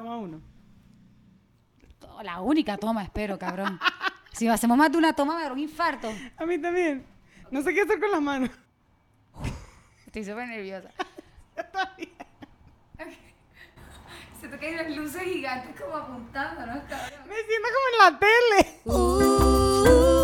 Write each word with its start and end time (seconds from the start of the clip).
Toma 0.00 0.16
uno. 0.16 0.40
La 2.22 2.40
única 2.40 2.78
toma, 2.78 3.02
espero, 3.02 3.38
cabrón. 3.38 3.78
Si 4.32 4.48
hacemos 4.48 4.78
más 4.78 4.90
de 4.90 4.96
una 4.96 5.12
toma, 5.12 5.36
me 5.36 5.42
da 5.42 5.52
un 5.52 5.58
infarto. 5.58 6.08
A 6.38 6.46
mí 6.46 6.56
también. 6.56 7.04
No 7.50 7.60
sé 7.60 7.74
qué 7.74 7.82
hacer 7.82 8.00
con 8.00 8.10
las 8.10 8.22
manos. 8.22 8.48
Estoy 10.06 10.24
súper 10.24 10.48
nerviosa. 10.48 10.88
Siento 14.38 14.58
que 14.58 14.66
hay 14.68 14.74
unas 14.74 14.96
luces 14.96 15.22
gigantes 15.22 15.78
como 15.78 15.96
apuntando, 15.96 16.60
¿no, 16.64 16.80
cabrón? 16.88 17.28
Me 17.28 17.34
siento 17.34 17.68
como 17.74 17.86
en 17.92 17.98
la 17.98 18.18
tele. 18.18 18.80
Buenas, 18.84 20.19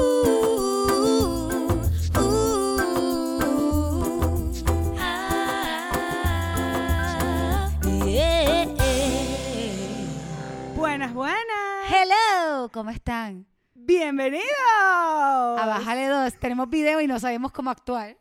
Hello, 12.67 12.73
¿cómo 12.73 12.91
están? 12.91 13.47
Bienvenidos. 13.75 14.43
A 14.59 15.67
Bájale 15.67 16.09
dos. 16.09 16.35
Tenemos 16.35 16.69
video 16.69 17.01
y 17.01 17.07
no 17.07 17.21
sabemos 17.21 17.53
cómo 17.53 17.71
actuar. 17.71 18.17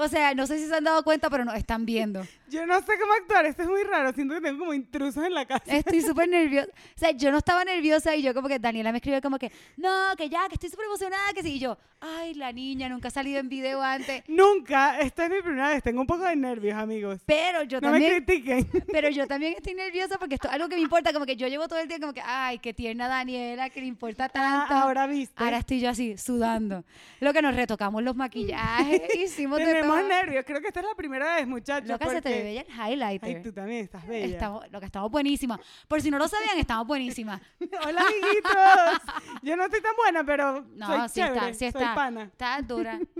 O 0.00 0.08
sea, 0.08 0.34
no 0.34 0.46
sé 0.46 0.58
si 0.58 0.66
se 0.66 0.74
han 0.74 0.84
dado 0.84 1.02
cuenta, 1.04 1.28
pero 1.30 1.44
nos 1.44 1.54
están 1.54 1.84
viendo. 1.84 2.26
Yo 2.48 2.66
no 2.66 2.78
sé 2.80 2.92
cómo 3.00 3.12
actuar. 3.14 3.46
Esto 3.46 3.62
es 3.62 3.68
muy 3.68 3.82
raro. 3.82 4.12
Siento 4.12 4.34
que 4.34 4.40
tengo 4.40 4.58
como 4.58 4.74
intrusos 4.74 5.24
en 5.24 5.32
la 5.34 5.46
casa. 5.46 5.64
Estoy 5.66 6.00
súper 6.02 6.28
nerviosa. 6.28 6.68
O 6.68 6.98
sea, 6.98 7.10
yo 7.12 7.30
no 7.30 7.38
estaba 7.38 7.64
nerviosa 7.64 8.14
y 8.16 8.22
yo 8.22 8.34
como 8.34 8.48
que 8.48 8.58
Daniela 8.58 8.92
me 8.92 8.98
escribió 8.98 9.20
como 9.22 9.38
que, 9.38 9.50
no, 9.76 10.14
que 10.16 10.28
ya, 10.28 10.48
que 10.48 10.54
estoy 10.54 10.68
súper 10.70 10.86
emocionada, 10.86 11.32
que 11.34 11.42
sí. 11.42 11.54
Y 11.54 11.58
yo, 11.58 11.78
ay, 12.00 12.34
la 12.34 12.52
niña 12.52 12.88
nunca 12.88 13.08
ha 13.08 13.10
salido 13.10 13.38
en 13.40 13.48
video 13.48 13.82
antes. 13.82 14.22
Nunca. 14.28 14.98
Esta 15.00 15.24
es 15.24 15.30
mi 15.30 15.40
primera 15.42 15.70
vez. 15.70 15.82
Tengo 15.82 16.00
un 16.02 16.06
poco 16.06 16.24
de 16.24 16.36
nervios, 16.36 16.76
amigos. 16.76 17.20
Pero 17.26 17.62
yo 17.62 17.80
No 17.80 17.88
me 17.90 18.00
también, 18.00 18.24
critiquen. 18.24 18.68
pero 18.92 19.08
yo 19.08 19.26
también 19.26 19.54
estoy 19.56 19.74
nerviosa 19.74 20.18
porque 20.18 20.34
esto 20.34 20.48
es 20.48 20.54
algo 20.54 20.68
que 20.68 20.76
me 20.76 20.82
importa. 20.82 21.12
Como 21.12 21.24
que 21.26 21.36
yo 21.36 21.48
llevo 21.48 21.68
todo 21.68 21.78
el 21.78 21.88
día 21.88 21.98
como 22.00 22.12
que, 22.12 22.22
ay, 22.24 22.58
qué 22.58 22.74
tierna 22.74 23.08
Daniela, 23.08 23.70
que 23.70 23.80
le 23.80 23.86
importa 23.86 24.24
Ah, 24.26 24.28
tanto. 24.28 24.74
ahora 24.74 25.06
viste. 25.06 25.34
Ahora 25.42 25.58
estoy 25.58 25.80
yo 25.80 25.88
así, 25.88 26.16
sudando. 26.18 26.84
Lo 27.20 27.32
que 27.32 27.40
nos 27.40 27.54
retocamos 27.56 28.02
los 28.02 28.14
maquillajes, 28.14 29.00
hicimos 29.16 29.58
de 29.58 29.81
Tenemos 29.82 30.08
nervios. 30.08 30.44
Creo 30.46 30.60
que 30.60 30.68
esta 30.68 30.80
es 30.80 30.86
la 30.86 30.94
primera 30.94 31.34
vez, 31.36 31.46
muchachos. 31.46 31.88
Loca, 31.88 32.08
se 32.08 32.22
te 32.22 32.28
ve 32.28 32.34
porque- 32.34 32.42
bella 32.42 32.60
el 32.62 32.92
highlighter. 32.92 33.36
Ay, 33.36 33.42
tú 33.42 33.52
también 33.52 33.84
estás 33.84 34.06
bella. 34.06 34.34
Estamos, 34.34 34.70
lo 34.70 34.80
que 34.80 34.86
estamos 34.86 35.10
buenísimas. 35.10 35.60
Por 35.88 36.00
si 36.00 36.10
no 36.10 36.18
lo 36.18 36.28
sabían, 36.28 36.58
estamos 36.58 36.86
buenísimas. 36.86 37.40
Hola, 37.86 38.00
amiguitos. 38.02 39.42
Yo 39.42 39.56
no 39.56 39.64
estoy 39.64 39.80
tan 39.80 39.96
buena, 39.96 40.24
pero 40.24 40.64
No, 40.74 40.86
soy 40.86 41.08
sí 41.08 41.14
chévere. 41.20 41.34
está, 41.34 41.52
sí 41.54 41.70
Soy 41.72 41.82
está. 41.82 41.94
pana. 41.94 42.22
Está 42.24 42.60
dura. 42.62 42.98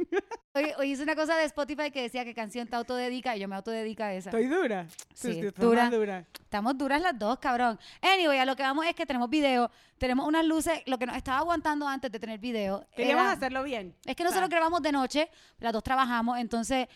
Hoy, 0.54 0.66
hoy 0.76 0.90
hice 0.92 1.02
una 1.02 1.14
cosa 1.16 1.34
de 1.34 1.44
Spotify 1.44 1.90
que 1.90 2.02
decía 2.02 2.26
que 2.26 2.34
canción 2.34 2.68
te 2.68 2.76
autodedica 2.76 3.34
y 3.34 3.40
yo 3.40 3.48
me 3.48 3.56
autodedica 3.56 4.08
a 4.08 4.12
esa. 4.12 4.28
Estoy 4.28 4.48
dura. 4.48 4.86
Sí, 5.14 5.30
estás 5.40 5.54
dura. 5.64 5.88
dura. 5.88 6.26
Estamos 6.42 6.76
duras 6.76 7.00
las 7.00 7.18
dos, 7.18 7.38
cabrón. 7.38 7.78
Anyway, 8.02 8.38
a 8.38 8.44
lo 8.44 8.54
que 8.54 8.62
vamos 8.62 8.84
es 8.84 8.94
que 8.94 9.06
tenemos 9.06 9.30
video, 9.30 9.70
tenemos 10.02 10.26
unas 10.26 10.44
luces, 10.44 10.82
lo 10.86 10.98
que 10.98 11.06
nos 11.06 11.16
estaba 11.16 11.38
aguantando 11.38 11.86
antes 11.86 12.10
de 12.10 12.18
tener 12.18 12.40
video. 12.40 12.84
Queríamos 12.96 13.22
era- 13.22 13.32
hacerlo 13.32 13.62
bien. 13.62 13.94
Es 14.04 14.16
que 14.16 14.24
nosotros 14.24 14.48
O 14.48 14.50
sea, 14.50 14.56
grabamos 14.58 14.82
de 14.82 14.90
noche, 14.90 15.28
las 15.60 15.72
dos 15.72 15.82
trabajamos, 15.84 16.38
entonces 16.40 16.88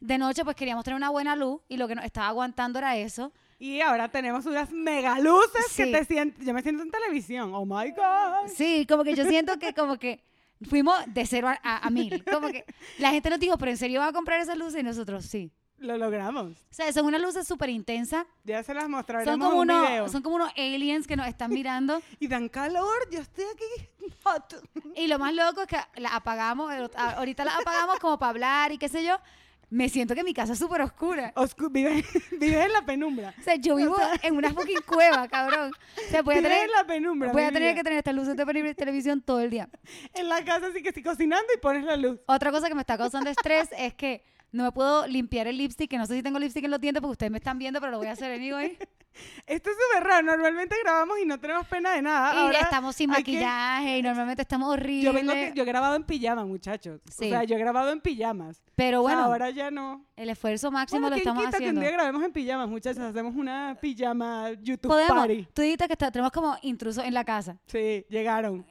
de 0.00 0.16
noche 0.16 0.42
pues 0.42 0.56
queríamos 0.56 0.82
tener 0.82 0.96
una 0.96 1.10
buena 1.10 1.36
luz 1.36 1.60
y 1.68 1.76
lo 1.76 1.86
que 1.86 1.94
nos 1.94 2.04
estaba 2.06 2.28
aguantando 2.28 2.78
era 2.78 2.96
eso. 2.96 3.30
Y 3.58 3.80
ahora 3.82 4.08
tenemos 4.10 4.46
unas 4.46 4.70
mega 4.70 5.18
luces 5.18 5.66
que 5.76 5.84
Sí. 5.84 5.92
te 5.92 6.04
sientes. 6.06 6.46
Yo 6.46 6.54
me 6.54 6.62
siento 6.62 6.82
en 6.82 6.90
televisión. 6.90 7.52
Oh 7.54 7.66
my 7.66 7.90
God. 7.90 8.48
Sí, 8.54 8.86
como 8.88 9.04
que 9.04 9.14
yo 9.14 9.24
siento 9.26 9.58
que 9.58 9.74
como 9.74 9.98
que 9.98 10.24
fuimos 10.68 10.94
de 11.08 11.26
cero 11.26 11.48
a, 11.48 11.58
a- 11.62 11.86
a 11.86 11.90
mil. 11.90 12.24
Como 12.24 12.48
que 12.48 12.64
la 12.98 13.10
gente 13.10 13.28
nos 13.28 13.38
dijo, 13.38 13.58
pero 13.58 13.70
en 13.70 13.76
serio 13.76 14.00
van 14.00 14.08
a 14.08 14.12
comprar 14.12 14.40
esas 14.40 14.56
luces 14.56 14.80
y 14.80 14.82
nosotros 14.82 15.26
sí. 15.26 15.52
Lo 15.78 15.98
logramos. 15.98 16.52
O 16.52 16.74
sea, 16.74 16.90
son 16.92 17.04
unas 17.06 17.20
luces 17.20 17.46
súper 17.46 17.68
intensas. 17.68 18.24
Ya 18.44 18.62
se 18.62 18.72
las 18.72 18.88
mostraremos 18.88 19.30
Son 19.32 19.40
como, 19.40 19.62
en 19.62 19.70
un 19.70 19.82
video. 19.84 20.02
unos, 20.02 20.12
son 20.12 20.22
como 20.22 20.36
unos 20.36 20.50
aliens 20.56 21.06
que 21.06 21.16
nos 21.16 21.26
están 21.26 21.50
mirando. 21.50 22.00
Y 22.20 22.28
dan 22.28 22.48
calor. 22.48 23.08
Yo 23.10 23.20
estoy 23.20 23.44
aquí 23.54 24.10
hot. 24.24 24.54
Y 24.94 25.06
lo 25.06 25.18
más 25.18 25.34
loco 25.34 25.62
es 25.62 25.66
que 25.66 25.78
la 26.00 26.16
apagamos, 26.16 26.72
a- 26.96 27.10
ahorita 27.12 27.44
la 27.44 27.56
apagamos 27.58 27.98
como 27.98 28.18
para 28.18 28.30
hablar 28.30 28.72
y 28.72 28.78
qué 28.78 28.88
sé 28.88 29.04
yo. 29.04 29.18
Me 29.68 29.88
siento 29.88 30.14
que 30.14 30.22
mi 30.22 30.32
casa 30.32 30.52
es 30.52 30.60
súper 30.60 30.80
oscura. 30.80 31.34
Oscu- 31.34 31.70
vives, 31.72 32.06
en 32.40 32.72
la 32.72 32.86
penumbra. 32.86 33.34
O 33.38 33.42
sea, 33.42 33.56
yo 33.56 33.74
vivo 33.74 33.96
en 34.22 34.36
una 34.36 34.52
fucking 34.54 34.80
cueva, 34.86 35.26
cabrón. 35.26 35.72
O 36.06 36.08
sea, 36.10 36.22
voy 36.22 36.36
a 36.36 36.38
Vives 36.38 36.52
tener, 36.52 36.66
en 36.66 36.72
la 36.72 36.84
penumbra. 36.86 37.32
voy 37.32 37.42
a 37.42 37.46
tener 37.48 37.62
vida. 37.62 37.74
que 37.74 37.82
tener 37.82 37.98
estas 37.98 38.14
luces 38.14 38.36
de 38.36 38.74
televisión 38.74 39.20
todo 39.20 39.40
el 39.40 39.50
día. 39.50 39.68
En 40.14 40.28
la 40.28 40.44
casa 40.44 40.68
así 40.68 40.82
que 40.82 40.88
estoy 40.90 41.02
cocinando 41.02 41.46
y 41.52 41.58
pones 41.58 41.84
la 41.84 41.96
luz. 41.96 42.20
Otra 42.26 42.52
cosa 42.52 42.68
que 42.68 42.74
me 42.76 42.82
está 42.82 42.96
causando 42.96 43.28
estrés 43.28 43.68
es 43.76 43.92
que 43.94 44.24
no 44.52 44.64
me 44.64 44.72
puedo 44.72 45.06
limpiar 45.06 45.46
el 45.46 45.58
lipstick, 45.58 45.90
que 45.90 45.98
no 45.98 46.06
sé 46.06 46.14
si 46.16 46.22
tengo 46.22 46.38
lipstick 46.38 46.64
en 46.64 46.70
los 46.70 46.80
dientes 46.80 47.00
porque 47.00 47.12
ustedes 47.12 47.30
me 47.32 47.38
están 47.38 47.58
viendo, 47.58 47.78
pero 47.80 47.92
lo 47.92 47.98
voy 47.98 48.06
a 48.06 48.12
hacer 48.12 48.32
anyway. 48.32 48.76
Esto 49.46 49.70
es 49.70 49.76
súper 49.76 50.04
raro. 50.06 50.26
Normalmente 50.26 50.76
grabamos 50.82 51.18
y 51.18 51.24
no 51.24 51.40
tenemos 51.40 51.66
pena 51.66 51.92
de 51.94 52.02
nada. 52.02 52.34
Y 52.34 52.38
Ahora 52.38 52.60
estamos 52.60 52.94
sin 52.94 53.10
que- 53.10 53.16
maquillaje 53.18 53.98
y 53.98 54.02
normalmente 54.02 54.42
estamos 54.42 54.68
horribles. 54.70 55.04
Yo 55.04 55.12
vengo 55.14 55.32
que- 55.32 55.52
yo 55.54 55.62
he 55.62 55.66
grabado 55.66 55.94
en 55.96 56.04
pijama, 56.04 56.44
muchachos. 56.44 57.00
Sí. 57.10 57.26
O 57.26 57.28
sea, 57.30 57.44
yo 57.44 57.56
he 57.56 57.58
grabado 57.58 57.90
en 57.92 58.00
pijamas. 58.02 58.62
Pero 58.74 59.00
bueno, 59.00 59.24
Ahora 59.24 59.48
ya 59.50 59.70
no. 59.70 60.04
el 60.16 60.28
esfuerzo 60.28 60.70
máximo 60.70 61.00
Bueno, 61.00 61.16
lo 61.16 61.22
¿quién 61.22 61.28
estamos 61.28 61.44
quita 61.46 61.56
que 61.58 61.64
un 61.64 61.68
haciendo. 61.70 61.80
día 61.80 61.90
grabemos 61.92 62.22
en 62.24 62.32
pijamas, 62.32 62.68
muchachos? 62.68 63.02
Hacemos 63.02 63.34
una 63.34 63.78
pijama 63.80 64.50
YouTube 64.60 64.88
Podemos. 64.90 65.16
party. 65.16 65.48
Tú 65.54 65.62
dijiste 65.62 65.86
que 65.86 65.92
está- 65.94 66.10
tenemos 66.10 66.30
como 66.32 66.56
intrusos 66.60 67.02
en 67.02 67.14
la 67.14 67.24
casa. 67.24 67.56
Sí, 67.66 68.04
llegaron. 68.10 68.66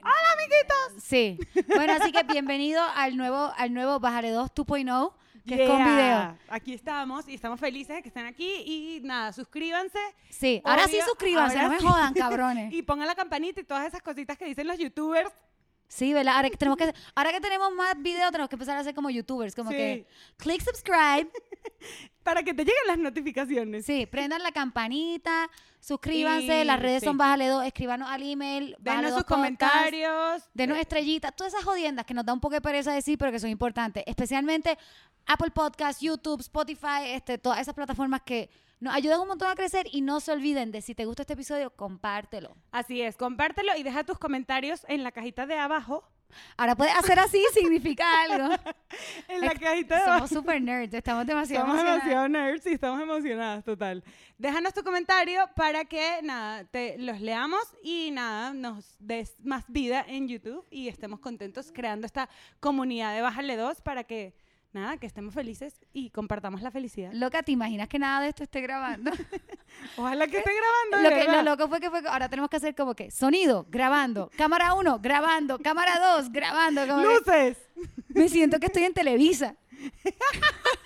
Sí. 1.02 1.38
Bueno, 1.68 1.94
así 1.94 2.12
que 2.12 2.24
bienvenido 2.24 2.82
al 2.96 3.18
nuevo, 3.18 3.52
al 3.58 3.74
nuevo 3.74 4.00
Bájale 4.00 4.30
2 4.30 4.52
2.0, 4.54 5.12
que 5.48 5.64
es 5.64 5.70
con 5.70 5.84
video. 5.84 6.38
Aquí 6.50 6.74
estamos 6.74 7.28
y 7.28 7.36
estamos 7.36 7.60
felices 7.60 7.96
de 7.96 8.02
que 8.02 8.08
estén 8.10 8.26
aquí. 8.26 8.64
Y 8.66 9.00
nada, 9.04 9.32
suscríbanse. 9.34 10.00
Sí, 10.30 10.62
ahora 10.64 10.88
sí 10.88 10.98
suscríbanse, 11.06 11.58
ahora 11.60 11.78
no 11.78 11.82
me 11.84 11.90
jodan, 11.90 12.14
cabrones. 12.16 12.74
Y 12.74 12.82
pongan 12.82 13.08
la 13.08 13.16
campanita 13.16 13.62
y 13.62 13.64
todas 13.64 13.86
esas 13.86 14.02
cositas 14.02 14.38
que 14.38 14.46
dicen 14.46 14.68
los 14.68 14.78
youtubers. 14.78 15.32
Sí, 15.88 16.14
¿verdad? 16.14 16.38
Ahora 16.38 16.50
que 16.50 16.58
tenemos 16.58 16.78
que, 16.80 16.92
ahora 17.14 17.32
que 17.32 17.40
tenemos 17.40 17.72
más 17.74 17.94
videos, 18.02 18.32
tenemos 18.32 18.50
que 18.50 18.56
empezar 18.56 18.76
a 18.76 18.80
hacer 18.80 18.96
como 18.96 19.12
youtubers, 19.12 19.54
como 19.54 19.70
Sí. 19.70 19.78
que 19.78 20.08
click 20.38 20.62
subscribe, 20.62 21.30
Para 22.24 22.42
que 22.42 22.56
te 22.56 22.64
lleguen 22.64 22.88
las 22.88 22.98
notificaciones. 22.98 23.86
sí, 23.86 24.08
prendan 24.08 24.42
la 24.42 24.52
campanita, 24.52 25.48
suscríbanse, 25.80 26.62
Y- 26.62 26.66
las 26.66 26.80
redes 26.80 27.02
sí. 27.02 27.06
son 27.06 27.18
Bájale 27.20 27.48
2, 27.48 27.66
escríbanos 27.68 28.10
al 28.10 28.24
email, 28.24 28.76
Denos 28.80 29.04
2 29.04 29.10
sus 29.12 29.18
podcast, 29.26 29.30
comentarios. 29.30 30.44
Denos 30.56 30.80
estrellitas, 30.80 31.36
todas 31.36 31.54
esas 31.54 31.64
jodiendas 31.64 32.04
que 32.04 32.16
nos 32.16 32.26
da 32.26 32.34
un 32.34 32.40
poco 32.40 32.56
de 32.56 32.62
pereza 32.62 32.92
decir, 32.92 33.20
pero 33.20 33.32
que 33.32 33.40
son 33.40 33.52
importantes. 33.52 34.04
Especialmente 34.08 34.76
Apple 35.28 35.52
Podcast, 35.52 36.02
YouTube, 36.02 36.42
Spotify, 36.42 37.08
este, 37.08 37.38
todas 37.38 37.60
esas 37.60 37.74
plataformas 37.74 38.22
que 38.24 38.50
nos 38.80 38.94
ayudan 38.94 39.22
un 39.22 39.28
montón 39.28 39.48
a 39.50 39.56
crecer. 39.56 39.88
Y 39.92 40.02
no 40.02 40.20
se 40.20 40.32
olviden 40.32 40.72
de 40.72 40.82
si 40.82 40.94
te 40.96 41.06
gusta 41.06 41.24
este 41.24 41.34
episodio, 41.34 41.72
compártelo. 41.76 42.56
Así 42.72 43.02
es, 43.02 43.18
compártelo 43.18 43.72
y 43.78 43.84
deja 43.84 44.04
tus 44.04 44.18
comentarios 44.20 44.86
en 44.88 45.04
la 45.04 45.12
cajita 45.12 45.46
de 45.46 45.58
abajo. 45.58 46.04
Ahora 46.58 46.76
puedes 46.76 46.94
hacer 46.96 47.18
así, 47.20 47.42
significa 47.54 48.04
algo. 48.24 48.54
En 49.28 49.42
la 49.42 49.48
Es- 49.48 49.60
cajita 49.60 49.96
de 49.96 50.02
Somos 50.02 50.18
abajo. 50.18 50.28
super 50.28 50.62
nerds, 50.62 50.94
estamos 50.94 51.26
demasiado 51.26 51.64
Estamos 51.66 51.82
emocionadas. 51.82 52.04
demasiado 52.04 52.28
nerds 52.30 52.66
y 52.68 52.74
estamos 52.74 53.02
emocionadas, 53.02 53.64
total. 53.64 54.04
Déjanos 54.38 54.74
tu 54.74 54.84
comentario 54.84 55.50
para 55.56 55.86
que, 55.86 56.20
nada, 56.24 56.64
te 56.66 56.98
los 56.98 57.20
leamos 57.22 57.62
y, 57.84 58.12
nada, 58.12 58.54
nos 58.54 58.96
des 59.00 59.36
más 59.44 59.64
vida 59.68 60.04
en 60.08 60.28
YouTube 60.28 60.66
y 60.70 60.88
estemos 60.90 61.20
contentos 61.20 61.72
creando 61.74 62.06
esta 62.06 62.28
comunidad 62.60 63.14
de 63.16 63.22
Bájale 63.22 63.56
2 63.56 63.82
para 63.82 64.04
que, 64.04 64.34
nada, 64.76 64.98
que 64.98 65.08
estemos 65.08 65.34
felices 65.34 65.74
y 65.94 66.12
compartamos 66.12 66.62
la 66.62 66.70
felicidad. 66.70 67.12
Loca, 67.14 67.42
¿te 67.42 67.52
imaginas 67.52 67.88
que 67.88 67.98
nada 67.98 68.22
de 68.22 68.30
esto 68.30 68.44
esté 68.44 68.62
grabando? 68.62 69.10
Ojalá 69.98 70.28
que 70.28 70.38
esté 70.38 70.52
grabando, 70.54 71.10
de 71.10 71.16
lo, 71.16 71.26
que, 71.26 71.38
lo 71.38 71.42
loco 71.44 71.68
fue 71.68 71.80
que 71.80 71.90
fue, 71.90 72.02
ahora 72.08 72.30
tenemos 72.30 72.50
que 72.50 72.58
hacer 72.58 72.76
como 72.76 72.94
que 72.94 73.10
sonido, 73.10 73.66
grabando, 73.70 74.30
cámara 74.38 74.74
1, 74.76 75.00
grabando, 75.00 75.58
cámara 75.58 76.00
2, 76.18 76.32
grabando. 76.32 76.86
Como 76.88 77.02
que- 77.02 77.08
¡Luces! 77.08 77.58
Me 78.10 78.30
siento 78.30 78.60
que 78.60 78.68
estoy 78.68 78.84
en 78.84 78.94
Televisa. 78.94 79.56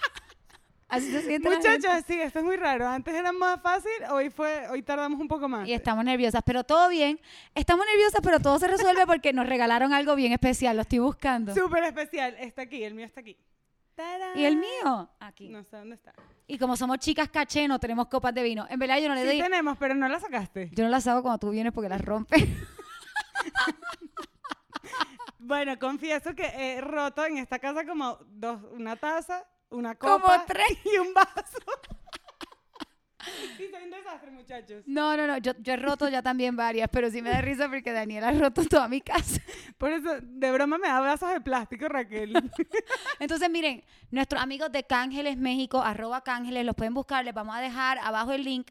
Así 0.89 1.11
se. 1.11 1.39
Muchachos, 1.39 2.03
sí, 2.07 2.19
esto 2.19 2.39
es 2.39 2.45
muy 2.45 2.57
raro. 2.57 2.87
Antes 2.87 3.13
era 3.13 3.31
más 3.31 3.61
fácil, 3.61 3.91
hoy 4.11 4.31
fue, 4.31 4.67
hoy 4.69 4.81
tardamos 4.81 5.19
un 5.19 5.27
poco 5.27 5.47
más. 5.47 5.67
Y 5.67 5.73
estamos 5.73 6.03
nerviosas, 6.03 6.41
pero 6.43 6.63
todo 6.63 6.89
bien. 6.89 7.19
Estamos 7.53 7.85
nerviosas, 7.85 8.21
pero 8.23 8.39
todo 8.39 8.57
se 8.57 8.67
resuelve 8.67 9.05
porque 9.05 9.31
nos 9.31 9.47
regalaron 9.47 9.93
algo 9.93 10.15
bien 10.15 10.31
especial. 10.31 10.75
Lo 10.75 10.81
estoy 10.81 10.97
buscando. 10.97 11.53
Súper 11.53 11.83
especial. 11.83 12.35
Está 12.39 12.63
aquí, 12.63 12.83
el 12.83 12.95
mío 12.95 13.05
está 13.05 13.21
aquí. 13.21 13.37
¡Tarán! 13.99 14.37
¿Y 14.39 14.45
el 14.45 14.55
mío? 14.55 15.09
Aquí. 15.19 15.49
No 15.49 15.61
sé 15.65 15.75
dónde 15.75 15.95
está. 15.95 16.13
Y 16.47 16.57
como 16.57 16.77
somos 16.77 16.99
chicas 16.99 17.27
caché, 17.29 17.67
no 17.67 17.79
tenemos 17.79 18.07
copas 18.07 18.33
de 18.33 18.43
vino. 18.43 18.65
En 18.69 18.79
verdad, 18.79 18.97
yo 18.99 19.09
no 19.09 19.15
le 19.15 19.21
Sí 19.23 19.27
doy. 19.27 19.41
tenemos, 19.41 19.77
pero 19.77 19.93
no 19.93 20.07
la 20.07 20.21
sacaste. 20.21 20.69
Yo 20.73 20.85
no 20.85 20.89
las 20.89 21.05
hago 21.07 21.21
cuando 21.21 21.37
tú 21.39 21.49
vienes 21.49 21.73
porque 21.73 21.89
las 21.89 21.99
rompes. 22.01 22.41
Bueno, 25.41 25.79
confieso 25.79 26.35
que 26.35 26.43
he 26.45 26.81
roto 26.81 27.25
en 27.25 27.37
esta 27.37 27.59
casa 27.59 27.85
como 27.85 28.19
dos, 28.27 28.61
una 28.71 28.95
taza, 28.97 29.47
una 29.69 29.95
Como 29.95 30.19
copa 30.19 30.45
tres. 30.45 30.77
y 30.85 30.97
un 30.97 31.13
vaso. 31.13 31.57
Sí, 33.57 33.67
soy 33.71 33.83
un 33.83 33.89
desastre, 33.91 34.31
muchachos. 34.31 34.83
No, 34.85 35.17
no, 35.17 35.27
no. 35.27 35.37
Yo, 35.37 35.51
yo 35.59 35.73
he 35.73 35.77
roto 35.77 36.07
ya 36.09 36.21
también 36.21 36.55
varias, 36.55 36.89
pero 36.91 37.09
sí 37.11 37.21
me 37.21 37.29
da 37.29 37.41
risa 37.41 37.67
porque 37.69 37.91
Daniela 37.91 38.29
ha 38.29 38.31
roto 38.31 38.63
toda 38.65 38.87
mi 38.87 39.01
casa. 39.01 39.41
Por 39.77 39.91
eso, 39.91 40.19
de 40.21 40.51
broma 40.51 40.77
me 40.77 40.87
da 40.87 41.01
brazos 41.01 41.31
de 41.33 41.41
plástico, 41.41 41.87
Raquel. 41.89 42.33
Entonces, 43.19 43.49
miren, 43.49 43.83
nuestros 44.11 44.41
amigos 44.41 44.71
de 44.71 44.83
Cángeles 44.83 45.37
México, 45.37 45.81
arroba 45.81 46.21
Cángeles, 46.23 46.65
los 46.65 46.75
pueden 46.75 46.93
buscar, 46.93 47.25
les 47.25 47.33
vamos 47.33 47.55
a 47.55 47.59
dejar 47.61 47.97
abajo 47.99 48.31
el 48.31 48.43
link. 48.43 48.67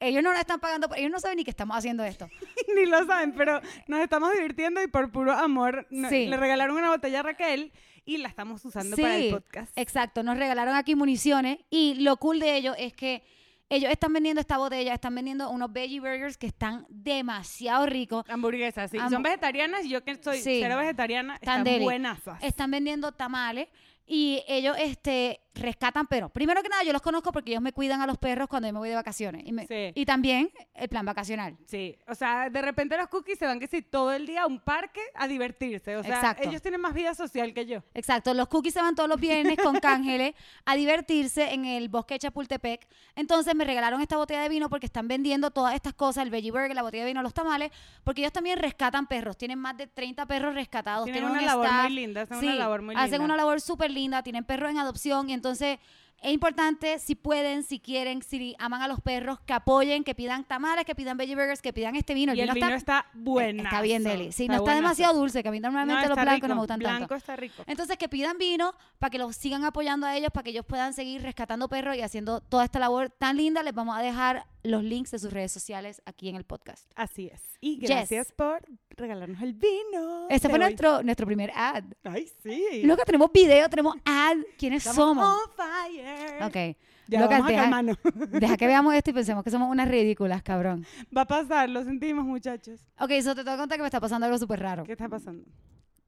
Ellos 0.00 0.22
no 0.22 0.30
nos 0.30 0.38
están 0.38 0.60
pagando, 0.60 0.88
ellos 0.94 1.10
no 1.10 1.18
saben 1.18 1.38
ni 1.38 1.44
que 1.44 1.50
estamos 1.50 1.76
haciendo 1.76 2.04
esto. 2.04 2.28
Ni 2.74 2.86
lo 2.86 3.04
saben, 3.04 3.32
pero 3.34 3.60
nos 3.88 4.00
estamos 4.00 4.32
divirtiendo 4.32 4.80
y 4.80 4.86
por 4.86 5.10
puro 5.10 5.32
amor 5.32 5.88
no- 5.90 6.08
Sí. 6.08 6.26
le 6.26 6.36
regalaron 6.36 6.76
una 6.76 6.90
botella 6.90 7.18
a 7.20 7.22
Raquel 7.24 7.72
y 8.04 8.18
la 8.18 8.28
estamos 8.28 8.64
usando 8.64 8.96
para 8.96 9.16
el 9.16 9.30
podcast. 9.32 9.76
Exacto, 9.76 10.22
nos 10.22 10.38
regalaron 10.38 10.76
aquí 10.76 10.94
municiones 10.94 11.58
y 11.68 11.94
lo 11.96 12.16
cool 12.18 12.38
de 12.38 12.56
ellos 12.56 12.76
es 12.78 12.92
que 12.92 13.24
ellos 13.70 13.90
están 13.90 14.12
vendiendo 14.12 14.40
esta 14.40 14.56
botella, 14.56 14.94
están 14.94 15.14
vendiendo 15.14 15.50
unos 15.50 15.72
veggie 15.72 16.00
burgers 16.00 16.38
que 16.38 16.46
están 16.46 16.86
demasiado 16.88 17.86
ricos. 17.86 18.24
Hamburguesas, 18.28 18.90
sí. 18.90 18.98
Son 19.10 19.22
vegetarianas 19.22 19.84
y 19.84 19.90
yo 19.90 20.02
que 20.04 20.14
soy 20.22 20.38
Sí. 20.38 20.60
cero 20.62 20.76
vegetariana, 20.78 21.34
Están 21.34 21.66
están 21.66 21.82
buenazas. 21.82 22.42
Están 22.42 22.70
vendiendo 22.70 23.12
tamales 23.12 23.68
y 24.08 24.42
ellos 24.48 24.76
este 24.78 25.40
rescatan 25.54 26.06
perros. 26.06 26.30
Primero 26.30 26.62
que 26.62 26.68
nada, 26.68 26.84
yo 26.84 26.92
los 26.92 27.02
conozco 27.02 27.32
porque 27.32 27.50
ellos 27.50 27.62
me 27.62 27.72
cuidan 27.72 28.00
a 28.00 28.06
los 28.06 28.16
perros 28.16 28.46
cuando 28.46 28.68
yo 28.68 28.72
me 28.72 28.78
voy 28.78 28.90
de 28.90 28.94
vacaciones. 28.94 29.42
Y, 29.44 29.50
me- 29.52 29.66
Sí. 29.66 29.90
y 29.92 30.06
también 30.06 30.50
el 30.72 30.88
plan 30.88 31.04
vacacional. 31.04 31.56
Sí, 31.66 31.98
o 32.06 32.14
sea, 32.14 32.48
de 32.48 32.62
repente 32.62 32.96
los 32.96 33.08
cookies 33.08 33.40
se 33.40 33.44
van 33.44 33.58
que 33.58 33.66
sí 33.66 33.82
todo 33.82 34.12
el 34.12 34.24
día 34.24 34.42
a 34.42 34.46
un 34.46 34.60
parque 34.60 35.00
a 35.16 35.26
divertirse. 35.26 35.96
O 35.96 36.04
sea, 36.04 36.14
Exacto. 36.14 36.48
ellos 36.48 36.62
tienen 36.62 36.80
más 36.80 36.94
vida 36.94 37.12
social 37.12 37.52
que 37.52 37.66
yo. 37.66 37.82
Exacto, 37.92 38.34
los 38.34 38.46
cookies 38.46 38.72
se 38.72 38.80
van 38.80 38.94
todos 38.94 39.08
los 39.08 39.18
viernes 39.20 39.58
con 39.60 39.74
cángeles 39.80 40.34
a 40.64 40.76
divertirse 40.76 41.52
en 41.52 41.64
el 41.64 41.88
bosque 41.88 42.14
de 42.14 42.18
Chapultepec. 42.20 42.86
Entonces 43.16 43.52
me 43.56 43.64
regalaron 43.64 44.00
esta 44.00 44.16
botella 44.16 44.42
de 44.42 44.48
vino 44.48 44.68
porque 44.70 44.86
están 44.86 45.08
vendiendo 45.08 45.50
todas 45.50 45.74
estas 45.74 45.94
cosas, 45.94 46.22
el 46.22 46.30
veggie 46.30 46.52
burger, 46.52 46.72
la 46.72 46.82
botella 46.82 47.02
de 47.02 47.10
vino, 47.10 47.20
los 47.20 47.34
tamales, 47.34 47.72
porque 48.04 48.20
ellos 48.20 48.32
también 48.32 48.60
rescatan 48.60 49.08
perros. 49.08 49.36
Tienen 49.36 49.58
más 49.58 49.76
de 49.76 49.88
30 49.88 50.24
perros 50.26 50.54
rescatados. 50.54 51.04
Tienen 51.04 51.24
un 51.24 51.32
una 51.32 51.42
labor 51.42 51.66
staff. 51.66 51.82
muy 51.82 51.94
linda, 51.94 52.22
hacen 52.22 52.38
una 52.38 52.52
Sí, 52.52 52.58
labor 52.58 52.82
muy 52.82 52.94
linda. 52.94 53.02
Hacen 53.02 53.22
una 53.22 53.36
labor 53.36 53.60
súper 53.60 53.90
linda, 53.90 53.97
tienen 54.22 54.44
perros 54.44 54.70
en 54.70 54.78
adopción 54.78 55.30
y 55.30 55.32
entonces 55.32 55.78
es 56.20 56.32
importante, 56.32 56.98
si 56.98 57.14
pueden, 57.14 57.62
si 57.62 57.78
quieren, 57.78 58.22
si 58.22 58.56
aman 58.58 58.82
a 58.82 58.88
los 58.88 59.00
perros, 59.00 59.38
que 59.40 59.52
apoyen, 59.52 60.02
que 60.02 60.16
pidan 60.16 60.42
tamales, 60.44 60.84
que 60.84 60.96
pidan 60.96 61.16
veggie 61.16 61.36
burgers, 61.36 61.62
que 61.62 61.72
pidan 61.72 61.94
este 61.94 62.12
vino. 62.12 62.34
y 62.34 62.40
el 62.40 62.50
vino 62.52 62.68
está, 62.68 63.06
bueno. 63.14 63.62
Está 63.62 63.80
bien 63.82 64.02
deli. 64.02 64.32
Sí, 64.32 64.48
no 64.48 64.56
está 64.56 64.74
demasiado 64.74 65.16
dulce, 65.16 65.42
que 65.42 65.48
a 65.48 65.52
mí 65.52 65.60
normalmente 65.60 66.08
los 66.08 66.18
blancos 66.20 66.48
no 66.48 66.56
me 66.56 66.60
gustan 66.62 66.80
Blanco 66.80 66.98
tanto. 67.00 67.14
está 67.14 67.36
rico. 67.36 67.62
Entonces, 67.66 67.96
que 67.96 68.08
pidan 68.08 68.36
vino 68.36 68.74
para 68.98 69.10
que 69.10 69.18
los 69.18 69.36
sigan 69.36 69.64
apoyando 69.64 70.06
a 70.06 70.16
ellos, 70.16 70.30
para 70.32 70.42
que 70.42 70.50
ellos 70.50 70.66
puedan 70.66 70.92
seguir 70.92 71.22
rescatando 71.22 71.68
perros 71.68 71.96
y 71.96 72.02
haciendo 72.02 72.40
toda 72.40 72.64
esta 72.64 72.80
labor 72.80 73.10
tan 73.10 73.36
linda. 73.36 73.62
Les 73.62 73.74
vamos 73.74 73.96
a 73.96 74.02
dejar 74.02 74.44
los 74.62 74.82
links 74.82 75.10
de 75.12 75.18
sus 75.18 75.32
redes 75.32 75.52
sociales 75.52 76.02
aquí 76.04 76.28
en 76.28 76.36
el 76.36 76.44
podcast. 76.44 76.90
Así 76.96 77.28
es. 77.32 77.40
Y 77.60 77.78
Yes. 77.78 77.88
gracias 77.90 78.32
por 78.32 78.62
regalarnos 78.90 79.40
el 79.42 79.54
vino. 79.54 80.26
Este 80.28 80.48
fue 80.48 80.58
hoy. 80.58 80.64
nuestro, 80.64 81.02
nuestro 81.02 81.26
primer 81.26 81.50
ad. 81.54 81.84
Ay, 82.04 82.28
sí. 82.42 82.82
Luego 82.84 83.02
tenemos 83.04 83.30
video, 83.32 83.68
tenemos 83.68 83.94
ad. 84.04 84.36
¿Quiénes 84.58 84.84
Estamos 84.86 85.16
somos? 85.16 85.24
on 85.24 85.50
fire. 85.56 86.42
Ok. 86.44 86.76
Ya 87.06 87.20
Lucas, 87.22 87.38
vamos 87.38 87.48
deja- 87.48 87.62
calmarnos. 87.62 87.96
Deja 88.32 88.56
que 88.58 88.66
veamos 88.66 88.94
esto 88.94 89.10
y 89.10 89.12
pensemos 89.14 89.42
que 89.42 89.50
somos 89.50 89.70
unas 89.70 89.88
ridículas, 89.88 90.42
cabrón. 90.42 90.84
Va 91.16 91.22
a 91.22 91.26
pasar, 91.26 91.68
lo 91.70 91.82
sentimos, 91.82 92.24
muchachos. 92.26 92.80
Ok, 93.00 93.12
eso 93.12 93.34
te 93.34 93.44
tengo 93.44 93.56
que 93.56 93.60
contar 93.60 93.78
que 93.78 93.82
me 93.82 93.88
está 93.88 94.00
pasando 94.00 94.26
algo 94.26 94.36
súper 94.38 94.60
raro. 94.60 94.84
¿Qué 94.84 94.92
está 94.92 95.08
pasando? 95.08 95.44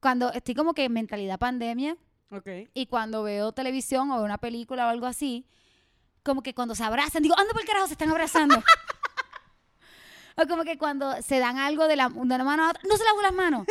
Cuando 0.01 0.31
estoy 0.33 0.55
como 0.55 0.75
que 0.75 0.85
en 0.85 0.93
mentalidad 0.93 1.39
pandemia 1.39 1.97
Ok. 2.31 2.49
y 2.75 2.87
cuando 2.87 3.23
veo 3.23 3.53
televisión 3.53 4.11
o 4.11 4.17
veo 4.17 4.25
una 4.25 4.39
película 4.39 4.87
o 4.87 4.91
algo 4.91 5.07
así, 5.07 5.47
como 6.23 6.43
que 6.43 6.55
cuando 6.55 6.75
se 6.75 6.85
abrazan, 6.85 7.23
digo, 7.23 7.39
anda 7.39 7.53
por 7.53 7.61
el 7.63 7.67
carajo, 7.67 7.87
se 7.87 7.95
están 7.95 8.11
abrazando. 8.11 8.63
o 10.37 10.47
como 10.47 10.65
que 10.65 10.79
cuando 10.79 11.21
se 11.23 11.39
dan 11.39 11.59
algo 11.59 11.87
de 11.89 11.97
la, 11.97 12.09
de 12.09 12.19
una 12.19 12.45
mano 12.45 12.65
a 12.65 12.71
otra, 12.71 12.81
no 12.89 12.97
se 12.97 13.05
lavó 13.05 13.21
las 13.23 13.33
manos. 13.33 13.67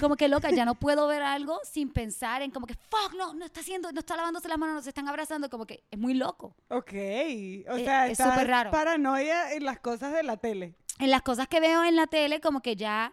Como 0.00 0.16
que 0.16 0.28
loca, 0.28 0.50
ya 0.50 0.64
no 0.64 0.74
puedo 0.74 1.06
ver 1.06 1.22
algo 1.22 1.60
sin 1.70 1.90
pensar 1.92 2.40
en 2.42 2.50
como 2.50 2.66
que, 2.66 2.74
fuck, 2.74 3.14
no, 3.16 3.34
no 3.34 3.44
está 3.44 3.60
haciendo, 3.60 3.92
no 3.92 4.00
está 4.00 4.16
lavándose 4.16 4.48
las 4.48 4.56
manos, 4.58 4.76
no 4.76 4.82
se 4.82 4.88
están 4.88 5.06
abrazando, 5.08 5.50
como 5.50 5.66
que 5.66 5.84
es 5.90 5.98
muy 5.98 6.14
loco. 6.14 6.54
Ok. 6.68 6.92
O 6.92 6.94
Eh, 6.94 7.84
sea, 7.84 8.06
es 8.08 8.16
súper 8.18 8.46
raro. 8.46 8.70
paranoia 8.70 9.52
en 9.52 9.64
las 9.64 9.80
cosas 9.80 10.12
de 10.12 10.22
la 10.22 10.36
tele. 10.38 10.74
en 10.98 11.10
las 11.10 11.22
cosas 11.22 11.48
que 11.48 11.60
veo 11.60 11.84
en 11.84 11.96
la 11.96 12.06
tele 12.06 12.40
como 12.40 12.60
que 12.62 12.76
ya 12.76 13.12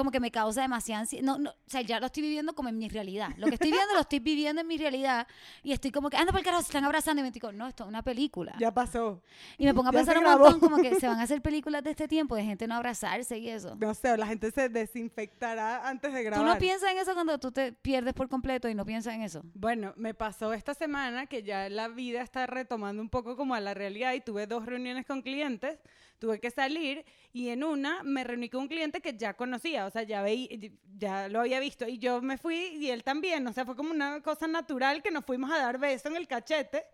como 0.00 0.10
que 0.10 0.20
me 0.20 0.30
causa 0.30 0.62
demasiada 0.62 1.02
ansiedad. 1.02 1.24
No, 1.24 1.38
no, 1.38 1.50
o 1.50 1.54
sea, 1.66 1.82
ya 1.82 2.00
lo 2.00 2.06
estoy 2.06 2.22
viviendo 2.22 2.54
como 2.54 2.70
en 2.70 2.78
mi 2.78 2.88
realidad. 2.88 3.30
Lo 3.36 3.48
que 3.48 3.54
estoy 3.54 3.70
viendo 3.70 3.92
lo 3.92 4.00
estoy 4.00 4.18
viviendo 4.18 4.62
en 4.62 4.66
mi 4.66 4.78
realidad 4.78 5.26
y 5.62 5.72
estoy 5.72 5.90
como 5.90 6.08
que, 6.08 6.16
anda 6.16 6.32
por 6.32 6.38
el 6.38 6.44
carajo, 6.44 6.62
se 6.62 6.68
están 6.68 6.84
abrazando 6.84 7.20
y 7.20 7.24
me 7.24 7.30
digo, 7.30 7.52
no, 7.52 7.68
esto 7.68 7.84
es 7.84 7.88
una 7.88 8.02
película. 8.02 8.54
Ya 8.58 8.72
pasó. 8.72 9.22
y 9.58 9.66
me 9.66 9.74
pongo 9.74 9.90
a 9.90 9.92
ya 9.92 9.98
pensar 9.98 10.18
un 10.18 10.24
montón 10.24 10.58
como 10.58 10.78
que 10.78 10.94
se 11.00 11.06
van 11.06 11.20
a 11.20 11.24
hacer 11.24 11.42
películas 11.42 11.84
de 11.84 11.90
este 11.90 12.08
tiempo 12.08 12.34
de 12.34 12.44
gente 12.44 12.66
no 12.66 12.76
abrazarse 12.76 13.36
y 13.38 13.50
eso. 13.50 13.76
No 13.76 13.92
sé, 13.92 14.16
la 14.16 14.26
gente 14.26 14.50
se 14.50 14.68
desinfectará 14.68 15.86
antes 15.86 16.12
de 16.12 16.20
¿Tú 16.20 16.24
grabar. 16.24 16.46
no 16.46 16.58
piensas 16.58 16.90
en 16.90 16.98
eso 16.98 17.12
cuando 17.12 17.38
tú 17.38 17.52
te 17.52 17.72
pierdes 17.72 18.14
por 18.14 18.28
completo 18.28 18.68
y 18.68 18.74
no 18.74 18.86
piensas 18.86 19.14
en 19.14 19.22
eso? 19.22 19.42
Bueno, 19.54 19.92
me 19.96 20.14
pasó 20.14 20.52
esta 20.54 20.72
semana 20.74 21.26
que 21.26 21.42
ya 21.42 21.68
la 21.68 21.88
vida 21.88 22.22
está 22.22 22.46
retomando 22.46 23.02
un 23.02 23.10
poco 23.10 23.36
como 23.36 23.54
a 23.54 23.60
la 23.60 23.74
realidad 23.74 24.14
y 24.14 24.20
tuve 24.20 24.46
dos 24.46 24.66
reuniones 24.66 25.06
con 25.06 25.22
clientes, 25.22 25.78
tuve 26.20 26.38
que 26.38 26.50
salir 26.52 27.04
y 27.32 27.48
en 27.48 27.64
una 27.64 28.04
me 28.04 28.22
reuní 28.22 28.48
con 28.48 28.60
un 28.62 28.68
cliente 28.68 29.00
que 29.00 29.16
ya 29.16 29.34
conocía, 29.34 29.86
o 29.86 29.90
sea, 29.90 30.02
ya 30.04 30.22
veí, 30.22 30.78
ya 30.96 31.28
lo 31.28 31.40
había 31.40 31.58
visto 31.58 31.88
y 31.88 31.98
yo 31.98 32.20
me 32.22 32.38
fui 32.38 32.54
y 32.78 32.90
él 32.90 33.02
también, 33.02 33.44
o 33.48 33.52
sea, 33.52 33.64
fue 33.64 33.74
como 33.74 33.90
una 33.90 34.22
cosa 34.22 34.46
natural 34.46 35.02
que 35.02 35.10
nos 35.10 35.24
fuimos 35.24 35.50
a 35.50 35.58
dar 35.58 35.78
beso 35.78 36.08
en 36.08 36.16
el 36.16 36.28
cachete 36.28 36.84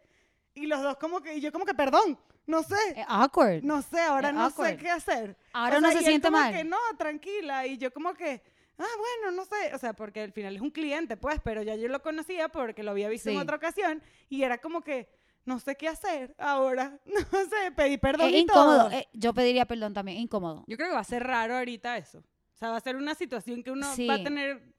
y 0.54 0.66
los 0.66 0.80
dos 0.82 0.96
como 0.96 1.20
que, 1.20 1.34
y 1.36 1.40
yo 1.40 1.52
como 1.52 1.66
que, 1.66 1.74
perdón, 1.74 2.18
no 2.46 2.62
sé, 2.62 2.76
Es 2.94 3.04
awkward. 3.08 3.62
no 3.64 3.82
sé, 3.82 4.00
ahora 4.00 4.28
es 4.28 4.34
no 4.34 4.48
sé 4.48 4.54
awkward. 4.62 4.76
qué 4.78 4.88
hacer. 4.90 5.36
Ahora 5.52 5.78
O 5.78 5.80
sea, 5.80 5.90
se 5.90 5.94
y 5.96 5.98
él 5.98 6.04
siente 6.04 6.28
como 6.28 6.38
mal. 6.38 6.54
que, 6.54 6.64
no, 6.64 6.78
tranquila. 6.96 7.66
Y 7.66 7.76
yo 7.76 7.92
como 7.92 8.14
que, 8.14 8.40
ah, 8.78 8.84
bueno, 8.98 9.36
no 9.36 9.44
sé. 9.44 9.74
O 9.74 9.78
sea, 9.78 9.92
porque 9.94 10.20
al 10.22 10.30
final 10.32 10.54
es 10.54 10.62
un 10.62 10.70
cliente, 10.70 11.16
pues, 11.16 11.40
pero 11.42 11.62
ya 11.62 11.74
yo 11.74 11.88
lo 11.88 12.00
conocía 12.02 12.48
porque 12.48 12.84
lo 12.84 12.92
había 12.92 13.08
visto 13.08 13.30
en 13.30 13.34
Sí. 13.36 13.42
otra 13.42 13.56
ocasión. 13.56 14.00
Y 14.28 14.44
era 14.44 14.58
como 14.58 14.80
que, 14.80 15.08
no 15.46 15.58
sé 15.58 15.74
qué 15.76 15.88
hacer 15.88 16.34
ahora. 16.38 16.98
No 17.06 17.20
sé, 17.48 17.72
pedí 17.74 17.96
perdón 17.98 18.28
Es 18.28 18.34
y 18.34 18.38
incómodo. 18.40 18.84
todo. 18.88 18.90
Eh, 18.90 19.08
yo 19.14 19.32
pediría 19.32 19.64
perdón 19.66 19.94
también, 19.94 20.18
incómodo. 20.18 20.64
Yo 20.66 20.76
creo 20.76 20.88
que 20.90 20.94
va 20.94 21.00
a 21.00 21.04
ser 21.04 21.24
raro 21.24 21.56
ahorita 21.56 21.96
eso. 21.96 22.18
O 22.18 22.58
sea, 22.58 22.70
va 22.70 22.76
a 22.76 22.80
ser 22.80 22.96
una 22.96 23.14
situación 23.14 23.62
que 23.62 23.70
uno 23.70 23.86
Sí. 23.94 24.06
va 24.06 24.14
a 24.14 24.22
tener 24.22 24.74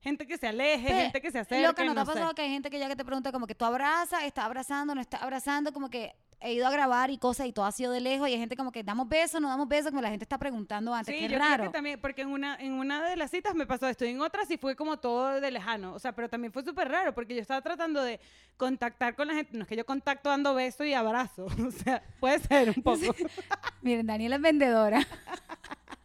gente 0.00 0.26
que 0.26 0.36
se 0.38 0.46
aleje, 0.48 0.88
Pe- 0.88 0.94
gente 0.94 1.20
que 1.20 1.30
se 1.30 1.38
acerque, 1.40 1.66
Lo 1.66 1.74
que 1.74 1.84
no 1.84 1.94
te 1.94 2.00
ha 2.00 2.04
sé. 2.06 2.12
pasado 2.12 2.34
que 2.34 2.42
hay 2.42 2.48
gente 2.50 2.70
que 2.70 2.78
ya 2.78 2.88
que 2.88 2.96
te 2.96 3.04
pregunta 3.04 3.32
como 3.32 3.46
que 3.46 3.54
tú 3.54 3.64
abrazas, 3.64 4.22
estás 4.24 4.44
abrazando, 4.46 4.94
no 4.94 5.00
estás 5.00 5.22
abrazando, 5.22 5.72
como 5.72 5.90
que 5.90 6.14
he 6.40 6.54
ido 6.54 6.66
a 6.66 6.70
grabar 6.70 7.10
y 7.10 7.18
cosas 7.18 7.46
y 7.46 7.52
todo 7.52 7.64
ha 7.66 7.72
sido 7.72 7.92
de 7.92 8.00
lejos 8.00 8.28
y 8.28 8.32
hay 8.32 8.38
gente 8.38 8.56
como 8.56 8.72
que 8.72 8.82
damos 8.82 9.08
besos, 9.08 9.40
no 9.40 9.48
damos 9.48 9.68
besos, 9.68 9.90
como 9.90 10.00
la 10.02 10.10
gente 10.10 10.24
está 10.24 10.38
preguntando 10.38 10.94
antes, 10.94 11.14
Sí, 11.14 11.20
qué 11.20 11.28
yo 11.28 11.38
raro. 11.38 11.54
creo 11.56 11.70
que 11.70 11.76
también, 11.76 12.00
porque 12.00 12.22
en 12.22 12.28
una, 12.28 12.56
en 12.56 12.72
una 12.72 13.02
de 13.08 13.16
las 13.16 13.30
citas 13.30 13.54
me 13.54 13.66
pasó 13.66 13.86
esto, 13.88 14.04
y 14.04 14.08
en 14.10 14.20
otra 14.20 14.44
sí 14.46 14.56
fue 14.56 14.74
como 14.76 14.98
todo 14.98 15.40
de 15.40 15.50
lejano, 15.50 15.92
o 15.94 15.98
sea, 15.98 16.12
pero 16.12 16.28
también 16.28 16.52
fue 16.52 16.64
súper 16.64 16.88
raro, 16.88 17.14
porque 17.14 17.34
yo 17.34 17.40
estaba 17.42 17.60
tratando 17.60 18.02
de 18.02 18.20
contactar 18.56 19.14
con 19.14 19.28
la 19.28 19.34
gente, 19.34 19.56
no 19.56 19.62
es 19.62 19.68
que 19.68 19.76
yo 19.76 19.84
contacto 19.86 20.28
dando 20.30 20.54
beso 20.54 20.84
y 20.84 20.94
abrazo, 20.94 21.46
o 21.66 21.70
sea, 21.70 22.02
puede 22.20 22.38
ser 22.40 22.68
un 22.74 22.82
poco. 22.82 22.98
Miren, 23.82 24.06
Daniela 24.06 24.36
es 24.36 24.42
vendedora. 24.42 25.06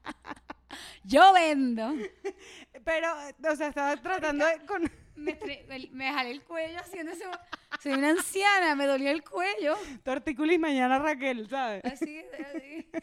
Yo 1.04 1.34
vendo. 1.34 1.94
pero, 2.84 3.08
o 3.52 3.56
sea, 3.56 3.68
estaba 3.70 3.96
tratando 3.98 4.46
de... 4.46 4.66
Con, 4.66 4.90
Me, 5.16 5.38
me- 5.68 5.90
me 5.92 6.12
jalé 6.12 6.32
el 6.32 6.44
cuello 6.44 6.80
haciendo 6.80 7.14
eso. 7.14 7.30
Soy 7.82 7.94
una 7.94 8.10
anciana, 8.10 8.76
me 8.76 8.86
dolió 8.86 9.10
el 9.12 9.24
cuello. 9.24 9.76
tu 10.04 10.12
articulis 10.12 10.60
mañana 10.60 11.00
Raquel, 11.00 11.48
¿sabes? 11.50 11.84
Así, 11.86 12.22
así. 12.54 12.90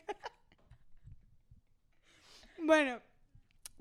Bueno, 2.64 3.00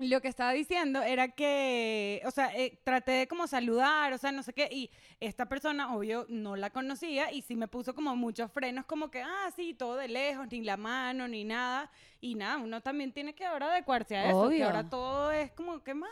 lo 0.08 0.20
que 0.20 0.28
estaba 0.28 0.52
diciendo 0.52 1.02
era 1.02 1.28
que, 1.28 2.22
o 2.26 2.30
sea, 2.30 2.54
eh, 2.56 2.78
traté 2.84 3.12
de 3.12 3.28
como 3.28 3.46
saludar, 3.46 4.12
o 4.12 4.18
sea, 4.18 4.32
no 4.32 4.42
sé 4.42 4.52
qué, 4.52 4.68
y 4.70 4.90
esta 5.20 5.46
persona, 5.46 5.94
obvio, 5.94 6.26
no 6.28 6.56
la 6.56 6.70
conocía 6.70 7.32
y 7.32 7.42
sí 7.42 7.56
me 7.56 7.68
puso 7.68 7.94
como 7.94 8.16
muchos 8.16 8.50
frenos, 8.50 8.84
como 8.86 9.10
que, 9.10 9.22
ah, 9.22 9.50
sí, 9.54 9.74
todo 9.74 9.96
de 9.96 10.08
lejos, 10.08 10.46
ni 10.50 10.62
la 10.62 10.76
mano, 10.76 11.28
ni 11.28 11.44
nada, 11.44 11.90
y 12.20 12.34
nada, 12.34 12.58
uno 12.58 12.80
también 12.80 13.12
tiene 13.12 13.34
que 13.34 13.44
ahora 13.44 13.70
adecuarse 13.70 14.16
a 14.16 14.26
eso, 14.28 14.42
que 14.42 14.56
Obvio. 14.56 14.66
ahora 14.66 14.88
todo 14.88 15.32
es 15.32 15.52
como, 15.52 15.82
¿qué 15.82 15.94
más? 15.94 16.10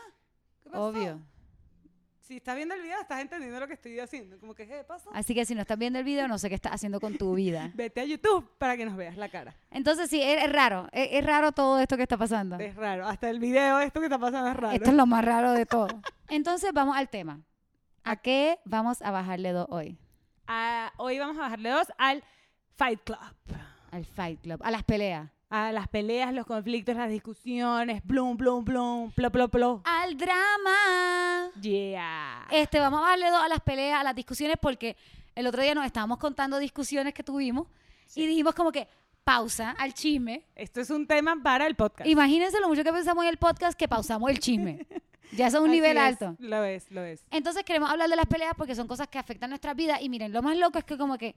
¿Qué 0.63 0.69
pasó? 0.69 0.85
Obvio. 0.85 1.19
Si 2.31 2.37
estás 2.37 2.55
viendo 2.55 2.73
el 2.73 2.81
video, 2.81 2.97
estás 3.01 3.19
entendiendo 3.19 3.59
lo 3.59 3.67
que 3.67 3.73
estoy 3.73 3.99
haciendo, 3.99 4.39
como 4.39 4.55
que, 4.55 4.65
¿qué 4.65 4.85
pasó? 4.85 5.09
Así 5.13 5.35
que 5.35 5.43
si 5.43 5.53
no 5.53 5.59
estás 5.59 5.77
viendo 5.77 5.99
el 5.99 6.05
video, 6.05 6.29
no 6.29 6.37
sé 6.37 6.47
qué 6.47 6.55
estás 6.55 6.71
haciendo 6.71 7.01
con 7.01 7.17
tu 7.17 7.33
vida. 7.33 7.71
Vete 7.75 7.99
a 7.99 8.05
YouTube 8.05 8.49
para 8.57 8.77
que 8.77 8.85
nos 8.85 8.95
veas 8.95 9.17
la 9.17 9.27
cara. 9.27 9.53
Entonces 9.69 10.09
sí, 10.09 10.21
es, 10.21 10.41
es 10.41 10.49
raro. 10.49 10.87
Es, 10.93 11.09
es 11.11 11.25
raro 11.25 11.51
todo 11.51 11.77
esto 11.79 11.97
que 11.97 12.03
está 12.03 12.15
pasando. 12.15 12.57
Es 12.57 12.73
raro, 12.77 13.05
hasta 13.05 13.29
el 13.29 13.39
video, 13.39 13.81
esto 13.81 13.99
que 13.99 14.05
está 14.05 14.17
pasando 14.17 14.49
es 14.49 14.55
raro. 14.55 14.73
Esto 14.73 14.91
es 14.91 14.95
lo 14.95 15.05
más 15.05 15.25
raro 15.25 15.51
de 15.51 15.65
todo. 15.65 15.89
Entonces 16.29 16.71
vamos 16.71 16.95
al 16.95 17.09
tema. 17.09 17.41
¿A 18.05 18.15
qué 18.15 18.59
vamos 18.63 19.01
a 19.01 19.11
bajarle 19.11 19.51
dos 19.51 19.67
hoy? 19.69 19.97
Ah, 20.47 20.93
hoy 20.95 21.19
vamos 21.19 21.37
a 21.37 21.41
bajarle 21.41 21.69
dos 21.69 21.87
al 21.97 22.23
Fight 22.77 23.01
Club. 23.03 23.19
Al 23.91 24.05
Fight 24.05 24.39
Club, 24.39 24.61
a 24.63 24.71
las 24.71 24.83
peleas. 24.83 25.29
A 25.51 25.73
las 25.73 25.89
peleas, 25.89 26.33
los 26.33 26.45
conflictos, 26.45 26.95
las 26.95 27.09
discusiones, 27.09 28.01
blum, 28.05 28.37
blum, 28.37 28.63
blum, 28.63 29.11
plo, 29.11 29.29
plo, 29.29 29.49
plo. 29.49 29.81
Al 29.83 30.17
drama. 30.17 31.51
Yeah. 31.61 32.47
Este, 32.49 32.79
vamos 32.79 33.01
a 33.03 33.09
darle 33.09 33.29
dos 33.29 33.43
a 33.43 33.49
las 33.49 33.59
peleas, 33.59 33.99
a 33.99 34.03
las 34.03 34.15
discusiones, 34.15 34.55
porque 34.59 34.95
el 35.35 35.45
otro 35.45 35.61
día 35.61 35.75
nos 35.75 35.85
estábamos 35.85 36.19
contando 36.19 36.57
discusiones 36.57 37.13
que 37.13 37.21
tuvimos 37.21 37.67
y 38.15 38.25
dijimos 38.25 38.55
como 38.55 38.71
que 38.71 38.87
pausa 39.25 39.71
al 39.71 39.93
chisme. 39.93 40.45
Esto 40.55 40.79
es 40.79 40.89
un 40.89 41.05
tema 41.05 41.35
para 41.43 41.67
el 41.67 41.75
podcast. 41.75 42.09
Imagínense 42.09 42.61
lo 42.61 42.69
mucho 42.69 42.85
que 42.85 42.93
pensamos 42.93 43.25
en 43.25 43.29
el 43.29 43.37
podcast 43.37 43.77
que 43.77 43.89
pausamos 43.89 44.31
el 44.31 44.39
chisme. 44.39 44.87
Ya 45.33 45.47
es 45.47 45.53
un 45.53 45.61
Así 45.61 45.71
nivel 45.71 45.95
es, 45.95 46.03
alto. 46.03 46.35
Lo 46.39 46.61
es, 46.65 46.91
lo 46.91 47.05
es. 47.05 47.23
Entonces 47.31 47.63
queremos 47.63 47.89
hablar 47.89 48.09
de 48.09 48.17
las 48.17 48.25
peleas 48.25 48.53
porque 48.57 48.75
son 48.75 48.85
cosas 48.85 49.07
que 49.07 49.17
afectan 49.17 49.49
nuestra 49.49 49.73
vida 49.73 50.01
y 50.01 50.09
miren, 50.09 50.33
lo 50.33 50.41
más 50.41 50.57
loco 50.57 50.77
es 50.77 50.83
que 50.83 50.97
como 50.97 51.17
que 51.17 51.35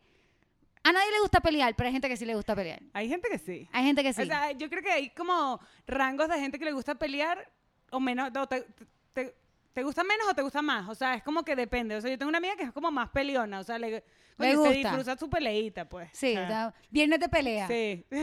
A 0.86 0.92
nadie 0.92 1.10
le 1.12 1.20
gusta 1.20 1.40
pelear, 1.40 1.74
pero 1.74 1.86
hay 1.88 1.92
gente 1.92 2.08
que 2.08 2.16
sí 2.16 2.24
le 2.26 2.34
gusta 2.34 2.54
pelear. 2.54 2.80
Hay 2.92 3.08
gente 3.08 3.28
que 3.30 3.38
sí. 3.38 3.68
Hay 3.72 3.84
gente 3.84 4.02
que 4.02 4.12
sí. 4.12 4.22
O 4.22 4.26
sea, 4.26 4.52
yo 4.52 4.68
creo 4.68 4.82
que 4.82 4.92
hay 4.92 5.10
como 5.10 5.58
rangos 5.86 6.28
de 6.28 6.38
gente 6.38 6.58
que 6.58 6.64
le 6.66 6.72
gusta 6.72 6.94
pelear 6.94 7.50
o 7.90 7.98
menos. 8.00 8.30
te, 8.48 8.66
te- 9.14 9.34
te 9.72 9.82
gusta 9.82 10.04
menos 10.04 10.28
o 10.28 10.34
te 10.34 10.42
gusta 10.42 10.62
más? 10.62 10.88
O 10.88 10.94
sea, 10.94 11.14
es 11.14 11.22
como 11.24 11.42
que 11.42 11.56
depende. 11.56 11.96
O 11.96 12.00
sea, 12.00 12.08
yo 12.10 12.16
tengo 12.18 12.28
una 12.28 12.38
amiga 12.38 12.54
que 12.54 12.62
es 12.64 12.70
como 12.72 12.90
más 12.92 13.08
peleona. 13.08 13.58
O 13.60 13.64
sea, 13.64 13.76
le, 13.78 14.04
se 14.38 14.54
gusta. 14.56 14.70
disfruta 14.72 15.16
su 15.16 15.28
peleita, 15.28 15.88
pues. 15.88 16.10
sí, 16.12 16.32
O 16.36 16.46
sea, 16.46 16.72
viernes 16.90 17.18
de 17.18 17.28
pelea. 17.28 17.66
Sí. 17.66 18.04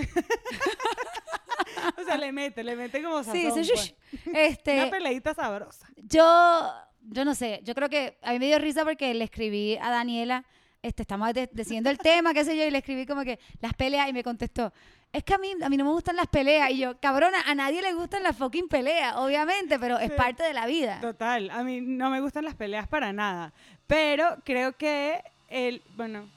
o 1.98 2.04
sea, 2.04 2.18
le 2.18 2.32
mete, 2.32 2.64
le 2.64 2.76
mete 2.76 3.02
como 3.04 3.24
Sí, 3.24 3.44
sazón, 3.44 3.66
sí, 3.66 3.72
pues. 3.74 3.86
shush. 3.88 3.94
Este, 4.34 4.76
Una 4.82 4.90
peleita 4.92 5.34
sabrosa. 5.34 5.88
yo, 5.98 6.74
yo 7.02 7.26
no 7.26 7.36
sé, 7.36 7.62
yo 7.64 7.74
creo 7.76 7.90
que 7.90 8.18
a 8.22 8.32
mí 8.34 8.40
me 8.40 8.46
dio 8.48 8.60
risa 8.60 8.84
porque 8.84 9.14
le 9.14 9.24
escribí 9.24 9.78
a 9.82 9.90
Daniela, 9.90 10.46
este, 10.82 11.04
estamos 11.04 11.34
de- 11.34 11.50
decidiendo 11.52 11.90
el 11.90 11.98
tema, 11.98 12.34
qué 12.34 12.44
sé 12.44 12.58
yo, 12.58 12.64
y 12.66 12.72
le 12.72 12.80
escribí 12.80 13.06
como 13.06 13.24
que 13.24 13.40
las 13.60 13.74
peleas 13.74 14.10
y 14.10 14.14
me 14.14 14.24
contestó, 14.24 14.74
es 15.14 15.24
que 15.24 15.34
a 15.34 15.38
mí, 15.38 15.54
a 15.62 15.70
mí 15.70 15.78
no 15.78 15.84
me 15.86 15.92
gustan 15.92 16.16
las 16.16 16.28
peleas. 16.28 16.72
Y 16.72 16.78
yo, 16.80 16.98
cabrona, 17.00 17.42
a 17.46 17.54
nadie 17.54 17.82
le 17.82 17.94
gustan 17.94 18.24
las 18.24 18.36
fucking 18.38 18.68
peleas, 18.70 19.16
obviamente, 19.18 19.78
pero 19.78 20.00
es 20.00 20.10
parte 20.12 20.44
de 20.44 20.54
la 20.54 20.66
vida. 20.66 21.00
Total, 21.02 21.50
a 21.52 21.64
mí 21.64 21.82
no 21.82 22.10
me 22.10 22.22
gustan 22.22 22.46
las 22.46 22.56
peleas 22.56 22.88
para 22.88 23.12
nada. 23.12 23.52
Pero 23.88 24.38
creo 24.46 24.72
que 24.78 25.22
el, 25.50 25.82
bueno, 25.98 26.30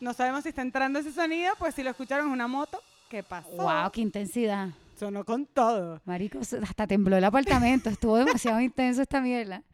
no 0.00 0.14
sabemos 0.14 0.44
si 0.44 0.50
está 0.50 0.62
entrando 0.62 1.00
ese 1.00 1.12
sonido, 1.12 1.52
pues 1.58 1.74
si 1.74 1.82
lo 1.82 1.90
escucharon 1.90 2.26
en 2.26 2.32
una 2.32 2.46
moto, 2.46 2.80
¿qué 3.10 3.22
pasó? 3.24 3.48
Wow, 3.50 3.90
qué 3.92 4.00
intensidad. 4.00 4.68
Sonó 5.02 5.24
con 5.24 5.46
todo. 5.46 6.00
Marico, 6.04 6.38
hasta 6.38 6.86
tembló 6.86 7.16
el 7.16 7.24
apartamento. 7.24 7.90
Estuvo 7.90 8.16
demasiado 8.16 8.60
intenso 8.60 9.02
esta 9.02 9.20
mierda. 9.20 9.64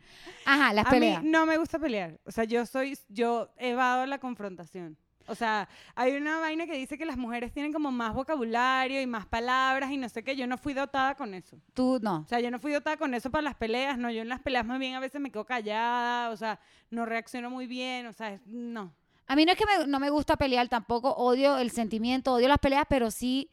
Ajá, 0.47 0.73
las 0.73 0.87
a 0.87 0.91
peleas. 0.91 1.23
mí 1.23 1.29
no 1.29 1.45
me 1.45 1.59
gusta 1.59 1.79
pelear. 1.79 2.19
O 2.25 2.31
sea, 2.31 2.45
yo 2.45 2.65
soy, 2.65 2.97
yo 3.11 3.51
evado 3.59 4.07
la 4.07 4.19
confrontación. 4.19 4.97
O 5.27 5.35
sea, 5.35 5.69
hay 5.95 6.17
una 6.17 6.39
vaina 6.39 6.65
que 6.65 6.73
dice 6.79 6.97
que 6.97 7.05
las 7.05 7.19
mujeres 7.19 7.53
tienen 7.53 7.75
como 7.75 7.93
más 7.93 8.15
vocabulario 8.15 9.03
y 9.03 9.07
más 9.07 9.27
palabras 9.27 9.91
y 9.91 9.99
no 9.99 10.09
sé 10.09 10.23
qué. 10.25 10.35
Yo 10.35 10.47
no 10.47 10.57
fui 10.57 10.73
dotada 10.73 11.15
con 11.15 11.35
eso. 11.35 11.59
Tú 11.75 11.99
no. 12.01 12.21
O 12.21 12.27
sea, 12.27 12.41
yo 12.41 12.51
no 12.51 12.59
fui 12.59 12.73
dotada 12.73 12.97
con 12.97 13.13
eso 13.13 13.31
para 13.31 13.43
las 13.43 13.55
peleas. 13.55 13.99
No, 13.99 14.11
yo 14.11 14.23
en 14.23 14.31
las 14.31 14.41
peleas 14.41 14.65
más 14.65 14.79
bien 14.79 14.95
a 14.95 15.01
veces 15.01 15.21
me 15.21 15.31
quedo 15.31 15.45
callada. 15.45 16.31
O 16.31 16.37
sea, 16.39 16.59
no 16.89 17.05
reacciono 17.05 17.51
muy 17.51 17.67
bien. 17.67 18.07
O 18.07 18.15
sea, 18.15 18.33
es- 18.33 18.47
no. 18.47 18.95
A 19.27 19.37
mí 19.37 19.45
no 19.45 19.53
es 19.53 19.59
que 19.59 19.67
me- 19.67 19.87
no 19.87 20.01
me 20.01 20.09
gusta 20.09 20.37
pelear 20.39 20.69
tampoco, 20.69 21.11
odio 21.17 21.59
el 21.59 21.71
sentimiento, 21.71 22.33
odio 22.33 22.49
las 22.49 22.59
peleas, 22.61 22.87
pero 22.89 23.11
sí, 23.11 23.51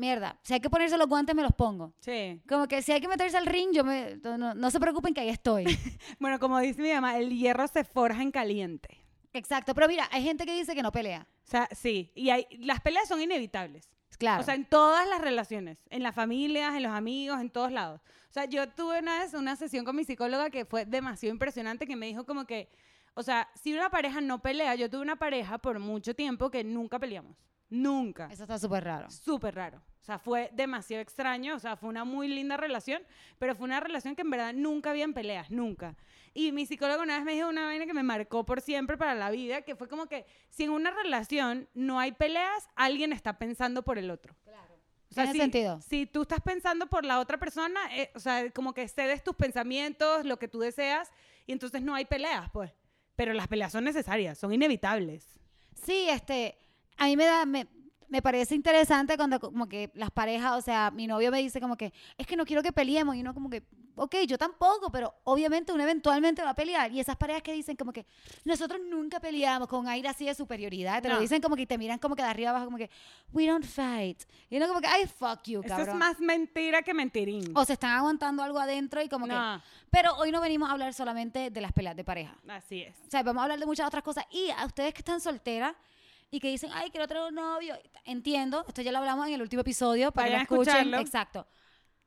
mierda, 0.00 0.38
si 0.42 0.54
hay 0.54 0.60
que 0.60 0.68
ponerse 0.70 0.96
los 0.98 1.06
guantes 1.06 1.34
me 1.36 1.42
los 1.42 1.52
pongo. 1.52 1.92
Sí. 2.00 2.40
Como 2.48 2.66
que 2.66 2.82
si 2.82 2.90
hay 2.92 3.00
que 3.00 3.06
meterse 3.08 3.36
al 3.36 3.46
ring, 3.46 3.70
yo 3.72 3.84
me, 3.84 4.16
no, 4.24 4.54
no- 4.54 4.70
se 4.70 4.80
preocupen 4.80 5.14
que 5.14 5.20
ahí 5.20 5.28
estoy. 5.28 5.64
Bueno, 6.18 6.38
como 6.40 6.58
dice 6.58 6.82
mi 6.82 6.92
mamá, 6.92 7.16
el 7.18 7.30
hierro 7.30 7.66
se 7.68 7.84
forja 7.84 8.22
en 8.22 8.30
caliente. 8.32 9.04
Exacto, 9.32 9.74
pero 9.74 9.86
mira, 9.86 10.08
hay 10.10 10.24
gente 10.24 10.44
que 10.44 10.54
dice 10.56 10.74
que 10.74 10.82
no 10.82 10.90
pelea. 10.90 11.28
O 11.44 11.46
sea, 11.50 11.68
sí. 11.72 12.10
Y 12.16 12.30
hay, 12.30 12.46
las 12.58 12.80
peleas 12.80 13.06
son 13.06 13.20
inevitables. 13.20 13.88
Claro. 14.18 14.42
O 14.42 14.44
sea, 14.44 14.54
en 14.54 14.64
todas 14.66 15.08
las 15.08 15.20
relaciones, 15.20 15.78
en 15.88 16.02
las 16.02 16.14
familias, 16.14 16.74
en 16.74 16.82
los 16.82 16.92
amigos, 16.92 17.40
en 17.40 17.48
todos 17.48 17.70
lados. 17.72 18.00
O 18.28 18.32
sea, 18.32 18.44
yo 18.44 18.68
tuve 18.68 18.98
una 18.98 19.20
vez 19.20 19.32
una 19.34 19.56
sesión 19.56 19.84
con 19.84 19.96
mi 19.96 20.04
psicóloga 20.04 20.50
que 20.50 20.64
fue 20.64 20.84
demasiado 20.84 21.32
impresionante, 21.32 21.86
que 21.86 21.96
me 21.96 22.06
dijo 22.06 22.26
como 22.26 22.44
que, 22.44 22.68
o 23.14 23.22
sea, 23.22 23.48
si 23.54 23.72
una 23.72 23.88
pareja 23.90 24.20
no 24.20 24.40
pelea, 24.42 24.74
yo 24.74 24.90
tuve 24.90 25.00
una 25.02 25.16
pareja 25.16 25.58
por 25.58 25.78
mucho 25.78 26.14
tiempo 26.14 26.50
que 26.50 26.62
nunca 26.64 26.98
peleamos. 26.98 27.36
Nunca. 27.70 28.28
Eso 28.30 28.42
está 28.42 28.58
súper 28.58 28.84
raro. 28.84 29.10
Súper 29.10 29.54
raro. 29.54 29.80
O 30.00 30.04
sea, 30.04 30.18
fue 30.18 30.50
demasiado 30.52 31.00
extraño. 31.00 31.54
O 31.54 31.58
sea, 31.58 31.76
fue 31.76 31.88
una 31.88 32.04
muy 32.04 32.26
linda 32.28 32.56
relación, 32.56 33.02
pero 33.38 33.54
fue 33.54 33.64
una 33.64 33.80
relación 33.80 34.16
que 34.16 34.22
en 34.22 34.30
verdad 34.30 34.52
nunca 34.52 34.90
habían 34.90 35.14
peleas, 35.14 35.50
nunca. 35.50 35.96
Y 36.34 36.52
mi 36.52 36.66
psicólogo 36.66 37.02
una 37.02 37.16
vez 37.16 37.24
me 37.24 37.34
dijo 37.34 37.48
una 37.48 37.66
vaina 37.66 37.86
que 37.86 37.94
me 37.94 38.02
marcó 38.02 38.44
por 38.44 38.60
siempre 38.60 38.96
para 38.96 39.14
la 39.14 39.30
vida, 39.30 39.62
que 39.62 39.76
fue 39.76 39.88
como 39.88 40.06
que 40.06 40.26
si 40.48 40.64
en 40.64 40.70
una 40.70 40.90
relación 40.90 41.68
no 41.74 42.00
hay 42.00 42.12
peleas, 42.12 42.68
alguien 42.74 43.12
está 43.12 43.38
pensando 43.38 43.82
por 43.82 43.98
el 43.98 44.10
otro. 44.10 44.34
O 45.10 45.14
sea, 45.14 45.24
Tiene 45.24 45.32
si, 45.32 45.40
sentido. 45.40 45.80
si 45.80 46.06
tú 46.06 46.22
estás 46.22 46.40
pensando 46.40 46.86
por 46.86 47.04
la 47.04 47.18
otra 47.18 47.36
persona, 47.36 47.80
eh, 47.96 48.12
o 48.14 48.20
sea, 48.20 48.48
como 48.52 48.72
que 48.72 48.86
cedes 48.86 49.24
tus 49.24 49.34
pensamientos, 49.34 50.24
lo 50.24 50.38
que 50.38 50.46
tú 50.46 50.60
deseas, 50.60 51.10
y 51.46 51.52
entonces 51.52 51.82
no 51.82 51.96
hay 51.96 52.04
peleas, 52.04 52.48
pues. 52.52 52.70
Pero 53.16 53.32
las 53.32 53.48
peleas 53.48 53.72
son 53.72 53.82
necesarias, 53.82 54.38
son 54.38 54.52
inevitables. 54.54 55.26
Sí, 55.84 56.08
este, 56.08 56.56
a 56.96 57.06
mí 57.06 57.16
me 57.16 57.24
da, 57.24 57.46
me, 57.46 57.66
me 58.10 58.20
parece 58.22 58.54
interesante 58.54 59.16
cuando 59.16 59.38
como 59.38 59.68
que 59.68 59.90
las 59.94 60.10
parejas, 60.10 60.58
o 60.58 60.60
sea, 60.60 60.90
mi 60.90 61.06
novio 61.06 61.30
me 61.30 61.38
dice 61.38 61.60
como 61.60 61.76
que, 61.76 61.92
es 62.18 62.26
que 62.26 62.36
no 62.36 62.44
quiero 62.44 62.62
que 62.62 62.72
peleemos, 62.72 63.14
y 63.14 63.20
uno 63.20 63.32
como 63.32 63.48
que, 63.48 63.62
ok, 63.94 64.16
yo 64.26 64.36
tampoco, 64.36 64.90
pero 64.90 65.14
obviamente 65.24 65.72
uno 65.72 65.82
eventualmente 65.84 66.42
va 66.42 66.50
a 66.50 66.54
pelear, 66.54 66.90
y 66.90 66.98
esas 66.98 67.16
parejas 67.16 67.42
que 67.42 67.52
dicen 67.52 67.76
como 67.76 67.92
que, 67.92 68.04
nosotros 68.44 68.80
nunca 68.90 69.20
peleamos 69.20 69.68
con 69.68 69.86
aire 69.86 70.08
así 70.08 70.26
de 70.26 70.34
superioridad, 70.34 71.00
te 71.00 71.08
lo 71.08 71.20
dicen 71.20 71.40
como 71.40 71.54
que 71.54 71.66
te 71.66 71.78
miran 71.78 72.00
como 72.00 72.16
que 72.16 72.22
de 72.22 72.28
arriba 72.28 72.50
abajo, 72.50 72.64
como 72.64 72.78
que, 72.78 72.90
we 73.32 73.46
don't 73.46 73.64
fight, 73.64 74.20
y 74.48 74.56
uno 74.56 74.66
como 74.66 74.80
que, 74.80 74.88
ay, 74.88 75.06
fuck 75.06 75.44
you, 75.44 75.60
Eso 75.60 75.68
cabrón. 75.68 75.88
es 75.90 75.94
más 75.94 76.18
mentira 76.18 76.82
que 76.82 76.92
mentirín. 76.92 77.56
O 77.56 77.64
se 77.64 77.74
están 77.74 77.92
aguantando 77.92 78.42
algo 78.42 78.58
adentro 78.58 79.00
y 79.02 79.08
como 79.08 79.28
que... 79.28 79.36
Pero 79.90 80.14
hoy 80.16 80.32
no 80.32 80.40
venimos 80.40 80.68
a 80.68 80.72
hablar 80.72 80.94
solamente 80.94 81.50
de 81.50 81.60
las 81.60 81.72
peleas 81.72 81.94
de 81.94 82.02
pareja. 82.02 82.36
así 82.48 82.82
es. 82.82 82.96
O 83.06 83.10
sea, 83.10 83.22
vamos 83.22 83.40
a 83.40 83.44
hablar 83.44 83.60
de 83.60 83.66
muchas 83.66 83.86
otras 83.86 84.02
cosas. 84.02 84.24
Y 84.30 84.50
a 84.50 84.64
ustedes 84.66 84.94
que 84.94 85.00
están 85.00 85.20
solteras 85.20 85.74
y 86.30 86.40
que 86.40 86.48
dicen, 86.48 86.70
ay, 86.72 86.90
quiero 86.90 87.08
tener 87.08 87.22
un 87.24 87.34
novio. 87.34 87.74
Entiendo, 88.04 88.64
esto 88.68 88.82
ya 88.82 88.92
lo 88.92 88.98
hablamos 88.98 89.26
en 89.26 89.34
el 89.34 89.42
último 89.42 89.62
episodio 89.62 90.12
para 90.12 90.28
Vayan 90.30 90.46
que 90.46 90.54
lo 90.54 90.62
escuchen. 90.62 90.76
escucharlo. 90.78 90.98
Exacto. 91.06 91.46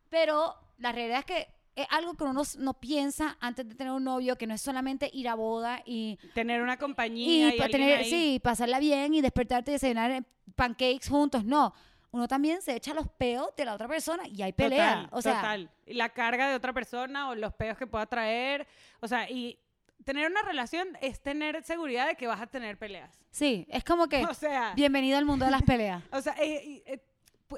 Pero 0.10 0.56
la 0.77 0.92
realidad 0.92 1.20
es 1.20 1.25
que 1.25 1.48
es 1.75 1.88
algo 1.89 2.13
que 2.13 2.24
uno 2.24 2.44
no 2.60 2.74
piensa 2.80 3.36
antes 3.42 3.68
de 3.68 3.75
tener 3.75 3.92
un 3.94 4.03
novio, 4.03 4.38
que 4.38 4.46
no 4.46 4.53
es 4.53 4.62
solamente 4.62 5.10
ir 5.12 5.27
a 5.27 5.36
boda 5.36 5.82
y, 5.86 6.18
Tener 6.34 6.62
una 6.62 6.77
compañía 6.77 7.50
y, 7.53 7.58
y 7.58 7.72
tener, 7.72 8.00
ahí. 8.00 8.10
sí, 8.10 8.39
pasarla 8.44 8.80
bien 8.80 9.13
y 9.15 9.22
despertarte 9.22 9.72
y 9.72 9.74
desayunar 9.74 10.12
eh, 10.12 10.24
pancakes 10.56 11.10
juntos. 11.10 11.44
No. 11.44 11.74
Uno 12.12 12.27
también 12.27 12.62
se 12.62 12.75
echa 12.75 12.94
los 12.94 13.08
peos 13.08 13.50
de 13.58 13.65
la 13.65 13.74
otra 13.74 13.88
persona 13.88 14.27
y 14.27 14.44
hay 14.44 14.53
pelea. 14.53 15.06
Total, 15.06 15.10
o 15.13 15.22
sea, 15.24 15.34
total. 15.36 15.72
La 15.88 16.10
carga 16.10 16.48
de 16.48 16.56
otra 16.56 16.72
persona 16.72 17.30
o 17.30 17.36
los 17.36 17.53
peos 17.56 17.75
que 17.75 17.88
pueda 17.88 18.06
traer. 18.06 18.68
O 19.00 19.08
sea, 19.08 19.27
y 19.27 19.58
tener 20.03 20.29
una 20.29 20.41
relación 20.43 20.88
es 21.01 21.22
tener 21.22 21.63
seguridad 21.63 22.07
de 22.07 22.15
que 22.15 22.27
vas 22.27 22.41
a 22.41 22.48
tener 22.48 22.77
peleas. 22.77 23.19
sí, 23.31 23.65
es 23.69 23.83
como 23.83 24.07
que 24.07 24.24
O 24.25 24.33
sea, 24.33 24.74
bienvenido 24.75 25.17
al 25.17 25.25
mundo 25.25 25.45
de 25.45 25.51
las 25.51 25.63
peleas. 25.63 26.03
o 26.12 26.22
sea, 26.22 26.36
eh, 26.39 26.63
y, 26.63 26.83
eh, 26.86 27.00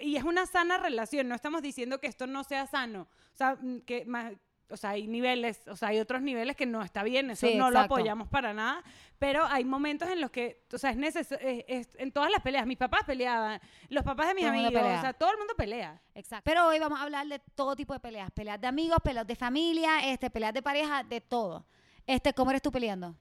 y 0.01 0.15
es 0.15 0.23
una 0.23 0.45
sana 0.45 0.77
relación. 0.77 1.27
No 1.27 1.35
estamos 1.35 1.61
diciendo 1.61 1.99
que 1.99 2.07
esto 2.07 2.27
no 2.27 2.43
sea 2.43 2.67
sano. 2.67 3.07
O 3.33 3.37
sea, 3.37 3.57
mm, 3.61 3.81
que 3.81 4.05
más, 4.05 4.33
o 4.69 4.77
sea, 4.77 4.91
hay 4.91 5.07
niveles, 5.07 5.61
o 5.67 5.75
sea, 5.75 5.89
hay 5.89 5.99
otros 5.99 6.21
niveles 6.21 6.55
que 6.55 6.65
no 6.65 6.81
está 6.81 7.03
bien. 7.03 7.29
Eso 7.29 7.47
Sí, 7.47 7.55
no 7.55 7.69
lo 7.69 7.79
apoyamos 7.79 8.27
para 8.27 8.53
nada. 8.53 8.83
Pero 9.19 9.45
hay 9.45 9.63
momentos 9.63 10.09
en 10.09 10.19
los 10.19 10.31
que, 10.31 10.65
o 10.73 10.77
sea, 10.77 10.89
es 10.89 10.97
necesario. 10.97 11.47
en 11.47 12.11
todas 12.11 12.31
las 12.31 12.41
peleas, 12.41 12.65
mis 12.65 12.77
papás 12.77 13.03
peleaban, 13.05 13.61
los 13.89 14.03
papás 14.03 14.27
de 14.27 14.35
mis 14.35 14.43
Todo 14.43 14.53
amigos, 14.53 14.81
o 14.81 15.01
sea, 15.01 15.13
todo 15.13 15.31
el 15.31 15.37
mundo 15.37 15.53
pelea. 15.55 16.01
Exacto. 16.15 16.43
Pero 16.45 16.67
hoy 16.67 16.79
vamos 16.79 16.99
a 16.99 17.03
hablar 17.03 17.27
de 17.27 17.39
todo 17.39 17.75
tipo 17.75 17.93
de 17.93 17.99
peleas. 17.99 18.31
Peleas 18.31 18.59
de 18.59 18.67
amigos, 18.67 18.97
peleas 19.03 19.27
de 19.27 19.35
familia, 19.35 20.11
este, 20.11 20.29
peleas 20.29 20.53
de 20.53 20.61
pareja, 20.61 21.03
de 21.03 21.21
todo. 21.21 21.65
Este, 22.07 22.33
¿cómo 22.33 22.51
eres 22.51 22.61
tú 22.61 22.71
peleando? 22.71 23.15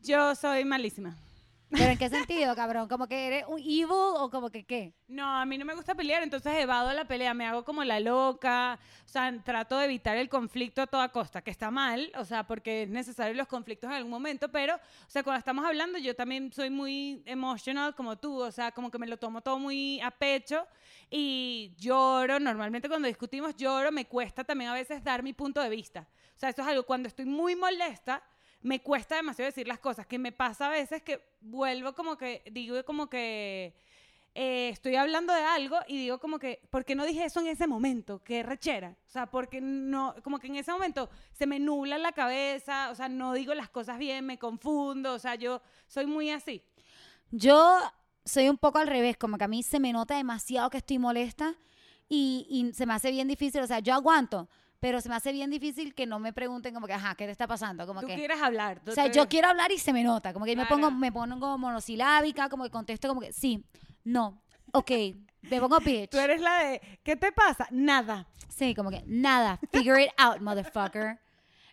Yo 0.00 0.34
soy 0.34 0.64
malísima. 0.64 1.16
¿Pero 1.70 1.92
en 1.92 1.96
qué 1.96 2.08
sentido, 2.10 2.54
cabrón? 2.54 2.86
¿Como 2.88 3.06
que 3.06 3.26
eres 3.26 3.44
un 3.48 3.58
evil 3.58 3.86
o 3.90 4.28
como 4.30 4.50
que 4.50 4.64
qué? 4.64 4.92
No, 5.08 5.26
a 5.26 5.46
mí 5.46 5.56
no 5.56 5.64
me 5.64 5.74
gusta 5.74 5.94
pelear, 5.94 6.22
entonces 6.22 6.52
evado 6.58 6.92
la 6.92 7.06
pelea, 7.06 7.32
me 7.32 7.46
hago 7.46 7.64
como 7.64 7.82
la 7.84 7.98
loca, 8.00 8.78
o 9.06 9.08
sea, 9.08 9.32
trato 9.42 9.78
de 9.78 9.86
evitar 9.86 10.18
el 10.18 10.28
conflicto 10.28 10.82
a 10.82 10.86
toda 10.86 11.08
costa, 11.10 11.40
que 11.40 11.50
está 11.50 11.70
mal, 11.70 12.12
o 12.16 12.24
sea, 12.26 12.46
porque 12.46 12.82
es 12.82 12.90
necesario 12.90 13.34
los 13.34 13.46
conflictos 13.46 13.88
en 13.88 13.96
algún 13.96 14.10
momento, 14.10 14.50
pero, 14.50 14.74
o 14.74 15.10
sea, 15.10 15.22
cuando 15.22 15.38
estamos 15.38 15.64
hablando, 15.64 15.98
yo 15.98 16.14
también 16.14 16.52
soy 16.52 16.68
muy 16.68 17.22
emotional 17.24 17.94
como 17.94 18.18
tú, 18.18 18.42
o 18.42 18.52
sea, 18.52 18.72
como 18.72 18.90
que 18.90 18.98
me 18.98 19.06
lo 19.06 19.16
tomo 19.16 19.40
todo 19.40 19.58
muy 19.58 20.00
a 20.00 20.10
pecho 20.10 20.66
y 21.10 21.74
lloro, 21.78 22.38
normalmente 22.38 22.88
cuando 22.88 23.08
discutimos 23.08 23.56
lloro, 23.56 23.90
me 23.90 24.04
cuesta 24.06 24.44
también 24.44 24.70
a 24.70 24.74
veces 24.74 25.02
dar 25.02 25.22
mi 25.22 25.32
punto 25.32 25.60
de 25.62 25.70
vista, 25.70 26.06
sea, 26.42 26.50
eso 26.50 26.62
es 26.62 26.68
algo, 26.68 26.82
cuando 26.84 27.08
estoy 27.08 27.24
muy 27.24 27.54
molesta, 27.54 28.22
me 28.62 28.80
cuesta 28.80 29.16
demasiado 29.16 29.48
decir 29.48 29.68
las 29.68 29.78
cosas, 29.78 30.06
que 30.06 30.18
me 30.18 30.32
pasa 30.32 30.66
a 30.66 30.70
veces 30.70 31.02
que 31.02 31.20
vuelvo 31.40 31.94
como 31.94 32.16
que, 32.16 32.42
digo 32.50 32.84
como 32.84 33.08
que 33.08 33.74
eh, 34.34 34.70
estoy 34.70 34.96
hablando 34.96 35.34
de 35.34 35.42
algo 35.42 35.78
y 35.86 35.98
digo 35.98 36.18
como 36.18 36.38
que, 36.38 36.60
¿por 36.70 36.84
qué 36.84 36.94
no 36.94 37.04
dije 37.04 37.24
eso 37.24 37.40
en 37.40 37.48
ese 37.48 37.66
momento? 37.66 38.22
Qué 38.24 38.42
rechera. 38.42 38.96
O 39.06 39.10
sea, 39.10 39.26
porque 39.26 39.60
no, 39.60 40.14
como 40.24 40.38
que 40.38 40.46
en 40.46 40.56
ese 40.56 40.72
momento 40.72 41.10
se 41.32 41.46
me 41.46 41.58
nubla 41.60 41.98
la 41.98 42.12
cabeza, 42.12 42.90
o 42.90 42.94
sea, 42.94 43.08
no 43.08 43.34
digo 43.34 43.54
las 43.54 43.68
cosas 43.68 43.98
bien, 43.98 44.24
me 44.24 44.38
confundo, 44.38 45.14
o 45.14 45.18
sea, 45.18 45.34
yo 45.34 45.60
soy 45.86 46.06
muy 46.06 46.30
así. 46.30 46.62
Yo 47.30 47.78
soy 48.24 48.48
un 48.48 48.58
poco 48.58 48.78
al 48.78 48.86
revés, 48.86 49.16
como 49.16 49.38
que 49.38 49.44
a 49.44 49.48
mí 49.48 49.62
se 49.62 49.80
me 49.80 49.92
nota 49.92 50.16
demasiado 50.16 50.70
que 50.70 50.78
estoy 50.78 50.98
molesta 50.98 51.54
y, 52.08 52.46
y 52.48 52.72
se 52.74 52.86
me 52.86 52.94
hace 52.94 53.10
bien 53.10 53.28
difícil, 53.28 53.60
o 53.60 53.66
sea, 53.66 53.80
yo 53.80 53.94
aguanto, 53.94 54.48
pero 54.82 55.00
se 55.00 55.08
me 55.08 55.14
hace 55.14 55.30
bien 55.30 55.48
difícil 55.48 55.94
que 55.94 56.06
no 56.06 56.18
me 56.18 56.32
pregunten 56.32 56.74
como 56.74 56.88
que, 56.88 56.92
ajá, 56.92 57.14
¿qué 57.14 57.24
te 57.26 57.30
está 57.30 57.46
pasando? 57.46 57.86
Como 57.86 58.00
Tú 58.00 58.08
que... 58.08 58.16
quieres 58.16 58.42
hablar. 58.42 58.80
tú 58.84 58.90
O 58.90 58.94
sea, 58.94 59.04
te- 59.08 59.16
yo 59.16 59.28
quiero 59.28 59.46
hablar 59.48 59.70
y 59.70 59.78
se 59.78 59.92
me 59.92 60.02
nota, 60.02 60.32
como 60.32 60.44
que 60.44 60.56
me 60.56 60.66
pongo, 60.66 60.88
Claro. 60.88 60.96
me 60.96 61.12
pongo 61.12 61.56
monosilábica, 61.56 62.48
como 62.48 62.64
que 62.64 62.70
contesto 62.70 63.06
como 63.06 63.20
que 63.20 63.32
sí, 63.32 63.64
no, 64.02 64.42
ok, 64.72 64.90
me 65.42 65.60
pongo 65.60 65.78
bitch. 65.78 66.10
Tú 66.10 66.18
eres 66.18 66.40
la 66.40 66.64
de, 66.64 66.80
¿qué 67.04 67.14
te 67.14 67.30
pasa? 67.30 67.68
Nada. 67.70 68.26
Sí, 68.48 68.74
como 68.74 68.90
que 68.90 69.04
nada, 69.06 69.60
figure 69.72 70.02
it 70.02 70.10
out, 70.18 70.40
motherfucker. 70.40 71.20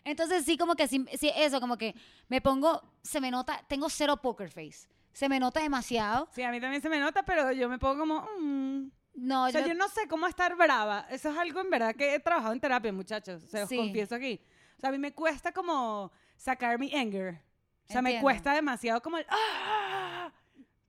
Entonces 0.04 0.44
sí, 0.44 0.56
como 0.56 0.76
que 0.76 0.86
sí, 0.86 1.04
sí, 1.18 1.32
eso, 1.34 1.60
como 1.60 1.76
que 1.76 1.94
me 2.28 2.40
pongo, 2.40 2.80
se 3.02 3.20
me 3.20 3.30
nota, 3.32 3.60
tengo 3.68 3.90
cero 3.90 4.16
poker 4.18 4.48
face. 4.50 4.88
se 5.12 5.28
me 5.28 5.40
nota 5.40 5.60
demasiado. 5.60 6.28
Sí, 6.32 6.42
a 6.44 6.50
mí 6.52 6.60
también 6.60 6.80
se 6.80 6.88
me 6.88 7.00
nota, 7.00 7.24
pero 7.24 7.50
yo 7.50 7.68
me 7.68 7.78
pongo 7.80 7.98
como... 8.00 8.26
mm. 8.40 8.90
No, 9.14 9.44
O 9.46 9.50
sea, 9.50 9.62
yo, 9.62 9.68
yo 9.68 9.74
no 9.74 9.88
sé 9.88 10.06
cómo 10.08 10.26
estar 10.26 10.56
brava. 10.56 11.06
Eso 11.10 11.30
es 11.30 11.36
algo 11.38 11.60
en 11.60 11.70
verdad 11.70 11.94
que 11.94 12.14
he 12.14 12.20
trabajado 12.20 12.52
en 12.52 12.60
terapia, 12.60 12.92
muchachos. 12.92 13.42
Se 13.48 13.60
los 13.60 13.68
Sí. 13.68 13.76
confieso 13.76 14.14
aquí. 14.14 14.40
O 14.76 14.80
sea, 14.80 14.88
a 14.88 14.92
mí 14.92 14.98
me 14.98 15.12
cuesta 15.12 15.52
como 15.52 16.10
sacar 16.36 16.78
mi 16.78 16.94
anger. 16.94 17.40
O 17.88 17.92
sea, 17.92 18.00
me 18.02 18.20
cuesta 18.20 18.54
demasiado 18.54 19.02
como 19.02 19.18
el... 19.18 19.26
¡Ah! 19.28 20.32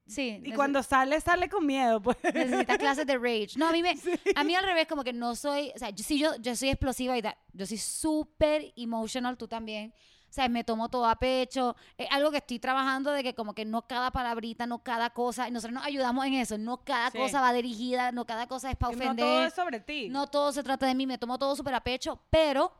sí, 0.05 0.39
Y 0.45 0.51
cuando 0.53 0.83
sale, 0.83 1.19
sale 1.19 1.49
con 1.49 1.65
miedo, 1.65 2.01
pues. 2.01 2.17
necesitas 2.23 2.77
clases 2.77 3.05
de 3.07 3.17
rage. 3.17 3.49
No, 3.57 3.67
a 3.67 3.71
mí 3.71 3.81
me, 3.81 3.95
a 4.35 4.43
mí 4.43 4.55
al 4.55 4.63
revés, 4.65 4.85
como 4.87 5.03
que 5.03 5.13
no 5.13 5.35
soy, 5.35 5.71
o 5.75 5.79
sea, 5.79 5.89
yo, 5.89 6.03
sí, 6.03 6.19
yo, 6.19 6.35
yo 6.37 6.55
soy 6.55 6.69
explosiva 6.69 7.17
y 7.17 7.21
da- 7.21 7.37
yo 7.53 7.65
soy 7.65 7.77
súper 7.77 8.71
emotional, 8.77 9.35
tú 9.37 9.47
también. 9.47 9.93
O 10.31 10.33
sea, 10.33 10.47
me 10.47 10.63
tomo 10.63 10.87
todo 10.87 11.07
a 11.07 11.17
pecho. 11.17 11.75
Es 11.97 12.07
algo 12.09 12.31
que 12.31 12.37
estoy 12.37 12.57
trabajando 12.57 13.11
de 13.11 13.21
que 13.21 13.35
como 13.35 13.53
que 13.53 13.65
no 13.65 13.85
cada 13.85 14.11
palabrita, 14.11 14.65
no 14.65 14.81
cada 14.81 15.09
cosa, 15.09 15.49
y 15.49 15.51
nosotros 15.51 15.73
nos 15.75 15.85
ayudamos 15.85 16.25
en 16.25 16.35
eso, 16.35 16.57
no 16.57 16.85
cada 16.85 17.11
Sí. 17.11 17.17
cosa 17.17 17.41
va 17.41 17.51
dirigida, 17.51 18.13
no 18.13 18.25
cada 18.25 18.47
cosa 18.47 18.71
es 18.71 18.77
para 18.77 18.95
no 18.95 18.97
ofender. 19.03 19.25
todo 19.25 19.43
es 19.45 19.53
sobre 19.53 19.81
ti. 19.81 20.07
No 20.07 20.27
todo 20.27 20.53
se 20.53 20.63
trata 20.63 20.85
de 20.85 20.95
mí, 20.95 21.05
me 21.05 21.17
tomo 21.17 21.37
todo 21.37 21.53
súper 21.57 21.73
a 21.75 21.81
pecho, 21.83 22.21
pero 22.29 22.71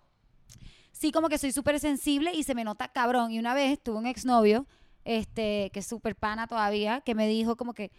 sí 0.93 1.11
como 1.11 1.27
que 1.27 1.37
soy 1.37 1.51
súper 1.51 1.77
sensible 1.81 2.31
y 2.33 2.43
se 2.43 2.55
me 2.55 2.63
nota 2.63 2.87
cabrón. 2.87 3.31
Y 3.31 3.39
una 3.39 3.53
vez 3.53 3.83
tuve 3.83 3.97
un 3.97 4.07
exnovio, 4.07 4.65
este, 5.03 5.71
que 5.73 5.79
es 5.79 5.85
súper 5.87 6.15
pana 6.15 6.47
todavía, 6.47 7.01
que 7.01 7.15
me 7.15 7.27
dijo 7.27 7.57
como 7.57 7.73
que, 7.73 7.91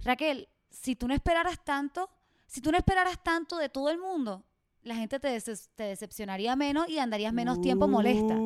Raquel, 0.00 0.50
si 0.68 0.96
tú 0.96 1.08
no 1.08 1.14
esperaras 1.14 1.64
tanto, 1.64 2.10
si 2.46 2.60
tú 2.60 2.70
no 2.70 2.76
esperaras 2.76 3.22
tanto 3.22 3.56
de 3.56 3.70
todo 3.70 3.88
el 3.88 3.98
mundo, 3.98 4.44
la 4.82 4.94
gente 4.96 5.18
te, 5.18 5.28
decepcionaría 5.76 6.56
menos 6.56 6.88
y 6.88 6.98
andarías 6.98 7.32
menos 7.32 7.60
tiempo 7.60 7.88
molesta. 7.88 8.36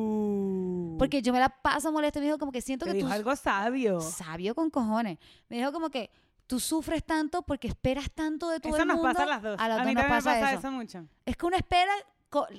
Porque 0.97 1.21
yo 1.21 1.33
me 1.33 1.39
la 1.39 1.49
paso 1.49 1.91
molesta 1.91 2.19
me 2.19 2.25
dijo 2.25 2.37
como 2.37 2.51
que 2.51 2.61
siento 2.61 2.85
Te 2.85 2.91
que 2.91 2.97
dijo 2.97 3.07
tú... 3.07 3.13
algo 3.13 3.35
sabio. 3.35 3.99
Sabio 4.01 4.55
con 4.55 4.69
cojones. 4.69 5.17
Me 5.49 5.57
dijo 5.57 5.71
como 5.71 5.89
que 5.89 6.09
tú 6.47 6.59
sufres 6.59 7.03
tanto 7.03 7.41
porque 7.43 7.67
esperas 7.67 8.09
tanto 8.11 8.49
de 8.49 8.59
todo 8.59 8.73
Eso 8.73 8.81
el 8.83 8.87
nos 8.87 8.97
mundo. 8.97 9.11
pasa 9.13 9.23
a 9.23 9.27
las 9.27 9.41
dos. 9.41 9.59
A 9.59 9.67
las 9.67 9.77
a 9.77 9.81
dos 9.81 9.87
mí 9.87 9.93
nos 9.95 10.03
también 10.03 10.17
pasa, 10.23 10.31
pasa 10.39 10.49
eso. 10.51 10.59
eso 10.59 10.71
mucho. 10.71 11.05
Es 11.25 11.37
que 11.37 11.45
uno 11.45 11.55
espera 11.57 11.91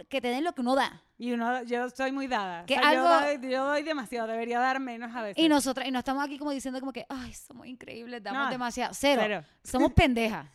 que 0.08 0.20
te 0.20 0.28
den 0.28 0.44
lo 0.44 0.52
que 0.54 0.60
uno 0.60 0.76
da. 0.76 1.02
Y 1.18 1.32
uno, 1.32 1.62
yo 1.64 1.90
soy 1.90 2.12
muy 2.12 2.28
dada. 2.28 2.62
O 2.62 2.66
Que 2.66 2.74
sea, 2.74 2.92
yo, 2.94 3.06
algo- 3.08 3.26
doy, 3.40 3.50
yo 3.50 3.64
doy 3.66 3.82
demasiado, 3.82 4.28
debería 4.28 4.60
dar 4.60 4.78
menos 4.78 5.14
a 5.14 5.22
veces. 5.22 5.42
Y 5.42 5.48
nosotras, 5.48 5.88
y 5.88 5.90
no 5.90 5.98
estamos 5.98 6.22
aquí 6.24 6.38
como 6.38 6.52
diciendo 6.52 6.78
como 6.78 6.92
que, 6.92 7.04
ay, 7.08 7.32
somos 7.34 7.66
increíbles, 7.66 8.22
damos 8.22 8.44
No, 8.44 8.50
demasiado. 8.50 8.94
Cero. 8.94 9.22
Cero. 9.24 9.44
Somos 9.64 9.92
pendejas. 9.94 10.46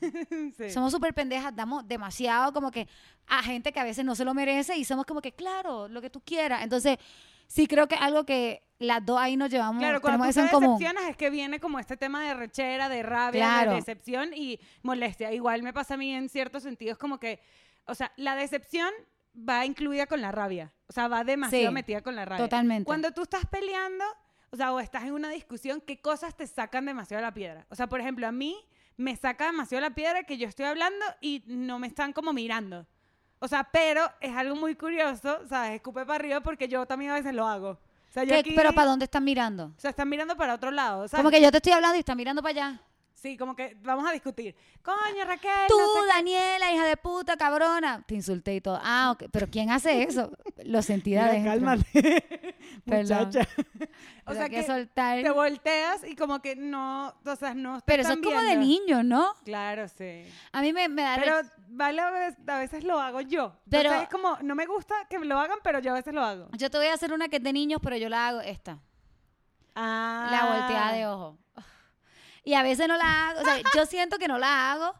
Sí. 0.55 0.69
Somos 0.69 0.93
súper 0.93 1.13
pendejas, 1.13 1.53
damos 1.53 1.85
demasiado 1.85 2.53
como 2.53 2.71
que 2.71 2.87
a 3.27 3.43
gente 3.43 3.73
que 3.73 3.79
a 3.81 3.83
veces 3.83 4.05
no 4.05 4.15
se 4.15 4.23
lo 4.23 4.33
merece 4.33 4.77
y 4.77 4.85
somos 4.85 5.05
como 5.05 5.21
que, 5.21 5.33
claro, 5.33 5.89
lo 5.89 6.01
que 6.01 6.09
tú 6.09 6.21
quieras. 6.21 6.63
Entonces, 6.63 6.97
sí 7.49 7.67
creo 7.67 7.87
que 7.89 7.95
algo 7.95 8.25
que 8.25 8.63
las 8.79 9.05
dos 9.05 9.19
ahí 9.19 9.35
nos 9.35 9.49
llevamos, 9.49 9.81
Claro, 9.81 9.99
cuando 9.99 10.23
tú 10.23 10.29
eso 10.29 10.39
te 10.39 10.45
en 10.45 10.51
común. 10.53 10.79
decepcionas 10.79 11.09
es 11.09 11.17
que 11.17 11.29
viene 11.29 11.59
como 11.59 11.79
este 11.79 11.97
tema 11.97 12.23
de 12.23 12.33
rechera, 12.33 12.87
de 12.87 13.03
rabia, 13.03 13.43
Claro. 13.45 13.71
de 13.71 13.75
decepción 13.75 14.29
y 14.33 14.57
molestia. 14.83 15.33
Igual 15.33 15.63
me 15.63 15.73
pasa 15.73 15.95
a 15.95 15.97
mí 15.97 16.13
en 16.15 16.29
ciertos 16.29 16.63
sentidos 16.63 16.97
como 16.97 17.19
que, 17.19 17.41
o 17.87 17.93
sea, 17.95 18.13
la 18.15 18.35
decepción 18.37 18.89
va 19.37 19.65
incluida 19.65 20.07
con 20.07 20.21
la 20.21 20.31
rabia. 20.31 20.71
O 20.87 20.93
sea, 20.93 21.09
va 21.09 21.25
demasiado 21.25 21.67
Sí, 21.67 21.73
metida 21.73 22.01
con 22.01 22.15
la 22.15 22.23
rabia. 22.23 22.45
Totalmente. 22.45 22.85
Cuando 22.85 23.11
tú 23.11 23.23
estás 23.23 23.45
peleando, 23.47 24.05
o 24.51 24.55
sea, 24.55 24.71
o 24.71 24.79
estás 24.79 25.03
en 25.03 25.11
una 25.11 25.29
discusión, 25.29 25.81
¿qué 25.85 25.99
cosas 25.99 26.35
te 26.37 26.47
sacan 26.47 26.85
demasiado 26.85 27.21
la 27.21 27.33
piedra? 27.33 27.65
O 27.69 27.75
sea, 27.75 27.87
por 27.87 27.99
ejemplo, 27.99 28.25
a 28.27 28.31
mí 28.31 28.55
me 28.95 29.15
saca 29.17 29.47
demasiado 29.47 29.81
la 29.81 29.93
piedra 29.93 30.23
que 30.23 30.37
yo 30.37 30.47
estoy 30.47 30.65
hablando 30.65 31.05
y 31.19 31.43
no 31.47 31.79
me 31.79 31.87
están 31.87 32.13
como 32.13 32.31
mirando. 32.31 32.87
O 33.39 33.47
sea, 33.47 33.63
pero 33.71 34.01
es 34.19 34.35
algo 34.35 34.55
muy 34.55 34.75
curioso, 34.75 35.39
¿sabes? 35.47 35.71
Escupe 35.75 36.01
para 36.05 36.15
arriba 36.15 36.41
porque 36.41 36.67
yo 36.67 36.85
también 36.85 37.11
a 37.11 37.15
veces 37.15 37.33
lo 37.33 37.47
hago. 37.47 37.71
O 37.71 38.11
sea, 38.11 38.23
yo 38.23 38.29
¿Qué- 38.33 38.39
aquí- 38.39 38.53
Pero 38.55 38.73
¿para 38.73 38.87
dónde 38.89 39.05
están 39.05 39.23
mirando? 39.23 39.65
O 39.77 39.79
sea, 39.79 39.91
están 39.91 40.09
mirando 40.09 40.35
para 40.35 40.55
otro 40.55 40.71
lado. 40.71 41.07
¿sabes? 41.07 41.21
Como 41.23 41.31
que 41.31 41.41
yo 41.41 41.51
te 41.51 41.57
estoy 41.57 41.71
hablando 41.73 41.95
y 41.95 41.99
están 41.99 42.17
mirando 42.17 42.41
para 42.41 42.51
allá. 42.51 42.81
Sí, 43.21 43.35
como 43.35 43.53
que 43.53 43.75
vamos 43.81 44.07
a 44.07 44.13
discutir. 44.13 44.55
Coño, 44.81 45.25
Raquel. 45.25 45.67
Tú, 45.67 45.77
no 45.77 45.87
sé 45.87 45.99
qué. 46.01 46.07
Daniela, 46.07 46.71
hija 46.71 46.85
de 46.85 46.95
puta, 46.95 47.35
cabrona. 47.35 48.01
Te 48.07 48.15
insulté 48.15 48.55
y 48.55 48.61
todo. 48.61 48.79
Ah, 48.81 49.11
ok. 49.13 49.25
Pero 49.29 49.47
¿quién 49.49 49.71
hace 49.71 50.03
eso? 50.03 50.31
Lo 50.63 50.81
sentí 50.81 51.11
de 51.11 51.19
adentro. 51.19 51.51
cálmate. 51.51 52.55
Perdón. 52.85 53.25
Muchacha. 53.25 53.47
o 54.25 54.33
sea, 54.33 54.47
que 54.47 54.63
soltar. 54.63 55.21
te 55.21 55.29
volteas 55.31 56.05
y 56.07 56.15
como 56.15 56.41
que 56.41 56.55
no, 56.55 57.13
o 57.25 57.35
sea, 57.35 57.53
no 57.53 57.81
Pero 57.85 58.03
eso 58.03 58.13
es 58.13 58.19
como 58.19 58.41
de 58.41 58.55
niños, 58.55 59.03
¿no? 59.03 59.33
Claro, 59.43 59.89
sí. 59.89 60.23
A 60.53 60.61
mí 60.61 60.71
me, 60.71 60.87
me 60.87 61.01
da... 61.01 61.17
Pero 61.19 61.41
vale, 61.67 62.01
a 62.01 62.11
veces, 62.11 62.37
a 62.47 62.57
veces 62.57 62.83
lo 62.85 63.01
hago 63.01 63.19
yo. 63.19 63.53
Pero- 63.69 63.89
Entonces 63.89 64.03
es 64.03 64.09
como, 64.09 64.37
no 64.43 64.55
me 64.55 64.65
gusta 64.65 64.95
que 65.09 65.19
lo 65.19 65.37
hagan, 65.37 65.59
pero 65.61 65.79
yo 65.79 65.91
a 65.91 65.95
veces 65.95 66.13
lo 66.13 66.23
hago. 66.23 66.47
Yo 66.53 66.69
te 66.69 66.77
voy 66.77 66.87
a 66.87 66.93
hacer 66.93 67.11
una 67.11 67.27
que 67.27 67.35
es 67.35 67.43
de 67.43 67.51
niños, 67.51 67.81
pero 67.83 67.97
yo 67.97 68.07
la 68.07 68.29
hago 68.29 68.39
esta. 68.39 68.79
Ah. 69.75 70.29
La 70.31 70.57
volteada 70.57 70.93
de 70.93 71.05
ojo. 71.05 71.37
Y 72.43 72.53
a 72.53 72.63
veces 72.63 72.87
no 72.87 72.97
la 72.97 73.29
hago. 73.29 73.41
O 73.41 73.43
sea, 73.43 73.61
yo 73.75 73.85
siento 73.85 74.17
que 74.17 74.27
no 74.27 74.37
la 74.37 74.71
hago, 74.71 74.93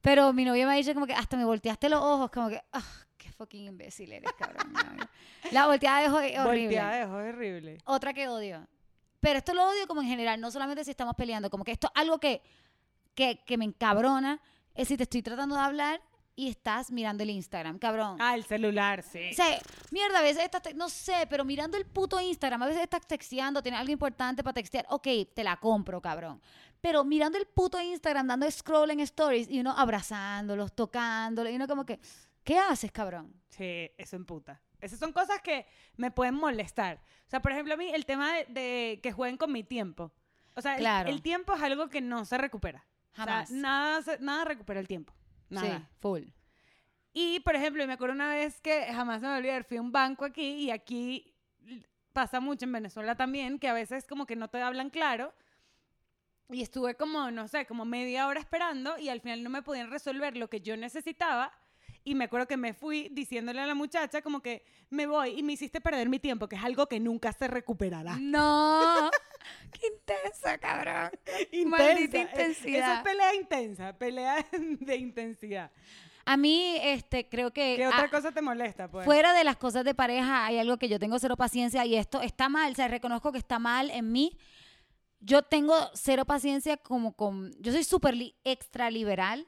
pero 0.00 0.32
mi 0.32 0.44
novio 0.44 0.66
me 0.66 0.72
ha 0.72 0.76
dicho 0.76 0.94
como 0.94 1.06
que 1.06 1.14
hasta 1.14 1.36
me 1.36 1.44
volteaste 1.44 1.88
los 1.88 2.02
ojos, 2.02 2.30
como 2.30 2.48
que, 2.48 2.62
ah, 2.72 2.82
qué 3.16 3.30
fucking 3.32 3.66
imbécil 3.66 4.12
eres, 4.12 4.30
cabrón. 4.38 4.72
La 5.52 5.66
volteada 5.66 6.00
de 6.00 6.08
ojo 6.08 6.20
es 6.20 6.38
horrible. 6.38 6.66
Volteada 6.66 6.96
de 6.96 7.04
ojo 7.04 7.20
es 7.20 7.34
horrible. 7.34 7.78
Otra 7.84 8.12
que 8.12 8.28
odio. 8.28 8.66
Pero 9.20 9.38
esto 9.38 9.52
lo 9.54 9.68
odio 9.68 9.86
como 9.86 10.00
en 10.00 10.08
general, 10.08 10.40
no 10.40 10.50
solamente 10.50 10.84
si 10.84 10.90
estamos 10.90 11.14
peleando, 11.14 11.50
como 11.50 11.64
que 11.64 11.72
esto 11.72 11.90
algo 11.94 12.18
que, 12.18 12.42
que, 13.14 13.42
que 13.44 13.58
me 13.58 13.66
encabrona 13.66 14.40
es 14.74 14.88
si 14.88 14.96
te 14.96 15.02
estoy 15.02 15.22
tratando 15.22 15.56
de 15.56 15.60
hablar 15.60 16.00
y 16.36 16.48
estás 16.48 16.90
mirando 16.90 17.22
el 17.22 17.28
Instagram, 17.28 17.78
cabrón. 17.78 18.16
Ah, 18.18 18.34
el 18.34 18.44
celular, 18.44 19.02
sí. 19.02 19.30
O 19.30 19.34
sea, 19.34 19.58
mierda, 19.90 20.20
a 20.20 20.22
veces 20.22 20.42
estás, 20.42 20.74
no 20.74 20.88
sé, 20.88 21.26
pero 21.28 21.44
mirando 21.44 21.76
el 21.76 21.84
puto 21.84 22.18
Instagram, 22.18 22.62
a 22.62 22.66
veces 22.66 22.82
estás 22.82 23.06
texteando, 23.06 23.62
tienes 23.62 23.78
algo 23.78 23.92
importante 23.92 24.42
para 24.42 24.54
textear, 24.54 24.86
ok, 24.88 25.06
te 25.34 25.44
la 25.44 25.56
compro, 25.58 26.00
cabrón. 26.00 26.40
Pero 26.80 27.04
mirando 27.04 27.36
el 27.38 27.46
puto 27.46 27.80
Instagram, 27.80 28.26
dando 28.26 28.50
scroll 28.50 28.90
en 28.90 29.00
stories 29.00 29.48
y 29.50 29.60
uno 29.60 29.72
abrazándolos, 29.76 30.72
tocándolos, 30.74 31.52
y 31.52 31.56
uno 31.56 31.66
como 31.68 31.84
que, 31.84 32.00
¿qué 32.44 32.58
haces, 32.58 32.90
cabrón? 32.90 33.34
Sí, 33.48 33.90
eso 33.98 34.16
en 34.16 34.24
puta. 34.24 34.60
Esas 34.80 34.98
son 34.98 35.12
cosas 35.12 35.42
que 35.42 35.66
me 35.96 36.10
pueden 36.10 36.34
molestar. 36.34 36.96
O 37.26 37.30
sea, 37.30 37.42
por 37.42 37.52
ejemplo, 37.52 37.74
a 37.74 37.76
mí 37.76 37.90
el 37.92 38.06
tema 38.06 38.32
de, 38.32 38.46
de 38.46 39.00
que 39.02 39.12
jueguen 39.12 39.36
con 39.36 39.52
mi 39.52 39.62
tiempo. 39.62 40.10
O 40.56 40.62
sea, 40.62 40.74
el- 40.74 40.80
Claro. 40.80 41.10
el, 41.10 41.20
tiempo 41.20 41.54
es 41.54 41.62
algo 41.62 41.88
que 41.88 42.00
no 42.00 42.24
se 42.24 42.38
recupera. 42.38 42.86
Jamás. 43.12 43.50
O 43.50 43.52
sea, 43.52 43.60
nada, 43.60 44.02
nada 44.20 44.44
recupera 44.46 44.80
el 44.80 44.88
tiempo. 44.88 45.12
Nada. 45.50 45.78
Sí, 45.80 45.84
full. 46.00 46.22
Y, 47.12 47.40
por 47.40 47.56
ejemplo, 47.56 47.86
me 47.86 47.92
acuerdo 47.92 48.14
una 48.14 48.28
vez 48.30 48.60
que 48.60 48.84
jamás 48.92 49.20
me 49.20 49.26
voy 49.28 49.34
a 49.36 49.38
olvidar, 49.38 49.64
fui 49.64 49.76
a 49.76 49.80
un 49.82 49.92
banco 49.92 50.24
aquí 50.24 50.44
y 50.54 50.70
aquí 50.70 51.34
pasa 52.12 52.40
mucho 52.40 52.64
en 52.64 52.72
Venezuela 52.72 53.16
también, 53.16 53.58
que 53.58 53.68
a 53.68 53.72
veces 53.72 54.06
como 54.06 54.26
que 54.26 54.36
no 54.36 54.48
te 54.48 54.62
hablan 54.62 54.90
claro. 54.90 55.34
Y 56.52 56.62
estuve 56.62 56.94
como, 56.94 57.30
no 57.30 57.48
sé, 57.48 57.66
como 57.66 57.84
media 57.84 58.26
hora 58.26 58.40
esperando 58.40 58.98
y 58.98 59.08
al 59.08 59.20
final 59.20 59.42
no 59.42 59.50
me 59.50 59.62
podían 59.62 59.90
resolver 59.90 60.36
lo 60.36 60.48
que 60.48 60.60
yo 60.60 60.76
necesitaba. 60.76 61.52
Y 62.02 62.14
me 62.14 62.24
acuerdo 62.24 62.46
que 62.48 62.56
me 62.56 62.72
fui 62.72 63.08
diciéndole 63.12 63.60
a 63.60 63.66
la 63.66 63.74
muchacha 63.74 64.22
como 64.22 64.40
que 64.40 64.64
me 64.88 65.06
voy 65.06 65.38
y 65.38 65.42
me 65.42 65.52
hiciste 65.52 65.80
perder 65.80 66.08
mi 66.08 66.18
tiempo, 66.18 66.48
que 66.48 66.56
es 66.56 66.64
algo 66.64 66.86
que 66.86 66.98
nunca 66.98 67.32
se 67.32 67.46
recuperará. 67.46 68.16
No. 68.18 69.10
Qué 69.72 69.86
intensa, 69.86 70.58
cabrón. 70.58 71.10
Maldita 71.66 72.18
Intensa. 72.18 72.40
Eh, 72.40 72.42
Eso 72.42 72.50
es 72.50 72.58
intensidad. 72.58 73.02
pelea 73.02 73.34
intensa, 73.34 73.98
pelea 73.98 74.46
de 74.58 74.96
intensidad. 74.96 75.70
A 76.24 76.36
mí, 76.36 76.76
este, 76.82 77.28
creo 77.28 77.52
que... 77.52 77.76
¿Qué 77.76 77.86
otra 77.86 78.08
cosa 78.08 78.32
te 78.32 78.40
molesta, 78.40 78.88
pues? 78.88 79.04
Fuera 79.04 79.32
de 79.32 79.42
las 79.44 79.56
cosas 79.56 79.84
de 79.84 79.94
pareja, 79.94 80.46
hay 80.46 80.58
algo 80.58 80.76
que 80.78 80.88
yo 80.88 80.98
tengo 80.98 81.18
cero 81.18 81.36
paciencia 81.36 81.84
y 81.86 81.96
esto 81.96 82.20
está 82.20 82.48
mal, 82.48 82.72
o 82.72 82.74
sea, 82.74 82.88
reconozco 82.88 83.32
que 83.32 83.38
está 83.38 83.58
mal 83.58 83.90
en 83.90 84.12
mí. 84.12 84.36
Yo 85.20 85.42
tengo 85.42 85.74
cero 85.94 86.24
paciencia 86.24 86.76
como 86.78 87.12
con... 87.12 87.52
Yo 87.60 87.72
soy 87.72 87.84
súper 87.84 88.14
li- 88.16 88.34
extra 88.44 88.90
liberal 88.90 89.46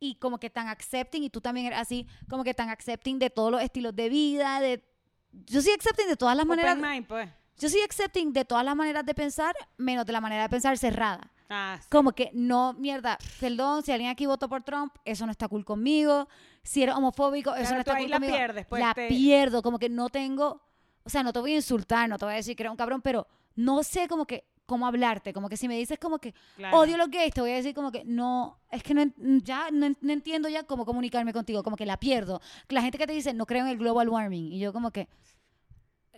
y 0.00 0.16
como 0.16 0.38
que 0.38 0.50
tan 0.50 0.68
accepting, 0.68 1.22
y 1.22 1.30
tú 1.30 1.40
también 1.40 1.66
eres 1.66 1.78
así, 1.78 2.06
como 2.28 2.42
que 2.44 2.54
tan 2.54 2.70
accepting 2.70 3.18
de 3.18 3.30
todos 3.30 3.50
los 3.52 3.62
estilos 3.62 3.94
de 3.94 4.08
vida, 4.08 4.60
de... 4.60 4.84
Yo 5.32 5.60
soy 5.62 5.72
accepting 5.72 6.08
de 6.08 6.16
todas 6.16 6.36
las 6.36 6.46
maneras... 6.46 6.76
Open 6.76 6.90
mind, 6.90 7.06
pues. 7.06 7.28
Yo 7.58 7.68
soy 7.68 7.80
accepting 7.82 8.32
de 8.32 8.44
todas 8.44 8.64
las 8.64 8.74
maneras 8.74 9.04
de 9.04 9.14
pensar, 9.14 9.54
menos 9.76 10.04
de 10.06 10.12
la 10.12 10.20
manera 10.20 10.42
de 10.42 10.48
pensar 10.48 10.76
cerrada. 10.78 11.30
Ah, 11.50 11.78
sí. 11.80 11.86
Como 11.90 12.12
que 12.12 12.30
no, 12.32 12.72
mierda, 12.72 13.18
perdón, 13.38 13.82
si 13.82 13.92
alguien 13.92 14.10
aquí 14.10 14.24
votó 14.26 14.48
por 14.48 14.62
Trump, 14.62 14.94
eso 15.04 15.26
no 15.26 15.32
está 15.32 15.46
cool 15.48 15.64
conmigo. 15.64 16.26
Si 16.62 16.82
eres 16.82 16.94
homofóbico, 16.94 17.50
eso 17.50 17.60
Claro, 17.60 17.74
no 17.74 17.80
está 17.80 17.96
cool 17.98 18.10
la 18.10 18.16
conmigo. 18.16 18.34
pierdes, 18.36 18.66
pues, 18.66 18.80
la 18.82 18.94
te- 18.94 19.08
pierdo, 19.08 19.62
como 19.62 19.78
que 19.78 19.90
no 19.90 20.08
tengo, 20.08 20.62
o 21.04 21.10
sea, 21.10 21.22
no 21.22 21.32
te 21.32 21.38
voy 21.40 21.52
a 21.52 21.56
insultar, 21.56 22.08
no 22.08 22.16
te 22.18 22.24
voy 22.24 22.32
a 22.32 22.36
decir 22.38 22.56
que 22.56 22.62
eres 22.62 22.70
un 22.70 22.76
cabrón, 22.78 23.02
pero 23.02 23.28
no 23.54 23.82
sé 23.82 24.08
como 24.08 24.26
que 24.26 24.44
cómo 24.72 24.86
hablarte, 24.86 25.32
como 25.32 25.48
que 25.50 25.56
si 25.56 25.68
me 25.68 25.76
dices 25.76 25.98
como 25.98 26.18
que 26.18 26.32
Claro. 26.56 26.78
odio 26.78 26.96
los 26.96 27.10
gays, 27.10 27.32
te 27.34 27.40
voy 27.42 27.50
a 27.50 27.56
decir 27.56 27.74
como 27.74 27.92
que 27.92 28.04
no, 28.04 28.58
es 28.70 28.82
que 28.82 28.94
no, 28.94 29.04
ya 29.42 29.70
no, 29.70 29.94
no 30.00 30.12
entiendo 30.12 30.48
ya 30.48 30.62
cómo 30.64 30.86
comunicarme 30.86 31.32
contigo, 31.32 31.62
como 31.62 31.76
que 31.76 31.84
la 31.86 31.98
pierdo. 31.98 32.40
La 32.68 32.80
gente 32.82 32.96
que 32.98 33.06
te 33.06 33.12
dice, 33.12 33.34
no 33.34 33.44
creo 33.46 33.64
en 33.64 33.70
el 33.70 33.76
global 33.78 34.08
warming, 34.08 34.50
y 34.52 34.58
yo 34.58 34.72
como 34.72 34.90
que, 34.90 35.08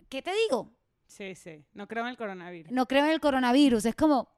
¿qué 0.09 0.21
te 0.21 0.31
digo? 0.33 0.71
Sí, 1.07 1.35
sí. 1.35 1.63
No 1.73 1.87
creo 1.87 2.03
en 2.03 2.09
el 2.09 2.17
coronavirus. 2.17 2.71
no 2.71 2.87
creo 2.87 3.05
en 3.05 3.11
el 3.11 3.19
coronavirus. 3.19 3.85
Es 3.85 3.95
como, 3.95 4.19
o 4.21 4.29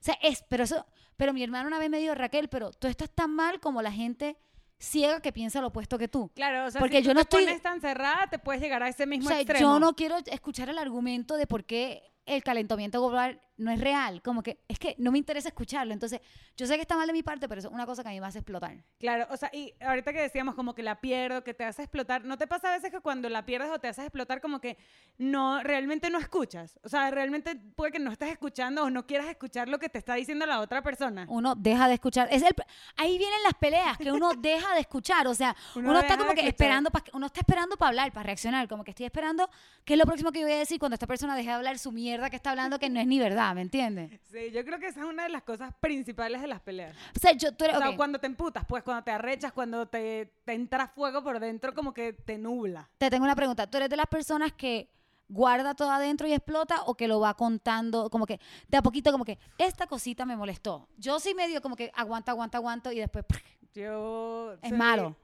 sea, 0.00 0.18
es, 0.22 0.44
pero 0.48 0.64
eso, 0.64 0.84
pero 1.16 1.32
mi 1.32 1.42
hermano 1.42 1.68
una 1.68 1.78
vez 1.78 1.88
me 1.90 1.98
dijo, 1.98 2.14
Raquel, 2.14 2.48
pero 2.48 2.70
tú 2.72 2.88
estás 2.88 3.10
tan 3.10 3.30
mal 3.30 3.60
como 3.60 3.80
la 3.82 3.92
gente 3.92 4.36
ciega 4.78 5.20
que 5.20 5.32
piensa 5.32 5.60
lo 5.62 5.68
opuesto 5.68 5.96
que 5.96 6.08
tú. 6.08 6.30
Claro, 6.34 6.66
o 6.66 6.70
sea, 6.70 6.78
Porque 6.80 6.98
si 6.98 7.02
tú 7.04 7.08
yo 7.08 7.14
no 7.14 7.20
te 7.20 7.36
estoy- 7.36 7.44
pones 7.46 7.62
tan 7.62 7.80
cerrada, 7.80 8.26
te 8.28 8.38
puedes 8.38 8.60
llegar 8.60 8.82
a 8.82 8.88
ese 8.88 9.04
O 9.04 9.06
mismo 9.06 9.28
sea, 9.30 9.40
extremo. 9.40 9.60
yo 9.60 9.78
no 9.80 9.94
quiero 9.94 10.16
escuchar 10.26 10.68
el 10.68 10.76
argumento 10.78 11.36
de 11.36 11.46
por 11.46 11.64
qué 11.64 12.02
el 12.26 12.42
calentamiento 12.42 13.00
global 13.06 13.40
no 13.56 13.70
es 13.70 13.80
real. 13.80 14.20
Como 14.22 14.42
que 14.42 14.58
es 14.66 14.78
que 14.80 14.96
no 14.98 15.12
me 15.12 15.18
interesa 15.18 15.48
escucharlo. 15.48 15.92
Entonces, 15.92 16.20
yo 16.56 16.66
sé 16.66 16.74
que 16.74 16.80
está 16.82 16.96
mal 16.96 17.06
de 17.06 17.12
mi 17.12 17.22
parte, 17.22 17.48
pero 17.48 17.60
eso 17.60 17.68
es 17.68 17.74
una 17.74 17.86
cosa 17.86 18.02
que 18.02 18.08
a 18.08 18.12
mí 18.12 18.20
me 18.20 18.26
hace 18.26 18.38
explotar. 18.40 18.82
Claro, 18.98 19.26
o 19.30 19.36
sea, 19.36 19.50
y 19.52 19.74
ahorita 19.80 20.12
que 20.12 20.20
decíamos 20.22 20.54
como 20.56 20.74
que 20.74 20.82
la 20.82 21.00
pierdo, 21.00 21.44
que 21.44 21.54
te 21.54 21.64
hace 21.64 21.82
explotar, 21.82 22.24
¿no 22.24 22.36
te 22.36 22.46
pasa 22.48 22.68
a 22.70 22.72
veces 22.76 22.90
que 22.90 23.00
cuando 23.00 23.28
la 23.28 23.44
pierdes 23.46 23.70
o 23.70 23.78
te 23.78 23.86
haces 23.88 24.04
explotar 24.06 24.40
como 24.40 24.60
que 24.60 24.76
no, 25.18 25.62
realmente 25.62 26.10
no 26.10 26.18
escuchas? 26.18 26.80
O 26.82 26.88
sea, 26.88 27.10
realmente 27.12 27.54
puede 27.54 27.92
que 27.92 27.98
no 28.00 28.10
estés 28.10 28.30
escuchando 28.30 28.82
o 28.84 28.90
no 28.90 29.06
quieras 29.06 29.28
escuchar 29.28 29.68
lo 29.68 29.78
que 29.78 29.88
te 29.88 29.98
está 29.98 30.14
diciendo 30.14 30.46
la 30.46 30.60
otra 30.60 30.82
persona. 30.82 31.26
Uno 31.28 31.54
deja 31.54 31.86
de 31.86 31.94
escuchar. 31.94 32.28
Es 32.32 32.42
el, 32.42 32.54
ahí 32.96 33.18
vienen 33.18 33.42
las 33.44 33.54
peleas, 33.54 33.98
que 33.98 34.10
uno 34.10 34.30
deja 34.36 34.74
de 34.74 34.80
escuchar. 34.80 35.26
O 35.28 35.34
sea, 35.34 35.54
Uno 35.76 35.90
uno, 35.90 36.00
está 36.00 36.16
como 36.18 36.32
que 36.32 36.48
esperando, 36.48 36.90
pa- 36.90 37.04
uno 37.12 37.26
está 37.26 37.40
esperando 37.40 37.76
para 37.76 37.90
hablar, 37.90 38.12
para 38.12 38.24
reaccionar. 38.24 38.66
Como 38.66 38.82
que 38.82 38.90
estoy 38.90 39.06
esperando 39.06 39.48
qué 39.84 39.92
es 39.94 39.98
lo 39.98 40.06
próximo 40.06 40.32
que 40.32 40.40
yo 40.40 40.46
voy 40.46 40.54
a 40.54 40.58
decir 40.58 40.80
cuando 40.80 40.94
esta 40.94 41.06
persona 41.06 41.36
deje 41.36 41.48
de 41.50 41.54
hablar 41.54 41.78
su 41.78 41.92
mierda 41.92 42.13
que 42.30 42.36
está 42.36 42.50
hablando, 42.50 42.78
que 42.78 42.88
no 42.90 43.00
es 43.00 43.06
ni 43.06 43.18
verdad, 43.18 43.54
¿me 43.54 43.62
entiendes? 43.62 44.10
Sí, 44.30 44.50
yo 44.50 44.64
creo 44.64 44.78
que 44.80 44.86
esa 44.88 45.00
es 45.00 45.06
una 45.06 45.22
de 45.24 45.28
las 45.28 45.42
cosas 45.42 45.72
principales 45.80 46.40
de 46.40 46.48
las 46.48 46.60
peleas. 46.60 46.96
O 47.16 47.20
sea, 47.20 47.32
yo, 47.32 47.52
tú 47.52 47.64
eres, 47.64 47.76
O 47.76 47.80
sea, 47.80 47.90
ok, 47.90 47.96
cuando 47.96 48.18
te 48.18 48.26
emputas, 48.26 48.64
pues 48.66 48.82
cuando 48.82 49.04
te 49.04 49.12
arrechas, 49.12 49.52
cuando 49.52 49.86
te, 49.86 50.32
te 50.44 50.52
entra 50.54 50.88
fuego 50.88 51.22
por 51.22 51.38
dentro, 51.38 51.72
como 51.74 51.94
que 51.94 52.12
te 52.12 52.36
nubla. 52.38 52.88
te 52.98 53.10
tengo 53.10 53.24
una 53.24 53.36
pregunta. 53.36 53.68
¿Tú 53.68 53.76
eres 53.76 53.88
de 53.90 53.96
las 53.96 54.06
personas 54.06 54.52
que 54.52 54.88
guarda 55.28 55.74
todo 55.74 55.90
adentro 55.90 56.26
y 56.26 56.32
explota 56.32 56.82
o 56.86 56.94
que 56.96 57.06
lo 57.08 57.20
va 57.20 57.34
contando 57.34 58.10
como 58.10 58.26
que 58.26 58.38
de 58.68 58.76
a 58.76 58.82
poquito 58.82 59.10
como 59.12 59.24
que 59.24 59.38
esta 59.58 59.86
cosita 59.86 60.26
me 60.26 60.36
molestó? 60.36 60.88
Yo 60.98 61.20
sí 61.20 61.34
medio 61.34 61.62
como 61.62 61.76
que 61.76 61.90
aguanta, 61.94 62.32
aguanta, 62.32 62.58
aguanto 62.58 62.90
y 62.92 62.98
después 62.98 63.24
Yo 63.72 64.54
es 64.62 64.68
soy- 64.68 64.78
malo 64.78 65.16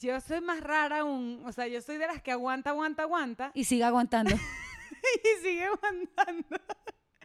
Yo 0.00 0.20
soy 0.20 0.40
más 0.40 0.60
rara 0.60 1.00
aún, 1.00 1.42
o 1.46 1.52
sea, 1.52 1.66
yo 1.66 1.80
soy 1.80 1.96
de 1.98 2.06
las 2.06 2.20
que 2.22 2.30
aguanta, 2.30 2.70
aguanta, 2.70 3.02
aguanta 3.04 3.50
y 3.54 3.64
sigue 3.64 3.84
aguantando. 3.84 4.36
y 5.24 5.42
sigue 5.42 5.64
aguantando. 5.64 6.60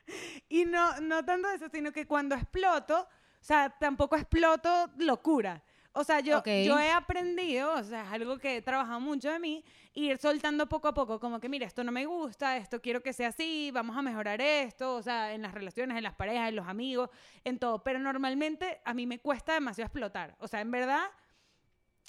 y 0.50 0.66
no, 0.66 1.00
no 1.02 1.24
tanto 1.24 1.50
eso, 1.50 1.68
sino 1.72 1.92
que 1.92 2.06
cuando 2.06 2.36
exploto, 2.36 3.02
o 3.02 3.08
sea, 3.44 3.70
tampoco 3.80 4.16
exploto 4.16 4.92
locura. 4.98 5.64
O 5.94 6.04
sea, 6.04 6.20
yo, 6.20 6.38
Ok. 6.38 6.48
yo 6.66 6.80
he 6.80 6.92
aprendido, 6.92 7.74
o 7.74 7.84
sea, 7.84 8.04
es 8.04 8.12
algo 8.12 8.38
que 8.38 8.58
he 8.58 8.62
trabajado 8.62 9.00
mucho 9.00 9.32
de 9.32 9.40
mí, 9.40 9.66
ir 9.94 10.18
soltando 10.18 10.70
poco 10.70 10.88
a 10.88 10.94
poco, 10.94 11.20
como 11.20 11.40
que, 11.40 11.50
mira, 11.50 11.66
esto 11.66 11.84
no 11.84 11.92
me 11.92 12.06
gusta, 12.06 12.58
esto 12.58 12.80
quiero 12.80 13.02
que 13.02 13.12
sea 13.12 13.30
así, 13.30 13.72
vamos 13.74 13.98
a 13.98 14.02
mejorar 14.04 14.40
esto, 14.40 14.96
o 14.96 15.02
sea, 15.02 15.34
en 15.34 15.42
las 15.42 15.54
relaciones, 15.54 15.98
en 15.98 16.04
las 16.04 16.14
parejas, 16.14 16.50
en 16.50 16.56
los 16.56 16.68
amigos, 16.68 17.10
en 17.44 17.58
todo. 17.58 17.84
Pero 17.84 18.00
normalmente 18.00 18.80
a 18.86 18.94
mí 18.94 19.08
me 19.08 19.20
cuesta 19.20 19.54
demasiado 19.54 19.88
explotar. 19.88 20.36
O 20.40 20.48
sea, 20.48 20.62
en 20.62 20.70
verdad, 20.70 21.06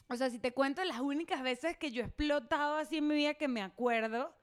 o 0.09 0.17
sea, 0.17 0.29
si 0.29 0.39
te 0.39 0.53
cuento 0.53 0.85
las 0.85 1.01
únicas 1.01 1.43
veces 1.43 1.79
que 1.79 1.91
yo 1.91 2.03
he 2.03 2.07
explotado 2.07 2.77
así 2.77 2.99
en 2.99 3.09
mi 3.09 3.15
vida 3.15 3.35
que 3.35 3.49
me 3.49 3.63
acuerdo 3.63 4.35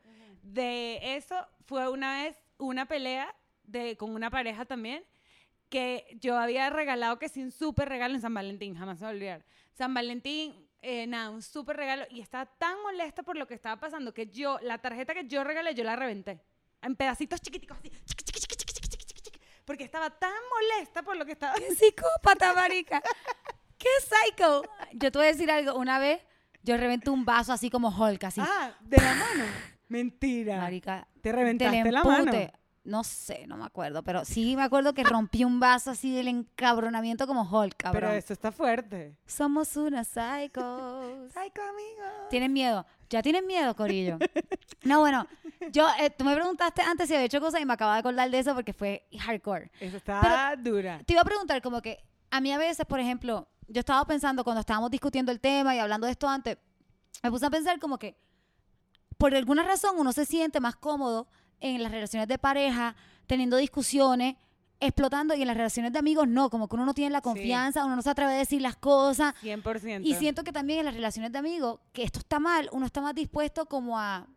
de 0.54 1.16
eso, 1.16 1.36
fue 1.66 1.90
una 1.90 2.24
vez 2.24 2.38
una 2.58 2.86
pelea 2.86 3.36
de, 3.64 3.98
con 3.98 4.12
una 4.12 4.30
pareja 4.30 4.66
también, 4.66 5.04
que 5.70 6.18
yo 6.22 6.38
había 6.38 6.70
regalado 6.70 7.20
que 7.20 7.30
sin 7.30 7.52
súper 7.52 7.90
regalo 7.90 8.16
en 8.16 8.22
San 8.22 8.34
Valentín, 8.34 8.76
jamás 8.76 9.00
se 9.00 9.06
va 9.06 9.12
a 9.12 9.14
olvidar. 9.14 9.46
San 9.74 9.94
Valentín, 9.94 10.68
eh, 10.82 11.06
nada, 11.08 11.30
un 11.30 11.42
súper 11.42 11.76
regalo, 11.76 12.06
y 12.10 12.22
estaba 12.22 12.46
tan 12.46 12.82
molesta 12.82 13.24
por 13.24 13.36
lo 13.36 13.46
que 13.48 13.54
estaba 13.54 13.80
pasando 13.80 14.14
que 14.14 14.28
yo, 14.28 14.60
la 14.62 14.78
tarjeta 14.78 15.14
que 15.14 15.28
yo 15.28 15.44
regalé, 15.44 15.76
yo 15.76 15.84
la 15.84 15.96
reventé. 15.96 16.42
En 16.82 16.96
pedacitos 16.96 17.42
chiquiticos 17.42 17.78
así, 17.78 17.90
chiqui, 17.90 18.24
chiqui, 18.24 18.56
chiqui, 18.56 19.40
porque 19.66 19.84
estaba 19.84 20.10
tan 20.10 20.32
molesta 20.50 21.04
por 21.04 21.18
lo 21.18 21.26
que 21.26 21.34
estaba 21.34 21.56
¡Qué 21.56 21.76
psicópata, 21.76 22.54
marica! 22.54 23.02
¡Qué 23.78 23.90
psycho! 24.02 24.64
Yo 24.94 25.12
te 25.12 25.18
voy 25.18 25.28
a 25.28 25.32
decir 25.32 25.52
algo. 25.52 25.76
Una 25.76 26.00
vez 26.00 26.22
yo 26.64 26.78
reventé 26.78 27.10
un 27.10 27.26
vaso 27.26 27.52
así 27.52 27.70
como 27.70 27.90
Hulk, 27.90 28.24
así. 28.24 28.42
Ah, 28.42 28.72
de 28.80 28.98
la 28.98 29.14
mano. 29.14 29.44
Mentira. 29.88 30.58
Marica, 30.58 31.08
Te 31.21 31.32
reventaste 31.32 31.91
la 31.91 32.04
mano. 32.04 32.32
No 32.84 33.04
sé, 33.04 33.47
no 33.47 33.58
me 33.58 33.65
acuerdo, 33.65 34.02
pero 34.02 34.23
sí 34.23 34.56
me 34.56 34.63
acuerdo 34.63 34.93
que 34.93 35.04
rompí 35.04 35.43
un 35.43 35.60
vaso 35.60 35.91
así 35.91 36.15
del 36.15 36.30
encabronamiento 36.30 37.28
como 37.28 37.41
Hulk, 37.41 37.76
cabrón. 37.76 38.02
Pero 38.02 38.13
eso 38.13 38.32
está 38.32 38.50
fuerte. 38.50 39.17
Somos 39.26 39.76
unas 39.76 40.08
psychos. 40.08 41.34
Psycho, 41.34 41.62
amigo. 41.63 42.30
¿Tienen 42.30 42.54
miedo? 42.54 42.86
¿Ya 43.10 43.21
tienen 43.21 43.45
miedo, 43.45 43.76
Corillo? 43.76 44.17
No, 44.84 45.02
bueno, 45.02 45.28
yo, 45.73 45.86
eh, 46.00 46.10
tú 46.12 46.23
me 46.23 46.34
preguntaste 46.34 46.82
antes 46.82 47.10
si 47.10 47.15
había 47.15 47.26
hecho 47.26 47.41
cosas 47.41 47.60
y 47.60 47.65
me 47.65 47.73
acabo 47.73 47.91
de 47.91 48.00
acordar 48.00 48.30
de 48.32 48.39
eso 48.39 48.56
porque 48.56 48.71
fue 48.71 49.06
hardcore. 49.19 49.69
Eso 49.82 49.97
está 49.97 50.56
dura. 50.58 51.02
Te 51.06 51.12
iba 51.12 51.21
a 51.21 51.26
preguntar 51.26 51.62
como 51.62 51.82
que 51.82 52.06
a 52.32 52.39
mí 52.39 52.54
a 52.54 52.58
veces, 52.58 52.86
por 52.86 53.02
ejemplo, 53.02 53.50
yo 53.67 53.80
estaba 53.80 54.06
pensando 54.06 54.45
cuando 54.45 54.62
estábamos 54.62 54.91
discutiendo 54.91 55.34
el 55.34 55.41
tema 55.41 55.76
y 55.76 55.80
hablando 55.80 56.06
de 56.06 56.12
esto 56.12 56.30
antes, 56.30 56.58
me 57.21 57.32
puse 57.32 57.45
a 57.45 57.50
pensar 57.50 57.80
como 57.80 57.97
que 58.00 58.15
por 59.18 59.34
alguna 59.36 59.64
razón 59.64 59.96
uno 59.98 60.12
se 60.14 60.26
siente 60.26 60.60
más 60.60 60.76
cómodo 60.76 61.28
en 61.60 61.82
las 61.84 61.92
relaciones 61.92 62.28
de 62.28 62.38
pareja, 62.38 62.96
teniendo 63.26 63.58
discusiones, 63.58 64.36
explotando 64.80 65.34
y 65.34 65.42
en 65.42 65.48
las 65.48 65.58
relaciones 65.58 65.92
de 65.92 65.98
amigos 66.00 66.28
no, 66.28 66.50
como 66.52 66.68
que 66.68 66.76
uno 66.76 66.86
no 66.86 66.94
tiene 66.94 67.10
la 67.12 67.18
Sí. 67.20 67.24
confianza, 67.24 67.84
uno 67.84 67.96
no 67.96 68.02
se 68.04 68.12
atreve 68.12 68.34
a 68.34 68.38
decir 68.38 68.62
las 68.62 68.76
cosas. 68.76 69.34
100%. 69.42 70.06
Y 70.06 70.14
siento 70.16 70.44
que 70.44 70.52
también 70.52 70.80
en 70.80 70.86
las 70.86 70.94
relaciones 70.94 71.32
de 71.32 71.40
amigos, 71.40 71.80
que 71.94 72.04
esto 72.04 72.20
está 72.20 72.40
mal, 72.40 72.70
uno 72.72 72.86
está 72.86 73.02
más 73.02 73.16
dispuesto 73.16 73.66
como 73.66 73.98
a, 74.00 74.28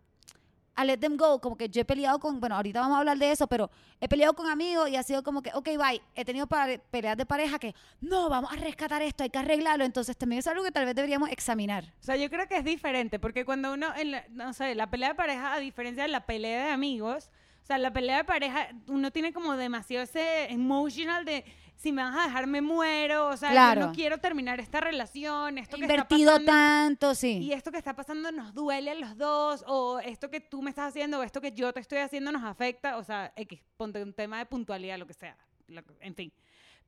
a 0.80 0.84
let 0.84 0.98
them 0.98 1.16
go. 1.16 1.40
Como 1.40 1.56
que 1.56 1.68
yo 1.68 1.82
he 1.82 1.84
peleado 1.84 2.18
con, 2.18 2.40
bueno, 2.40 2.56
ahorita 2.56 2.80
vamos 2.80 2.96
a 2.96 2.98
hablar 3.00 3.18
de 3.18 3.30
eso, 3.30 3.46
pero 3.46 3.70
he 4.00 4.08
peleado 4.08 4.34
con 4.34 4.48
amigos 4.48 4.88
y 4.88 4.96
ha 4.96 5.02
sido 5.02 5.22
como 5.22 5.42
que, 5.42 5.50
ok, 5.54 5.68
bye. 5.78 6.00
He 6.14 6.24
tenido 6.24 6.46
peleas 6.90 7.16
de 7.16 7.26
pareja 7.26 7.58
que, 7.58 7.74
no, 8.00 8.28
vamos 8.28 8.52
a 8.52 8.56
rescatar 8.56 9.02
esto, 9.02 9.22
hay 9.22 9.30
que 9.30 9.38
arreglarlo. 9.38 9.84
Entonces 9.84 10.16
también 10.16 10.38
es 10.40 10.46
algo 10.46 10.64
que 10.64 10.72
tal 10.72 10.84
vez 10.86 10.94
deberíamos 10.94 11.30
examinar. 11.30 11.84
O 12.00 12.02
sea, 12.04 12.16
yo 12.16 12.28
creo 12.30 12.46
que 12.48 12.56
es 12.56 12.64
diferente, 12.64 13.18
porque 13.18 13.44
cuando 13.44 13.72
uno, 13.72 13.94
en 13.96 14.10
la- 14.12 14.24
no 14.30 14.52
sé, 14.52 14.74
la 14.74 14.88
pelea 14.90 15.10
de 15.10 15.14
pareja, 15.14 15.52
a 15.54 15.58
diferencia 15.58 16.02
de 16.04 16.08
la 16.08 16.26
pelea 16.26 16.66
de 16.66 16.70
amigos, 16.72 17.30
o 17.62 17.66
sea, 17.66 17.78
la 17.78 17.92
pelea 17.92 18.16
de 18.18 18.24
pareja, 18.24 18.68
uno 18.88 19.10
tiene 19.12 19.32
como 19.32 19.56
demasiado 19.56 20.02
ese 20.02 20.50
emotional 20.50 21.24
de, 21.24 21.44
si 21.80 21.92
me 21.92 22.02
vas 22.02 22.14
a 22.14 22.24
dejar, 22.24 22.46
me 22.46 22.60
muero, 22.60 23.28
o 23.28 23.36
sea, 23.38 23.48
yo 23.48 23.54
Claro. 23.54 23.86
no 23.86 23.92
quiero 23.92 24.18
terminar 24.18 24.60
esta 24.60 24.80
relación, 24.80 25.56
esto 25.56 25.78
que 25.78 25.84
está 25.84 25.94
invertido 25.94 26.32
pasando, 26.32 26.46
tanto, 26.52 27.12
y 27.12 27.14
sí. 27.14 27.52
esto 27.54 27.72
que 27.72 27.78
está 27.78 27.94
pasando 27.96 28.30
nos 28.30 28.52
duele 28.52 28.90
a 28.90 28.94
los 28.96 29.16
dos, 29.16 29.64
o 29.66 29.98
esto 30.00 30.28
que 30.28 30.40
tú 30.40 30.60
me 30.60 30.68
estás 30.68 30.88
haciendo, 30.90 31.20
o 31.20 31.22
esto 31.22 31.40
que 31.40 31.52
yo 31.52 31.72
te 31.72 31.80
estoy 31.80 31.98
haciendo 31.98 32.32
nos 32.32 32.44
afecta, 32.44 32.98
o 32.98 33.02
sea, 33.02 33.32
X, 33.34 33.60
ponte 33.78 34.02
un 34.02 34.12
tema 34.12 34.38
de 34.38 34.44
puntualidad, 34.46 34.98
lo 34.98 35.06
que 35.06 35.14
sea, 35.14 35.38
lo 35.68 35.82
en 36.00 36.14
fin. 36.14 36.30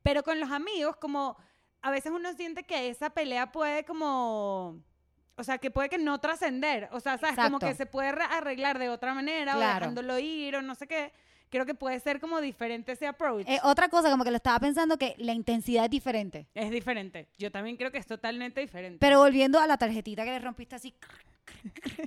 Pero 0.03 0.23
con 0.23 0.39
los 0.39 0.51
amigos, 0.51 0.97
como 0.97 1.37
a 1.81 1.91
veces 1.91 2.13
uno 2.13 2.31
siente 2.35 2.65
que 2.65 2.91
esa 2.91 3.09
pelea 3.09 3.51
puede 3.51 3.85
como, 3.87 4.79
o 5.37 5.43
sea, 5.43 5.57
que 5.57 5.71
puede 5.71 5.89
que 5.89 5.97
no 5.97 6.19
trascender, 6.21 6.91
o 6.93 7.01
sea, 7.01 7.17
sabes, 7.17 7.37
como 7.37 7.57
Exacto. 7.57 7.67
que 7.67 7.75
se 7.75 7.87
puede 7.87 8.13
re- 8.13 8.25
arreglar 8.25 8.79
de 8.79 8.91
otra 8.91 9.15
manera, 9.15 9.55
o 9.55 9.57
Claro. 9.57 9.79
dejándolo 9.81 10.19
ir, 10.19 10.55
o 10.57 10.61
no 10.61 10.75
sé 10.75 10.87
qué. 10.87 11.13
Creo 11.53 11.67
que 11.67 11.75
puede 11.75 12.01
ser 12.01 12.19
como 12.19 12.41
diferente 12.41 12.93
ese 12.93 13.07
approach. 13.07 13.47
Eh, 13.47 13.61
otra 13.62 13.88
cosa, 13.91 14.11
como 14.11 14.25
que 14.25 14.31
lo 14.31 14.37
estaba 14.38 14.59
pensando, 14.59 14.97
que 14.97 15.15
la 15.19 15.35
intensidad 15.35 15.85
es 15.85 15.91
diferente. 15.91 16.49
es 16.55 16.71
diferente. 16.71 17.29
Yo 17.38 17.53
también 17.53 17.77
creo 17.77 17.93
que 17.93 17.99
es 17.99 18.07
totalmente 18.07 18.61
diferente. 18.62 18.97
Pero 18.99 19.19
volviendo 19.19 19.61
a 19.61 19.67
la 19.67 19.77
tarjetita 19.77 20.25
que 20.25 20.31
le 20.31 20.38
rompiste 20.38 20.77
así 20.77 20.95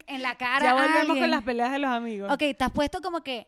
en 0.08 0.22
la 0.24 0.36
cara. 0.36 0.64
ya 0.66 0.72
a 0.72 0.74
volvemos 0.74 1.00
alguien. 1.02 1.20
con 1.20 1.30
las 1.32 1.44
peleas 1.44 1.72
de 1.72 1.80
los 1.80 1.92
amigos. 1.92 2.32
Ok, 2.34 2.40
te 2.58 2.64
has 2.64 2.72
puesto 2.72 3.02
como 3.02 3.22
que 3.22 3.48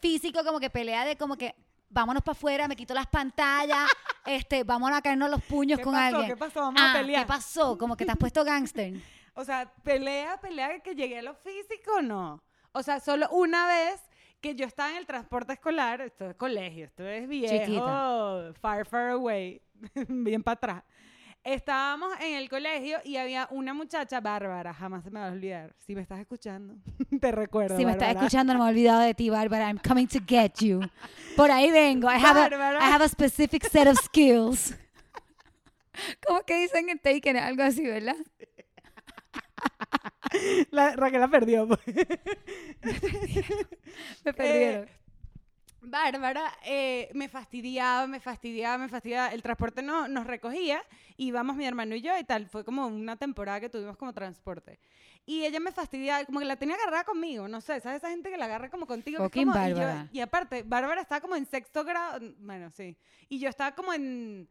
físico, 0.00 0.44
como 0.44 0.60
que 0.60 0.70
pelea 0.70 1.04
de 1.04 1.16
como 1.16 1.36
que 1.36 1.54
vámonos 1.88 2.22
para 2.22 2.32
afuera, 2.36 2.68
me 2.68 2.76
quito 2.76 2.94
las 2.94 3.06
pantallas, 3.06 3.88
este, 4.26 4.64
vamos 4.64 4.90
a 4.92 5.02
caernos 5.02 5.30
los 5.30 5.42
puños 5.42 5.78
¿Qué 5.78 5.84
con 5.84 5.94
pasó? 5.94 6.06
alguien. 6.16 6.26
¿Qué 6.32 6.36
pasó? 6.36 6.60
Vamos 6.60 6.80
Ah, 6.80 6.92
a 6.92 6.98
pelear. 7.00 7.22
¿Qué 7.24 7.28
pasó? 7.28 7.76
Como 7.78 7.96
que 7.96 8.04
te 8.04 8.12
has 8.12 8.18
puesto 8.18 8.44
gangster. 8.44 8.92
O 9.36 9.44
sea, 9.44 9.68
pelea, 9.82 10.40
pelea 10.40 10.78
que 10.78 10.94
llegué 10.94 11.18
a 11.18 11.22
lo 11.22 11.34
físico, 11.34 12.00
no. 12.00 12.40
O 12.70 12.84
sea, 12.84 13.00
solo 13.00 13.28
una 13.30 13.66
vez 13.66 14.00
que 14.44 14.54
yo 14.54 14.66
estaba 14.66 14.90
en 14.90 14.98
el 14.98 15.06
transporte 15.06 15.54
escolar, 15.54 16.02
esto 16.02 16.28
es 16.28 16.36
colegio, 16.36 16.84
esto 16.84 17.02
es 17.02 17.26
viejo, 17.26 17.64
Chiquita. 17.64 18.52
far, 18.60 18.86
far 18.86 19.12
away, 19.12 19.62
bien 20.08 20.42
para 20.42 20.52
atrás. 20.52 20.82
Estábamos 21.42 22.12
en 22.20 22.34
el 22.34 22.50
colegio 22.50 22.98
y 23.04 23.16
había 23.16 23.48
una 23.50 23.72
muchacha 23.72 24.20
bárbara, 24.20 24.74
jamás 24.74 25.02
se 25.02 25.10
me 25.10 25.18
va 25.18 25.28
a 25.28 25.32
olvidar. 25.32 25.74
Si 25.78 25.94
me 25.94 26.02
estás 26.02 26.20
escuchando, 26.20 26.74
te 27.20 27.32
recuerdo. 27.32 27.78
Si 27.78 27.86
me 27.86 27.92
estás 27.92 28.14
escuchando, 28.16 28.52
no 28.52 28.58
me 28.58 28.66
he 28.66 28.68
olvidado 28.68 29.00
de 29.00 29.14
ti, 29.14 29.30
Bárbara. 29.30 29.68
I'm 29.68 29.78
coming 29.78 30.06
to 30.08 30.18
get 30.26 30.56
you. 30.60 30.80
Por 31.36 31.50
ahí 31.50 31.70
vengo. 31.70 32.10
I 32.10 32.16
have, 32.16 32.38
a. 32.38 32.78
I 32.80 32.92
have 32.92 33.02
a 33.02 33.08
specific 33.08 33.64
set 33.64 33.86
of 33.86 33.96
skills. 33.96 34.74
¿Cómo 36.26 36.42
que 36.42 36.60
dicen 36.60 36.90
en 36.90 36.98
Taken? 36.98 37.38
Algo 37.38 37.62
así, 37.62 37.82
¿verdad? 37.82 38.16
La, 40.70 40.96
Raquel 40.96 41.20
la 41.20 41.28
perdió. 41.28 41.68
pues. 41.68 41.80
Me 44.24 44.34
perdieron. 44.34 44.88
Bárbara 45.86 46.50
eh, 46.64 47.10
me 47.12 47.28
fastidiaba, 47.28 48.06
me 48.06 48.18
fastidiaba, 48.18 48.78
me 48.78 48.88
fastidiaba. 48.88 49.28
El 49.32 49.42
transporte 49.42 49.82
no, 49.82 50.08
nos 50.08 50.26
recogía, 50.26 50.82
íbamos 51.18 51.56
mi 51.56 51.66
hermano 51.66 51.94
y 51.94 52.00
yo 52.00 52.16
y 52.18 52.24
tal. 52.24 52.48
Fue 52.48 52.64
como 52.64 52.86
una 52.86 53.16
temporada 53.16 53.60
que 53.60 53.68
tuvimos 53.68 53.96
como 53.96 54.12
transporte. 54.14 54.78
Y 55.26 55.44
ella 55.44 55.60
me 55.60 55.72
fastidiaba, 55.72 56.24
como 56.24 56.38
que 56.40 56.46
la 56.46 56.56
tenía 56.56 56.76
agarrada 56.76 57.04
conmigo, 57.04 57.48
no 57.48 57.60
sé, 57.60 57.80
¿sabes? 57.80 57.98
Esa 57.98 58.10
gente 58.10 58.30
que 58.30 58.36
la 58.36 58.44
agarra 58.46 58.70
como 58.70 58.86
contigo. 58.86 59.18
que 59.18 59.24
es 59.40 59.46
Fucking 59.46 59.52
como- 59.52 59.68
y 59.68 59.74
yo-. 59.74 60.08
Y, 60.12 60.20
aparte, 60.20 60.62
Bárbara 60.62 61.00
estaba 61.00 61.20
como 61.20 61.36
en 61.36 61.46
sexto 61.46 61.84
grado, 61.84 62.20
bueno, 62.38 62.70
sí. 62.70 62.96
Y 63.28 63.38
yo 63.38 63.48
estaba 63.48 63.74
como 63.74 63.92
en 63.92 64.48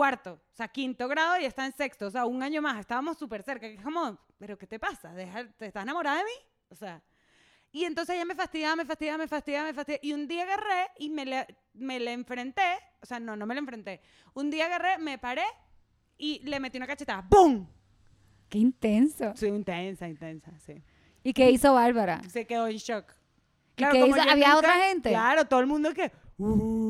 cuarto, 0.00 0.32
o 0.32 0.54
sea, 0.56 0.66
quinto 0.68 1.06
grado 1.08 1.38
y 1.38 1.44
estaba 1.44 1.66
en 1.66 1.74
sexto, 1.74 2.06
o 2.06 2.10
sea, 2.10 2.24
un 2.24 2.42
año 2.42 2.62
más. 2.62 2.80
Estábamos 2.80 3.18
súper 3.18 3.42
cerca. 3.42 3.68
que 3.68 3.74
es 3.74 3.82
como, 3.82 4.18
¿pero 4.38 4.56
qué 4.56 4.66
te 4.66 4.78
pasa? 4.78 5.12
Deja- 5.12 5.46
¿Te 5.58 5.66
estás 5.66 5.82
enamorada 5.82 6.16
de 6.18 6.24
mí? 6.24 6.30
O 6.70 6.74
sea... 6.74 7.02
Y 7.72 7.84
entonces 7.84 8.16
ella 8.16 8.24
me 8.24 8.34
fastidiaba, 8.34 8.76
me 8.76 8.84
fastidiaba, 8.86 9.18
me 9.18 9.28
fastidiaba, 9.28 9.66
me 9.68 9.74
fastidiaba. 9.74 10.00
Y 10.02 10.12
un 10.14 10.26
día 10.26 10.42
agarré 10.44 10.88
y 10.98 11.10
me 11.10 11.24
le, 11.26 11.46
me 11.74 12.00
le 12.00 12.12
enfrenté. 12.14 12.62
O 13.02 13.06
sea, 13.06 13.20
no, 13.20 13.36
no 13.36 13.44
me 13.46 13.54
le 13.54 13.60
enfrenté. 13.60 14.00
Un 14.32 14.50
día 14.50 14.64
agarré, 14.66 14.96
me 14.98 15.18
paré 15.18 15.44
y 16.16 16.40
le 16.48 16.58
metí 16.60 16.78
una 16.78 16.86
cachetada. 16.86 17.26
¡Bum! 17.28 17.66
Qué 18.48 18.58
intenso. 18.58 19.32
Sí, 19.36 19.46
intensa, 19.48 20.08
intensa, 20.08 20.50
sí. 20.58 20.82
¿Y 21.22 21.32
qué 21.34 21.50
hizo 21.50 21.74
Bárbara? 21.74 22.22
Se 22.30 22.44
quedó 22.46 22.66
en 22.66 22.78
shock. 22.78 23.12
qué 23.76 23.86
como 23.88 24.06
hizo? 24.06 24.16
yo 24.24 24.30
¿Había 24.32 24.56
otra 24.56 24.72
gente? 24.88 25.10
Claro, 25.10 25.44
todo 25.44 25.60
el 25.60 25.66
mundo 25.66 25.92
que... 25.94 26.10
"Uh". 26.38 26.89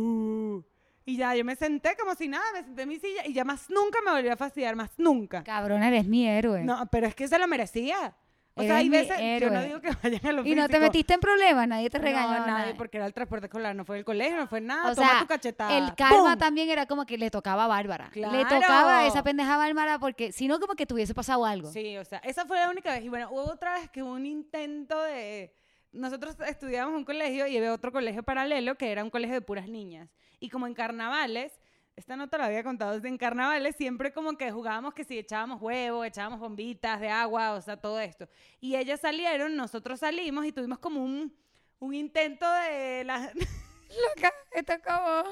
Y 1.13 1.17
ya, 1.17 1.35
yo 1.35 1.45
me 1.45 1.57
senté 1.57 1.97
como 1.99 2.15
si 2.15 2.29
nada, 2.29 2.45
me 2.53 2.63
senté 2.63 2.83
en 2.83 2.89
mi 2.89 2.99
silla 2.99 3.27
y 3.27 3.33
ya 3.33 3.45
más 3.45 3.69
nunca 3.71 3.99
me 4.05 4.11
volvió 4.11 4.33
a 4.33 4.37
fastidiar, 4.37 4.77
más 4.77 4.91
nunca. 4.99 5.43
Cabrón, 5.45 5.83
eres 5.83 6.07
mi 6.07 6.27
héroe. 6.29 6.63
No, 6.65 6.87
pero 6.91 7.07
es 7.07 7.15
que 7.15 7.29
se 7.29 7.39
lo 7.39 7.47
merecía. 7.49 8.15
O 8.55 8.63
sea, 8.63 8.77
hay 8.77 8.91
mi 8.91 8.97
veces, 8.99 9.17
yo 9.41 9.49
no 9.49 9.63
digo 9.63 9.81
que 9.81 9.91
vayan 10.03 10.27
a 10.27 10.33
lo 10.33 10.45
y 10.47 10.55
no 10.55 10.63
te 10.67 10.73
físico. 10.75 10.83
metiste 10.83 11.15
en 11.15 11.21
problemas, 11.21 11.67
nadie 11.69 11.89
te 11.89 11.99
regañó. 11.99 12.29
No, 12.41 12.47
nadie, 12.47 12.65
nada. 12.67 12.75
porque 12.77 12.99
era 12.99 13.07
el 13.07 13.15
transporte 13.15 13.47
escolar, 13.47 13.75
no 13.75 13.85
fue 13.87 13.97
el 13.99 14.05
colegio, 14.05 14.37
no 14.37 14.49
fue 14.49 14.61
nada. 14.61 14.91
O 14.91 14.95
Toma 14.95 15.09
sea, 15.09 15.19
tu 15.21 15.27
cachetada. 15.29 15.79
el 15.79 15.95
karma 15.95 16.31
¡Pum! 16.33 16.39
también 16.39 16.69
era 16.69 16.85
como 16.85 17.07
que 17.07 17.17
le 17.17 17.31
tocaba 17.31 17.65
a 17.65 17.69
Bárbara. 17.69 18.11
Le 18.13 18.21
Claro. 18.21 18.49
tocaba 18.49 18.99
a 18.99 19.07
esa 19.07 19.23
pendeja 19.23 19.57
Bárbara 19.57 19.99
porque 19.99 20.33
si 20.33 20.47
no 20.47 20.59
como 20.61 20.75
que 20.75 20.85
tuviese 20.85 21.15
pasado 21.15 21.47
algo. 21.47 21.71
Sí, 21.73 21.97
o 21.97 22.05
sea, 22.05 22.19
esa 22.19 22.45
fue 22.45 22.59
la 22.59 22.69
única 22.69 22.93
vez. 22.93 23.03
Y 23.05 23.09
bueno, 23.09 23.29
hubo 23.31 23.45
otra 23.51 23.75
vez 23.75 23.89
que 23.89 24.03
hubo 24.03 24.13
un 24.13 24.27
intento 24.27 25.01
de... 25.05 25.55
Nosotros 25.93 26.37
estudiábamos 26.47 26.99
un 26.99 27.05
colegio 27.05 27.47
y 27.47 27.57
había 27.57 27.73
otro 27.73 27.91
colegio 27.91 28.23
paralelo 28.23 28.77
que 28.77 28.93
era 28.93 29.03
un 29.03 29.11
colegio 29.11 29.35
de 29.35 29.41
puras 29.41 29.69
niñas. 29.69 30.09
Y 30.39 30.49
como 30.49 30.67
en 30.67 30.75
carnavales, 30.75 31.61
esta 31.97 32.17
no 32.17 32.29
te 32.29 32.39
la 32.39 32.47
había 32.47 32.63
contado, 32.63 32.95
en 33.05 33.19
carnavales 33.19 33.77
siempre 33.77 34.13
como 34.13 34.37
que 34.39 34.51
jugábamos 34.51 34.95
que 34.95 35.05
si 35.05 35.19
echábamos 35.19 35.61
huevos, 35.61 36.07
echábamos 36.07 36.41
bombitas 36.41 37.01
de 37.01 37.09
agua, 37.09 37.53
o 37.53 37.61
sea, 37.61 37.77
todo 37.77 38.01
esto. 38.01 38.29
Y 38.61 38.77
ellas 38.77 39.01
salieron, 39.01 39.57
nosotros 39.57 40.01
salimos 40.01 40.47
y 40.47 40.53
tuvimos 40.53 40.79
como 40.79 41.03
un, 41.03 41.35
un 41.79 41.95
intento 41.95 42.51
de... 42.51 43.05
La, 43.05 43.33
Loca, 44.15 44.33
esto 44.53 44.73
es 44.73 44.83
como 44.83 45.25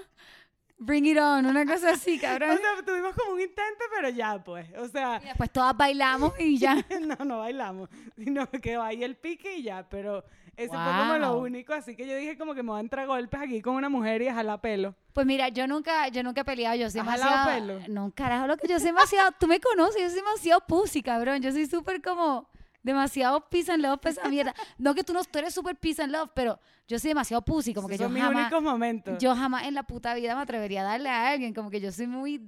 Bring 0.81 1.07
it 1.07 1.19
on, 1.19 1.47
una 1.47 1.67
cosa 1.67 1.91
así, 1.91 2.19
o 2.19 2.21
cabrón. 2.21 2.57
sea, 2.59 2.85
tuvimos 2.85 3.15
como 3.15 3.35
un 3.35 3.41
intento, 3.41 3.85
pero 3.95 4.09
ya 4.11 4.43
pues, 4.43 4.67
o 4.77 4.89
sea... 4.89 5.21
Y 5.23 5.27
después 5.27 5.51
todas 5.51 5.77
bailamos 5.77 6.33
y 6.39 6.59
ya. 6.59 6.75
no, 7.01 7.25
no 7.25 7.39
bailamos, 7.39 7.89
sino 8.17 8.49
que 8.51 8.77
vaya 8.77 9.07
el 9.07 9.17
pique 9.17 9.57
y 9.57 9.63
ya, 9.65 9.89
pero 9.89 10.25
eso 10.59 10.73
fue 10.73 10.93
como 10.99 11.17
lo 11.19 11.33
Wow. 11.35 11.43
único, 11.45 11.73
así 11.73 11.95
que 11.97 12.07
yo 12.07 12.17
dije 12.17 12.37
como 12.37 12.55
que 12.55 12.63
me 12.63 12.71
voy 12.71 12.79
a 12.79 12.81
entrar 12.81 13.07
golpes 13.07 13.41
aquí 13.41 13.63
con 13.63 13.75
una 13.77 13.89
mujer 13.89 14.21
y 14.23 14.29
a 14.29 14.35
jalar 14.35 14.61
pelo. 14.61 14.95
Pues 15.13 15.27
mira, 15.27 15.49
yo 15.49 15.67
nunca, 15.67 16.09
yo 16.09 16.23
nunca 16.23 16.41
he 16.43 16.45
peleado, 16.45 16.77
yo 16.77 16.91
soy 16.91 17.01
¿Has 17.01 17.07
demasiado... 17.07 17.49
pelo? 17.49 17.81
No, 17.89 18.13
carajo, 18.15 18.47
lo 18.47 18.57
que 18.57 18.69
yo 18.69 18.77
soy 18.79 18.87
demasiado... 18.89 19.31
Tú 19.39 19.47
me 19.47 19.61
conoces, 19.61 20.03
yo 20.03 20.09
soy 20.09 20.17
demasiado 20.17 20.61
pussy, 20.67 21.03
cabrón. 21.03 21.41
Yo 21.41 21.53
soy 21.53 21.67
súper 21.67 22.03
como... 22.03 22.49
Demasiado 22.83 23.41
peace 23.51 23.71
and 23.73 23.83
love, 23.83 24.01
esa 24.07 24.29
mierda. 24.29 24.55
No 24.79 24.95
que 24.95 25.03
tú 25.05 25.13
no 25.13 25.23
tú 25.25 25.39
eres 25.39 25.53
súper 25.53 25.77
peace 25.77 26.01
and 26.01 26.13
love, 26.13 26.31
pero 26.35 26.59
yo 26.87 26.99
soy 26.99 27.09
demasiado 27.09 27.43
pussy, 27.43 27.75
como 27.75 27.89
que 27.89 27.99
yo 27.99 28.05
son 28.05 28.15
mis 28.15 28.23
jamás... 28.23 28.43
únicos 28.43 28.63
momentos. 28.63 29.19
Yo 29.19 29.35
jamás 29.35 29.65
en 29.67 29.75
la 29.75 29.83
puta 29.83 30.15
vida 30.15 30.35
me 30.37 30.43
atrevería 30.43 30.83
a 30.83 30.85
darle 30.85 31.11
a 31.11 31.29
alguien, 31.29 31.53
como 31.53 31.71
que 31.71 31.81
yo 31.81 31.91
soy 31.93 32.07
muy, 32.07 32.41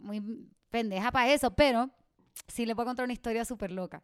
muy 0.00 0.22
pendeja 0.70 1.10
para 1.10 1.32
eso, 1.32 1.50
pero 1.54 1.90
sí 2.46 2.64
le 2.66 2.74
puedo 2.74 2.86
contar 2.86 3.04
una 3.04 3.12
historia 3.12 3.44
súper 3.44 3.72
loca. 3.72 4.02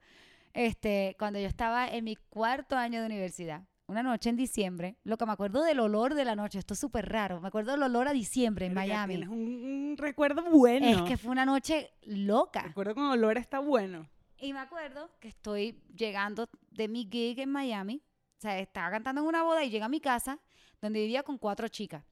Este, 0.53 1.17
cuando 1.19 1.39
yo 1.39 1.47
estaba 1.47 1.89
en 1.89 2.05
mi 2.05 2.17
cuarto 2.17 2.77
año 2.77 3.01
de 3.01 3.07
universidad, 3.07 3.63
una 3.87 4.03
noche 4.03 4.31
en 4.31 4.37
diciembre, 4.37 4.97
loca, 5.05 5.27
me 5.27 5.33
acuerdo 5.33 5.63
del 5.63 5.81
olor 5.81 6.15
de 6.15 6.25
la 6.25 6.37
noche, 6.37 6.59
esto 6.59 6.75
es 6.75 6.81
súper 6.81 7.09
raro, 7.09 7.41
me 7.41 7.49
acuerdo 7.49 7.73
del 7.73 7.83
olor 7.83 8.09
a 8.09 8.13
diciembre 8.13 8.67
en 8.67 8.75
Miami. 8.75 9.17
Un, 9.17 9.33
un 9.33 9.97
recuerdo 9.97 10.45
bueno. 10.45 10.87
Es 10.87 11.03
que 11.03 11.17
fue 11.17 11.31
una 11.31 11.45
noche 11.45 11.93
loca. 12.03 12.63
Recuerdo 12.63 12.95
con 12.95 13.05
olor 13.05 13.37
está 13.37 13.59
bueno. 13.59 14.09
Y 14.39 14.53
me 14.53 14.61
acuerdo 14.61 15.11
que 15.21 15.29
estoy 15.29 15.83
llegando 15.95 16.49
de 16.71 16.89
mi 16.89 17.09
gig 17.11 17.41
en 17.41 17.51
Miami, 17.51 18.03
o 18.39 18.41
sea, 18.41 18.59
estaba 18.59 18.91
cantando 18.91 19.21
en 19.21 19.27
una 19.27 19.43
boda 19.43 19.63
y 19.65 19.71
llegué 19.71 19.85
a 19.85 19.89
mi 19.89 20.01
casa, 20.01 20.39
donde 20.81 21.01
vivía 21.01 21.23
con 21.23 21.37
cuatro 21.37 21.69
chicas. 21.69 22.05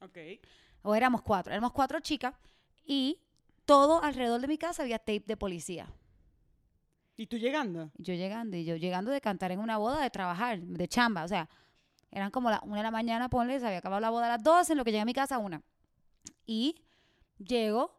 Ok. 0.00 0.18
o 0.82 0.94
éramos 0.94 1.22
cuatro, 1.22 1.52
éramos 1.52 1.72
cuatro 1.72 2.00
chicas 2.00 2.34
y 2.84 3.18
todo 3.64 4.02
alrededor 4.02 4.40
de 4.40 4.48
mi 4.48 4.58
casa 4.58 4.82
había 4.82 4.98
tape 4.98 5.24
de 5.26 5.36
policía. 5.36 5.86
¿Y 7.22 7.28
tú 7.28 7.36
llegando? 7.38 7.92
Yo 7.98 8.14
llegando 8.14 8.56
y 8.56 8.64
yo 8.64 8.74
llegando 8.74 9.12
de 9.12 9.20
cantar 9.20 9.52
en 9.52 9.60
una 9.60 9.76
boda, 9.78 10.02
de 10.02 10.10
trabajar, 10.10 10.60
de 10.60 10.88
chamba, 10.88 11.22
o 11.22 11.28
sea, 11.28 11.48
eran 12.10 12.32
como 12.32 12.48
una 12.64 12.76
de 12.78 12.82
la 12.82 12.90
mañana, 12.90 13.28
ponle, 13.28 13.60
se 13.60 13.64
había 13.66 13.78
acabado 13.78 14.00
la 14.00 14.10
boda 14.10 14.26
a 14.26 14.30
las 14.30 14.42
12, 14.42 14.72
en 14.72 14.78
lo 14.78 14.84
que 14.84 14.90
llegué 14.90 15.02
a 15.02 15.04
mi 15.04 15.14
casa 15.14 15.36
a 15.36 15.38
una. 15.38 15.62
Y 16.46 16.82
llego, 17.38 17.96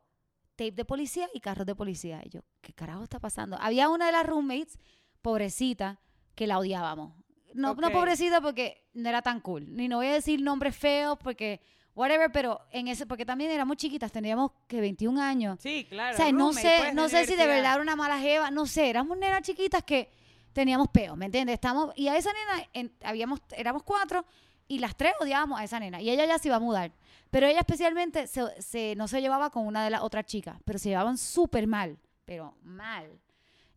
tape 0.58 0.74
de 0.74 0.84
policía 0.84 1.30
y 1.34 1.40
carros 1.40 1.66
de 1.66 1.74
policía. 1.74 2.22
Y 2.26 2.32
yo, 2.32 2.42
¿qué 2.60 2.74
carajo 2.74 3.02
está 3.02 3.22
pasando? 3.22 3.56
Había 3.62 3.88
una 3.88 4.08
de 4.08 4.12
las 4.12 4.26
roommates, 4.26 4.78
pobrecita, 5.22 6.02
que 6.36 6.46
la 6.46 6.60
odiábamos. 6.60 7.14
No, 7.54 7.76
no 7.76 7.88
Ok. 7.88 7.94
pobrecita 7.94 8.42
porque 8.42 8.90
no 8.94 9.08
era 9.08 9.22
tan 9.22 9.40
cool. 9.40 9.74
Ni 9.74 9.88
no 9.88 9.98
voy 10.00 10.08
a 10.08 10.14
decir 10.16 10.42
nombres 10.42 10.76
feos 10.76 11.18
porque, 11.18 11.62
whatever, 11.96 12.32
pero 12.32 12.62
en 12.72 12.88
ese, 12.88 13.06
porque 13.06 13.26
también 13.26 13.52
éramos 13.52 13.78
chiquitas, 13.78 14.12
teníamos 14.12 14.52
que 14.68 14.82
21 14.82 15.20
años. 15.22 15.60
Sí, 15.62 15.86
claro. 15.90 16.14
O 16.16 16.18
sea, 16.18 16.32
no 16.32 16.52
sé, 16.62 16.78
no 16.94 17.10
sé 17.10 17.26
si 17.26 17.36
de 17.36 17.48
verdad 17.48 17.74
era 17.74 17.82
una 17.84 17.96
mala 17.96 18.20
jeva, 18.20 18.50
no 18.52 18.66
sé, 18.66 18.90
éramos 18.90 19.18
nenas 19.18 19.42
chiquitas 19.42 19.84
que 19.84 20.10
teníamos 20.54 20.88
peo, 20.90 21.16
¿me 21.16 21.26
entiendes? 21.26 21.54
Estamos, 21.56 21.92
y 21.96 22.08
a 22.08 22.18
esa 22.18 22.32
nena 22.34 22.68
en- 22.74 22.94
habíamos, 23.04 23.40
éramos 23.56 23.84
cuatro 23.84 24.26
y 24.68 24.80
las 24.80 24.96
tres 24.96 25.14
odiábamos 25.20 25.60
a 25.60 25.64
esa 25.64 25.80
nena 25.80 26.02
y 26.02 26.10
ella 26.10 26.26
ya 26.26 26.38
se 26.40 26.48
iba 26.48 26.58
a 26.58 26.60
mudar. 26.60 26.92
Pero 27.32 27.48
ella 27.48 27.60
especialmente 27.60 28.28
se, 28.28 28.62
se- 28.62 28.96
no 28.96 29.08
se 29.08 29.20
llevaba 29.22 29.50
con 29.50 29.66
una 29.66 29.84
de 29.84 29.90
las 29.90 30.02
otras 30.02 30.26
chicas, 30.26 30.58
pero 30.66 30.78
se 30.80 30.90
llevaban 30.90 31.18
súper 31.18 31.66
mal, 31.68 31.98
pero 32.26 32.56
mal. 32.62 33.20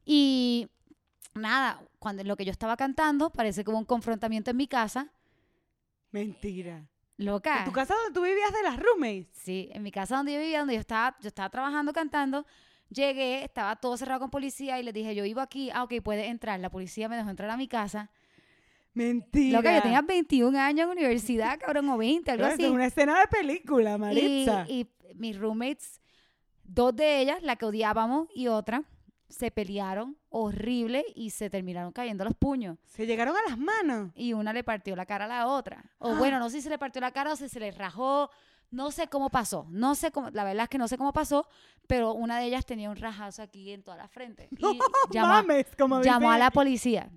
Y 0.05 0.69
nada, 1.35 1.83
cuando 1.99 2.23
lo 2.25 2.37
que 2.37 2.45
yo 2.45 2.53
estaba 2.53 2.77
cantando, 2.77 3.31
parece 3.31 3.63
hubo 3.67 3.79
un 3.79 3.85
confrontamiento 3.85 4.51
en 4.51 4.57
mi 4.59 4.67
casa, 4.69 5.11
Mentira. 6.13 6.87
Loca. 7.17 7.61
¿En 7.61 7.65
tu 7.65 7.73
casa 7.73 7.95
donde 7.95 8.13
tú 8.13 8.23
vivías 8.25 8.53
de 8.53 8.63
las 8.63 8.79
roommates? 8.79 9.29
Sí, 9.33 9.69
en 9.73 9.83
mi 9.83 9.91
casa 9.91 10.17
donde 10.17 10.35
yo 10.35 10.41
vivía, 10.41 10.59
donde 10.61 10.75
yo 10.75 10.81
estaba, 10.81 11.17
yo 11.21 11.29
estaba 11.29 11.49
trabajando 11.51 11.93
cantando, 11.93 12.47
llegué, 12.89 13.45
estaba 13.45 13.77
todo 13.77 13.97
cerrado 13.97 14.21
con 14.21 14.31
policía 14.31 14.79
y 14.79 14.83
les 14.83 14.95
dije, 14.95 15.15
yo 15.15 15.25
vivo 15.25 15.41
aquí, 15.41 15.71
ah, 15.73 15.85
ok, 15.85 15.95
puede 16.03 16.27
entrar. 16.27 16.59
La 16.61 16.71
policía 16.71 17.09
me 17.09 17.17
dejó 17.17 17.31
entrar 17.31 17.51
a 17.51 17.57
mi 17.57 17.69
casa. 17.69 18.11
Mentira. 18.95 19.59
Loca, 19.59 19.75
yo 19.75 19.83
tenía 19.83 20.01
21 20.03 20.59
años 20.59 20.87
en 20.87 20.93
universidad, 20.93 21.59
cabrón, 21.61 21.89
o 21.91 21.99
20, 21.99 22.31
algo 22.31 22.47
así. 22.47 22.65
Es 22.65 22.71
una 22.71 22.87
escena 22.87 23.19
de 23.21 23.27
película, 23.27 23.95
Y, 23.95 23.99
Maritza. 23.99 24.65
y 24.69 24.89
mis 25.17 25.39
roommates, 25.39 26.01
dos 26.65 26.97
de 26.97 27.21
ellas, 27.21 27.43
la 27.43 27.57
que 27.57 27.67
odiábamos 27.67 28.29
y 28.35 28.49
otra, 28.49 28.85
se 29.29 29.51
pelearon 29.51 30.17
horrible 30.29 31.05
y 31.15 31.31
se 31.31 31.51
terminaron 31.51 31.93
cayendo 31.93 32.25
los 32.25 32.35
puños. 32.35 32.79
Se 32.85 33.07
llegaron 33.07 33.35
a 33.37 33.41
las 33.49 33.59
manos. 33.59 34.11
Y 34.15 34.33
una 34.33 34.53
le 34.53 34.63
partió 34.65 34.95
la 34.97 35.07
cara 35.07 35.25
a 35.25 35.29
la 35.29 35.47
otra. 35.49 35.85
O 35.99 36.15
bueno, 36.15 36.39
no 36.39 36.49
sé 36.49 36.57
si 36.59 36.63
se 36.63 36.71
le 36.71 36.79
partió 36.79 37.01
la 37.01 37.11
cara 37.11 37.33
o 37.33 37.37
si 37.37 37.49
se 37.49 37.61
le 37.61 37.71
rajó. 37.73 38.31
No 38.71 38.91
sé 38.91 39.09
cómo 39.09 39.31
pasó. 39.31 39.67
No 39.71 39.95
sé 39.95 40.11
cómo, 40.11 40.31
la 40.31 40.45
verdad 40.45 40.65
es 40.65 40.69
que 40.69 40.79
no 40.79 40.89
sé 40.89 40.99
cómo 40.99 41.13
pasó, 41.13 41.47
pero 41.87 42.13
una 42.15 42.39
de 42.39 42.47
ellas 42.47 42.67
tenía 42.67 42.91
un 42.91 42.97
rajazo 42.97 43.43
aquí 43.43 43.73
en 43.73 43.83
toda 43.83 43.97
la 43.97 44.09
frente. 44.09 44.49
Y 44.59 44.63
No 44.63 44.75
llamó, 45.11 45.29
mames, 45.29 45.67
como 45.79 46.03
llamó 46.03 46.31
a 46.31 46.39
la 46.39 46.51
policía. 46.51 47.11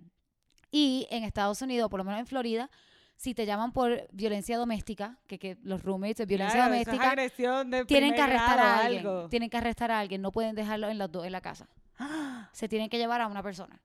Y 0.72 1.08
en 1.10 1.24
Estados 1.24 1.62
Unidos, 1.62 1.90
por 1.90 2.00
lo 2.00 2.04
menos 2.04 2.20
en 2.20 2.28
Florida, 2.28 2.70
si 3.16 3.34
te 3.34 3.46
llaman 3.46 3.74
por 3.74 4.08
violencia 4.12 4.58
doméstica, 4.58 5.18
que, 5.28 5.40
que 5.40 5.58
los 5.64 5.84
roommates 5.84 6.18
de 6.18 6.26
violencia 6.26 6.56
Claro, 6.56 6.74
es 6.76 6.86
doméstica, 6.86 7.66
de 7.66 7.86
tienen 7.86 8.14
que 8.14 8.22
arrestar 8.22 8.60
a 8.60 8.80
alguien. 8.86 9.06
algo. 9.08 9.30
Tienen 9.30 9.50
que 9.50 9.58
arrestar 9.58 9.92
a 9.92 10.00
alguien, 10.00 10.22
no 10.22 10.32
pueden 10.32 10.56
dejarlo 10.56 10.88
en 10.90 10.98
las 11.00 11.12
dos 11.12 11.26
en 11.26 11.32
la 11.34 11.42
casa. 11.42 11.68
Se 12.52 12.68
tienen 12.68 12.90
que 12.90 12.98
llevar 12.98 13.22
a 13.22 13.28
una 13.28 13.44
persona. 13.44 13.82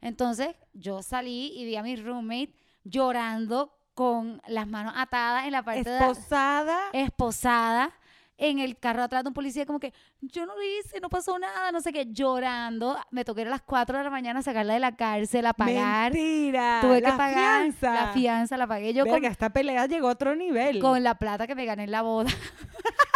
Entonces, 0.00 0.54
yo 0.72 1.02
salí 1.02 1.52
y 1.56 1.64
vi 1.64 1.76
a 1.76 1.82
mi 1.82 1.96
roommate 1.96 2.54
llorando 2.84 3.72
con 3.94 4.42
las 4.46 4.66
manos 4.66 4.92
atadas 4.96 5.46
en 5.46 5.52
la 5.52 5.62
parte 5.62 5.88
de 5.88 5.96
Esposada. 5.96 6.78
esposada 6.92 7.92
en 8.36 8.58
el 8.58 8.76
carro 8.78 9.02
atrás 9.02 9.22
de 9.22 9.28
un 9.28 9.34
policía 9.34 9.64
como 9.64 9.78
que 9.78 9.92
yo 10.20 10.44
no 10.44 10.54
lo 10.56 10.62
hice, 10.62 11.00
no 11.00 11.08
pasó 11.08 11.38
nada, 11.38 11.70
no 11.70 11.80
sé 11.80 11.92
qué, 11.92 12.06
llorando. 12.10 12.98
Me 13.10 13.24
toqué 13.24 13.42
a 13.42 13.46
las 13.46 13.62
4 13.62 13.98
de 13.98 14.04
la 14.04 14.10
mañana 14.10 14.42
sacarla 14.42 14.74
de 14.74 14.80
la 14.80 14.96
cárcel, 14.96 15.46
a 15.46 15.52
pagar. 15.52 16.12
Mentira. 16.12 16.80
Tuve 16.80 17.00
la 17.00 17.12
que 17.12 17.16
pagar 17.16 17.62
fianza. 17.62 17.94
la 17.94 18.12
fianza, 18.12 18.56
la 18.56 18.66
pagué 18.66 18.92
yo 18.92 19.04
con, 19.04 19.12
Verga, 19.12 19.28
esta 19.28 19.50
pelea 19.50 19.86
llegó 19.86 20.08
a 20.08 20.12
otro 20.12 20.34
nivel. 20.34 20.80
con 20.80 21.02
la 21.02 21.14
plata 21.14 21.46
que 21.46 21.54
me 21.54 21.64
gané 21.64 21.84
en 21.84 21.92
la 21.92 22.02
boda. 22.02 22.30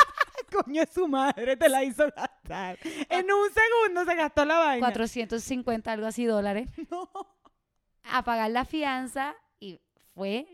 Coño, 0.65 0.83
su 0.93 1.07
madre 1.09 1.57
te 1.57 1.69
la 1.69 1.85
hizo 1.85 2.05
gastar. 2.15 2.79
En 3.11 3.27
un 3.31 3.49
segundo 3.53 4.05
se 4.11 4.15
gastó 4.17 4.45
la 4.45 4.59
vaina. 4.59 4.87
450, 4.87 5.93
algo 5.93 6.07
así 6.07 6.25
dólares. 6.25 6.69
No. 6.91 7.09
A 8.11 8.23
pagar 8.25 8.51
la 8.51 8.65
fianza 8.65 9.35
y 9.61 9.81
fue 10.15 10.47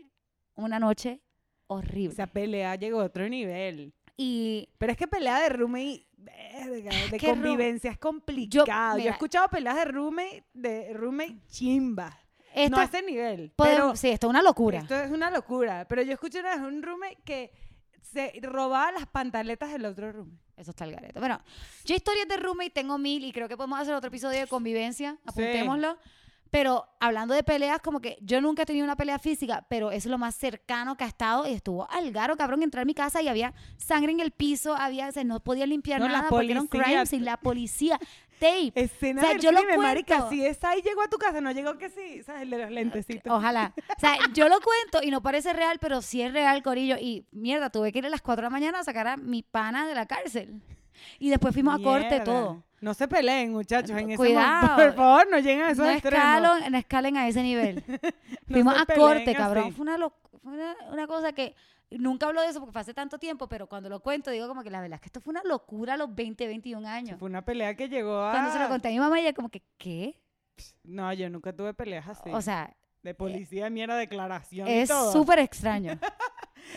una 0.55 0.77
noche 0.79 1.21
horrible. 1.67 2.13
Esa 2.13 2.27
pelea 2.27 2.75
llegó 2.75 2.99
a 3.01 3.05
otro 3.05 3.27
nivel. 3.29 3.93
y 4.17 4.67
Pero 4.77 4.91
es 4.91 4.97
que 4.97 5.07
pelea 5.07 5.39
de 5.41 5.49
roommate, 5.49 6.05
verga, 6.17 6.91
de 7.11 7.17
que 7.17 7.27
convivencia 7.27 7.91
es 7.91 7.97
complicado. 7.97 8.97
Yo, 8.99 9.05
he 9.05 9.09
escuchado 9.09 9.47
peleas 9.47 9.75
de 9.77 9.85
roommate, 9.85 10.43
de 10.53 10.93
roommate 10.93 11.37
chimba. 11.47 12.19
esto, 12.53 12.75
no 12.75 12.81
a 12.81 12.85
ese 12.85 13.01
nivel. 13.03 13.51
podemos- 13.55 13.77
Pero 13.77 13.95
sí, 13.95 14.09
esto 14.09 14.27
es 14.27 14.29
una 14.31 14.41
locura. 14.41 14.79
esto 14.79 14.95
es 14.99 15.11
una 15.11 15.31
locura. 15.31 15.85
Pero 15.87 16.01
yo 16.01 16.11
escuché 16.13 16.39
una 16.41 16.55
vez 16.57 16.65
un 16.65 16.83
roommate 16.83 17.17
que 17.23 17.51
se 18.11 18.33
robaba 18.41 18.91
las 18.91 19.07
pantaletas 19.07 19.71
del 19.71 19.85
otro 19.85 20.11
roommate. 20.11 20.45
Eso 20.57 20.71
está 20.71 20.85
el 20.85 20.91
gareto. 20.91 21.19
Bueno, 21.19 21.41
yo 21.83 21.95
historias 21.95 22.27
de 22.27 22.37
roommate 22.37 22.69
tengo 22.69 22.97
mil 22.97 23.23
y 23.23 23.31
creo 23.31 23.47
que 23.47 23.57
podemos 23.57 23.79
hacer 23.79 23.93
otro 23.93 24.07
episodio 24.07 24.39
de 24.39 24.47
convivencia. 24.47 25.17
Apuntémoslo. 25.25 25.97
Pero 26.51 26.87
hablando 27.01 27.33
de 27.33 27.43
peleas, 27.43 27.81
como 27.81 27.99
que 27.99 28.17
yo 28.21 28.39
nunca 28.39 28.61
he 28.61 28.65
tenido 28.65 28.85
una 28.85 28.95
pelea 28.95 29.19
física, 29.19 29.65
pero 29.67 29.91
es 29.91 30.05
lo 30.05 30.17
más 30.17 30.35
cercano 30.35 30.95
que 30.95 31.03
ha 31.03 31.07
estado. 31.07 31.45
Y 31.45 31.51
estuvo 31.51 31.89
al 31.91 32.11
garo, 32.13 32.37
cabrón, 32.37 32.63
entrar 32.63 32.83
a 32.83 32.85
mi 32.85 32.93
casa 32.93 33.21
y 33.21 33.27
había 33.27 33.53
sangre 33.75 34.13
en 34.13 34.21
el 34.21 34.31
piso, 34.31 34.73
había, 34.73 35.09
o 35.09 35.11
sea, 35.11 35.25
no 35.25 35.41
podía 35.41 35.65
limpiar 35.65 35.99
No, 35.99 36.07
nada 36.07 36.29
porque 36.29 36.51
era 36.51 36.61
un 36.61 36.67
crime 36.67 37.05
scene, 37.05 37.25
la 37.25 37.35
policía, 37.37 37.99
tape. 38.39 38.71
Escena 38.75 39.21
O 39.21 39.23
sea, 39.23 39.33
del 39.33 39.41
yo 39.41 39.51
lo 39.51 39.61
marica, 39.77 40.29
si 40.29 40.45
esa 40.45 40.69
ahí 40.69 40.81
llegó 40.81 41.01
a 41.01 41.07
tu 41.07 41.17
casa, 41.17 41.41
no 41.41 41.51
llegó 41.51 41.77
que 41.77 41.89
sí, 41.89 42.23
¿sabes? 42.23 42.43
El 42.43 42.49
de 42.49 42.57
los 42.57 42.71
lentecitos. 42.71 43.31
Ojalá. 43.31 43.73
O 43.95 43.99
sea, 43.99 44.17
yo 44.33 44.49
lo 44.49 44.59
cuento 44.59 45.01
y 45.01 45.09
no 45.09 45.21
parece 45.21 45.53
real, 45.53 45.79
pero 45.79 46.01
sí 46.01 46.21
es 46.21 46.33
real, 46.33 46.61
Corillo. 46.63 46.97
Y 46.99 47.25
mierda, 47.31 47.69
tuve 47.69 47.91
que 47.91 47.99
ir 47.99 48.05
a 48.05 48.09
las 48.09 48.21
4 48.21 48.41
de 48.41 48.45
la 48.45 48.49
mañana 48.49 48.79
a 48.79 48.83
sacar 48.83 49.07
a 49.07 49.17
mi 49.17 49.41
pana 49.41 49.87
de 49.87 49.95
la 49.95 50.05
cárcel. 50.05 50.61
Y 51.19 51.29
después 51.29 51.53
fuimos 51.53 51.79
a 51.79 51.83
corte 51.83 52.19
todo. 52.21 52.63
No 52.81 52.93
se 52.93 53.07
peleen, 53.07 53.51
muchachos, 53.51 53.91
en 53.91 54.09
ese 54.11 54.17
Cuidado. 54.17 54.67
momento. 54.67 54.75
Por 54.75 54.93
favor, 54.95 55.27
no 55.31 55.39
lleguen 55.39 55.61
a 55.61 55.71
esos 55.71 55.85
No 55.85 55.91
extremos. 55.91 56.19
escalen, 56.25 56.71
no 56.71 56.77
escalen 56.77 57.17
a 57.17 57.27
ese 57.27 57.41
nivel. 57.43 57.83
No 58.47 58.53
Fuimos 58.53 58.79
a 58.79 58.85
corte, 58.85 59.23
así. 59.31 59.35
cabrón. 59.35 59.73
Fue, 59.73 59.81
una, 59.81 59.97
fue 59.97 60.51
una, 60.53 60.75
una 60.91 61.07
cosa 61.07 61.33
que 61.33 61.55
nunca 61.89 62.27
hablo 62.27 62.41
de 62.41 62.49
eso 62.49 62.59
porque 62.59 62.73
fue 62.73 62.81
hace 62.81 62.93
tanto 62.93 63.17
tiempo, 63.17 63.47
pero 63.47 63.65
cuando 63.67 63.89
lo 63.89 64.01
cuento 64.01 64.29
digo 64.29 64.47
como 64.47 64.61
que 64.61 64.69
la 64.69 64.81
verdad 64.81 64.95
es 64.97 65.01
que 65.01 65.07
esto 65.07 65.19
fue 65.19 65.31
una 65.31 65.41
locura 65.43 65.95
a 65.95 65.97
los 65.97 66.13
20, 66.13 66.45
21 66.45 66.87
años. 66.87 67.17
Fue 67.19 67.27
una 67.27 67.43
pelea 67.43 67.73
que 67.75 67.89
llegó 67.89 68.21
a... 68.21 68.31
Cuando 68.33 68.51
se 68.51 68.59
lo 68.59 68.67
conté 68.69 68.89
a 68.89 68.91
mi 68.91 68.99
mamá, 68.99 69.19
ella 69.19 69.33
como 69.33 69.49
que, 69.49 69.63
¿qué? 69.77 70.21
No, 70.83 71.11
yo 71.13 71.27
nunca 71.29 71.53
tuve 71.53 71.73
peleas 71.73 72.07
así. 72.07 72.29
O 72.31 72.41
sea, 72.41 72.75
de 73.01 73.15
policía, 73.15 73.69
mierda, 73.71 73.95
declaración 73.95 74.67
es 74.69 74.89
súper 75.11 75.39
extraño. 75.39 75.97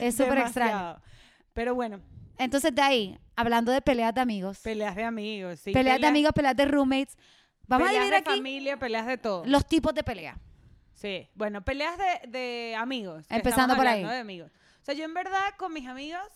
Es 0.01 0.17
súper 0.17 0.39
extraño. 0.39 1.01
Pero 1.53 1.75
bueno, 1.75 2.01
Entonces, 2.39 2.75
de 2.75 2.83
ahí, 2.83 3.19
hablando 3.37 3.73
de 3.73 3.83
peleas 3.83 4.15
de 4.15 4.21
amigos, 4.21 4.61
peleas 4.61 4.95
de 4.95 5.05
amigos, 5.05 5.61
sí. 5.61 5.73
peleas 5.73 6.01
de 6.01 6.07
amigos, 6.07 6.33
peleas 6.33 6.57
de 6.57 6.65
roommates, 6.65 7.19
vamos 7.67 7.89
a 7.89 7.91
peleas 7.91 8.05
dividir 8.05 8.25
de 8.25 8.31
aquí 8.31 8.39
familia, 8.39 8.79
peleas 8.79 9.07
de 9.07 9.19
todo. 9.19 9.45
los 9.45 9.67
tipos 9.67 9.93
de 9.95 10.05
pelea. 10.05 10.39
Sí, 10.95 11.29
bueno, 11.35 11.63
peleas 11.65 11.97
de, 11.99 12.29
de 12.29 12.77
amigos. 12.77 13.27
Empezando 13.29 13.77
por 13.77 13.87
ahí. 13.87 14.03
De 14.03 14.17
amigos. 14.17 14.51
O 14.83 14.85
sea, 14.85 14.95
yo 14.95 15.05
en 15.05 15.15
verdad 15.15 15.55
con 15.57 15.73
mis 15.73 15.87
amigos 15.87 16.27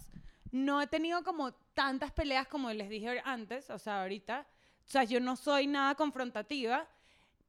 no 0.50 0.82
he 0.82 0.86
tenido 0.86 1.24
como 1.24 1.52
tantas 1.74 2.12
peleas 2.12 2.46
como 2.46 2.70
les 2.70 2.88
dije 2.88 3.20
antes, 3.24 3.70
o 3.70 3.78
sea, 3.78 4.02
ahorita. 4.02 4.46
O 4.86 4.90
sea, 4.90 5.04
yo 5.04 5.20
no 5.20 5.36
soy 5.36 5.66
nada 5.66 5.94
confrontativa, 5.94 6.86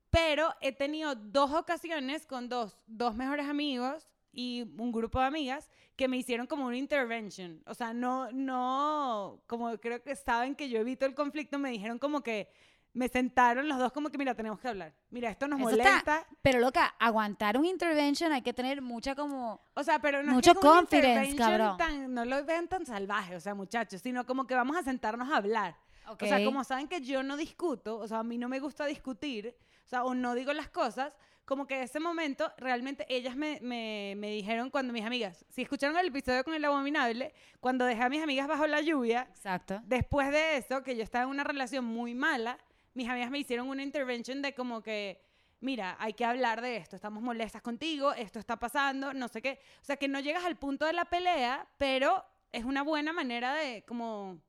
pero 0.09 0.53
he 0.61 0.71
tenido 0.71 1.15
dos 1.15 1.51
ocasiones 1.51 2.25
con 2.25 2.47
dos, 2.47 2.77
dos 2.87 3.15
mejores 3.15 3.47
amigos 3.47 4.07
y 4.33 4.63
un 4.77 4.91
grupo 4.91 5.19
de 5.19 5.27
amigas 5.27 5.69
que 5.95 6.07
me 6.07 6.17
hicieron 6.17 6.47
como 6.47 6.65
una 6.65 6.75
intervention. 6.77 7.61
O 7.67 7.73
sea, 7.75 7.93
no, 7.93 8.29
no, 8.31 9.41
como 9.47 9.77
creo 9.77 10.01
que 10.01 10.15
saben 10.15 10.55
que 10.55 10.69
yo 10.69 10.79
evito 10.79 11.05
el 11.05 11.13
conflicto, 11.13 11.59
me 11.59 11.69
dijeron 11.69 11.99
como 11.99 12.21
que 12.21 12.49
me 12.93 13.07
sentaron 13.07 13.67
los 13.67 13.79
dos 13.79 13.91
como 13.91 14.09
que, 14.09 14.17
mira, 14.19 14.35
tenemos 14.35 14.59
que 14.59 14.67
hablar. 14.67 14.93
Mira, 15.09 15.29
esto 15.31 15.47
nos 15.47 15.59
Eso 15.59 15.69
está- 15.71 15.83
molesta. 15.89 16.27
Pero 16.43 16.59
loca, 16.59 16.93
aguantar 16.99 17.57
un 17.57 17.65
intervention 17.65 18.31
hay 18.31 18.41
que 18.43 18.53
tener 18.53 18.81
mucha 18.83 19.15
como... 19.15 19.61
O 19.73 19.83
sea, 19.83 19.97
pero 19.99 20.21
no 20.21 20.33
Mucho 20.33 20.51
es 20.51 20.57
que 20.57 20.67
confidence, 20.67 21.35
cabrón. 21.35 21.77
tan- 21.77 22.13
no 22.13 22.23
lo 22.25 22.43
vean 22.45 22.67
tan 22.67 22.85
salvaje, 22.85 23.35
o 23.35 23.39
sea, 23.39 23.55
muchachos, 23.55 24.01
sino 24.01 24.25
como 24.27 24.45
que 24.45 24.53
vamos 24.53 24.77
a 24.77 24.83
sentarnos 24.83 25.31
a 25.31 25.37
hablar. 25.37 25.75
Ok. 26.07 26.23
O 26.23 26.27
sea, 26.27 26.43
como 26.45 26.63
saben 26.63 26.87
que 26.87 27.01
yo 27.01 27.23
no 27.23 27.35
discuto, 27.37 27.97
o 27.97 28.07
sea, 28.07 28.19
a 28.19 28.23
mí 28.23 28.37
no 28.37 28.47
me 28.47 28.59
gusta 28.59 28.85
discutir, 28.85 29.55
o 29.85 29.87
sea, 29.87 30.03
o 30.03 30.13
no 30.13 30.35
digo 30.35 30.53
las 30.53 30.69
cosas, 30.69 31.13
como 31.45 31.67
que 31.67 31.83
ese 31.83 31.99
momento 31.99 32.51
realmente 32.57 33.05
ellas 33.09 33.35
me, 33.35 33.59
me, 33.61 34.15
me 34.17 34.31
dijeron 34.31 34.69
cuando 34.69 34.93
mis 34.93 35.05
amigas, 35.05 35.45
si 35.49 35.61
escucharon 35.61 35.97
el 35.97 36.07
episodio 36.07 36.43
con 36.43 36.53
el 36.53 36.63
abominable, 36.63 37.33
cuando 37.59 37.85
dejé 37.85 38.03
a 38.03 38.09
mis 38.09 38.23
amigas 38.23 38.47
bajo 38.47 38.65
la 38.67 38.81
lluvia, 38.81 39.27
Exacto. 39.29 39.81
después 39.85 40.31
de 40.31 40.57
eso, 40.57 40.83
que 40.83 40.95
yo 40.95 41.03
estaba 41.03 41.25
en 41.25 41.29
una 41.29 41.43
relación 41.43 41.83
muy 41.85 42.15
mala, 42.15 42.57
mis 42.93 43.09
amigas 43.09 43.29
me 43.29 43.39
hicieron 43.39 43.67
una 43.67 43.83
intervention 43.83 44.41
de 44.41 44.53
como 44.53 44.81
que, 44.81 45.21
mira, 45.59 45.97
hay 45.99 46.13
que 46.13 46.25
hablar 46.25 46.61
de 46.61 46.77
esto, 46.77 46.95
estamos 46.95 47.21
molestas 47.21 47.61
contigo, 47.61 48.13
esto 48.13 48.39
está 48.39 48.57
pasando, 48.57 49.13
no 49.13 49.27
sé 49.27 49.41
qué. 49.41 49.59
O 49.81 49.85
sea, 49.85 49.97
que 49.97 50.07
no 50.07 50.19
llegas 50.19 50.45
al 50.45 50.57
punto 50.57 50.85
de 50.85 50.93
la 50.93 51.05
pelea, 51.05 51.67
pero 51.77 52.23
es 52.51 52.63
una 52.63 52.83
buena 52.83 53.11
manera 53.11 53.53
de 53.55 53.83
como 53.83 54.39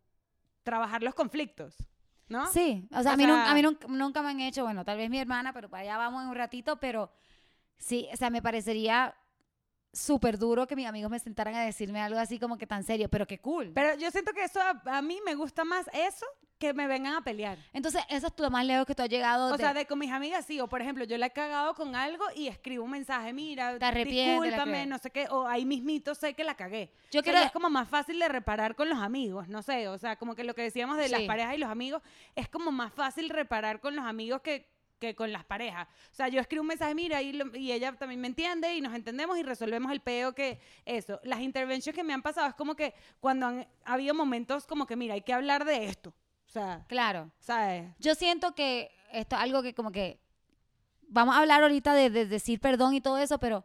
trabajar 0.63 1.03
los 1.03 1.15
conflictos, 1.15 1.77
¿no? 2.29 2.47
Sí, 2.47 2.87
o 2.91 3.03
sea, 3.03 3.13
O 3.13 3.15
a 3.15 3.17
mí, 3.17 3.25
a 3.25 3.55
mí 3.55 3.63
nunca 3.89 4.23
me 4.23 4.31
han 4.31 4.41
hecho, 4.41 4.65
bueno, 4.65 4.85
tal 4.85 4.97
vez 4.97 5.11
mi 5.11 5.19
hermana, 5.19 5.53
pero 5.53 5.69
para 5.69 5.83
allá 5.83 5.99
vamos 5.99 6.23
en 6.23 6.29
un 6.29 6.35
ratito, 6.35 6.77
pero 6.77 7.11
sí, 7.77 8.09
o 8.13 8.17
sea, 8.17 8.31
me 8.31 8.43
parecería 8.43 9.15
súper 9.95 10.39
duro 10.39 10.67
que 10.67 10.77
mis 10.77 10.87
amigos 10.87 11.11
me 11.11 11.19
sentaran 11.19 11.55
a 11.55 11.63
decirme 11.63 12.01
algo 12.01 12.19
así 12.19 12.39
como 12.39 12.59
que 12.59 12.67
tan 12.67 12.83
serio, 12.85 13.09
pero 13.09 13.27
qué 13.27 13.39
cool. 13.39 13.73
Pero 13.75 13.95
yo 13.99 14.11
siento 14.11 14.33
que 14.33 14.45
eso 14.45 14.61
a, 14.61 14.81
a 14.87 15.03
mí 15.03 15.19
me 15.25 15.35
gusta 15.35 15.65
más 15.65 15.87
eso 15.93 16.27
que 16.59 16.73
me 16.73 16.87
vengan 16.87 17.15
a 17.15 17.21
pelear. 17.21 17.59
Entonces, 17.73 18.03
eso 18.09 18.29
es 18.29 18.33
lo 18.39 18.49
más 18.49 18.65
lejos 18.65 18.87
que 18.87 18.95
tú 18.95 19.03
has 19.03 19.09
llegado. 19.09 19.49
O 19.49 19.53
de- 19.53 19.59
sea, 19.59 19.75
de 19.75 19.87
con 19.87 19.99
mis 19.99 20.11
amigas 20.13 20.47
sí, 20.47 20.61
o 20.61 20.69
por 20.69 20.81
ejemplo, 20.81 21.05
yo 21.05 21.19
la 21.19 21.27
he 21.27 21.31
cagado 21.33 21.75
con 21.75 21.97
algo 21.97 22.25
y 22.35 22.47
escribo 22.47 22.85
un 22.85 22.93
mensaje, 22.93 23.33
mira, 23.33 23.77
Te 23.79 24.05
discúlpame, 24.05 24.81
que- 24.83 24.87
no 24.87 24.99
sé 24.99 25.11
qué, 25.11 25.27
o 25.31 25.47
ahí 25.49 25.65
mismito 25.65 26.15
sé 26.15 26.35
que 26.35 26.45
la 26.45 26.55
cagué. 26.55 26.91
Yo 27.11 27.21
O 27.21 27.23
sea, 27.23 27.23
quiero- 27.23 27.39
ya 27.41 27.47
es 27.47 27.53
como 27.53 27.71
más 27.71 27.89
fácil 27.89 28.19
de 28.21 28.29
reparar 28.29 28.77
con 28.77 28.89
los 28.89 28.99
amigos, 28.99 29.49
no 29.49 29.63
sé, 29.63 29.89
o 29.89 29.99
sea, 29.99 30.17
como 30.17 30.35
que 30.37 30.45
lo 30.45 30.55
que 30.55 30.63
decíamos 30.63 30.97
de 30.97 31.09
las 31.09 31.23
parejas 31.23 31.55
y 31.57 31.59
los 31.59 31.69
amigos, 31.71 32.03
es 32.37 32.49
como 32.49 32.71
más 32.71 32.93
fácil 32.93 33.29
reparar 33.31 33.81
con 33.81 33.97
los 33.97 34.05
amigos 34.05 34.41
que, 34.41 34.73
que 34.99 35.15
con 35.15 35.33
las 35.33 35.45
parejas. 35.45 35.87
O 36.13 36.15
sea, 36.15 36.29
yo 36.29 36.41
escribo 36.41 36.63
un 36.63 36.69
mensaje, 36.69 36.95
mira, 36.95 37.21
y, 37.23 37.33
lo- 37.33 37.55
y 37.57 37.73
ella 37.73 37.93
también 37.97 38.21
me 38.21 38.27
entiende 38.29 38.75
y 38.75 38.81
nos 38.81 38.95
entendemos 38.95 39.37
y 39.39 39.43
resolvemos 39.43 39.93
el 39.93 40.01
peo 40.01 40.35
que 40.35 40.61
eso. 40.85 41.21
Las 41.25 41.41
intervenciones 41.41 41.97
que 41.97 42.05
me 42.05 42.13
han 42.15 42.23
pasado 42.23 42.49
es 42.49 42.55
como 42.55 42.75
que 42.75 42.95
cuando 43.21 43.47
han 43.47 43.67
habido 43.85 44.15
momentos 44.15 44.67
como 44.67 44.87
que, 44.87 44.97
mira, 44.97 45.15
hay 45.15 45.23
que 45.23 45.33
hablar 45.33 45.65
de 45.65 45.87
esto. 45.87 46.11
O 46.47 46.51
sea, 46.51 46.85
Claro. 46.89 47.31
¿sabes? 47.41 47.93
Yo 47.99 48.15
siento 48.15 48.55
que 48.55 48.91
esto 49.13 49.37
es 49.37 49.43
algo 49.43 49.63
que 49.63 49.75
como 49.75 49.91
que 49.93 50.21
vamos 51.09 51.35
a 51.35 51.39
hablar 51.41 51.63
ahorita 51.63 51.93
de, 51.95 52.11
de 52.11 52.27
decir 52.27 52.61
perdón 52.61 52.95
y 52.95 53.01
todo 53.01 53.19
eso, 53.19 53.39
pero 53.39 53.65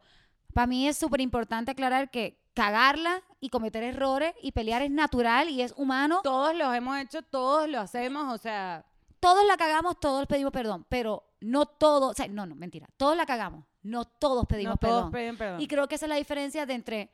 para 0.54 0.68
mí 0.68 0.88
es 0.88 0.98
súper 0.98 1.22
importante 1.22 1.72
aclarar 1.72 2.10
que 2.10 2.38
cagarla 2.56 3.22
y 3.40 3.50
cometer 3.50 3.84
errores 3.84 4.34
y 4.42 4.52
pelear 4.52 4.82
es 4.82 4.92
natural 4.92 5.50
y 5.50 5.62
es 5.62 5.74
humano. 5.78 6.20
Todos 6.24 6.56
los 6.56 6.76
hemos 6.76 6.98
hecho, 6.98 7.22
todos 7.22 7.70
lo 7.70 7.80
hacemos, 7.80 8.34
o 8.34 8.38
sea, 8.38 8.86
Todos 9.20 9.46
la 9.46 9.58
cagamos, 9.58 10.00
todos 10.00 10.26
pedimos 10.28 10.52
perdón, 10.52 10.86
pero 10.90 11.24
no 11.42 11.66
todos, 11.66 12.12
o 12.12 12.14
sea, 12.14 12.28
no, 12.28 12.46
no, 12.46 12.56
mentira, 12.56 12.88
todos 12.98 13.16
la 13.18 13.26
cagamos, 13.26 13.66
no 13.84 14.06
todos 14.06 14.46
pedimos 14.46 14.74
no 14.74 14.78
todos 14.78 14.96
perdón. 15.06 15.12
piden 15.12 15.38
perdón. 15.38 15.62
Y 15.62 15.68
creo 15.68 15.88
que 15.88 15.96
esa 15.96 16.06
es 16.06 16.10
la 16.10 16.16
diferencia 16.16 16.66
de 16.66 16.74
entre 16.74 17.12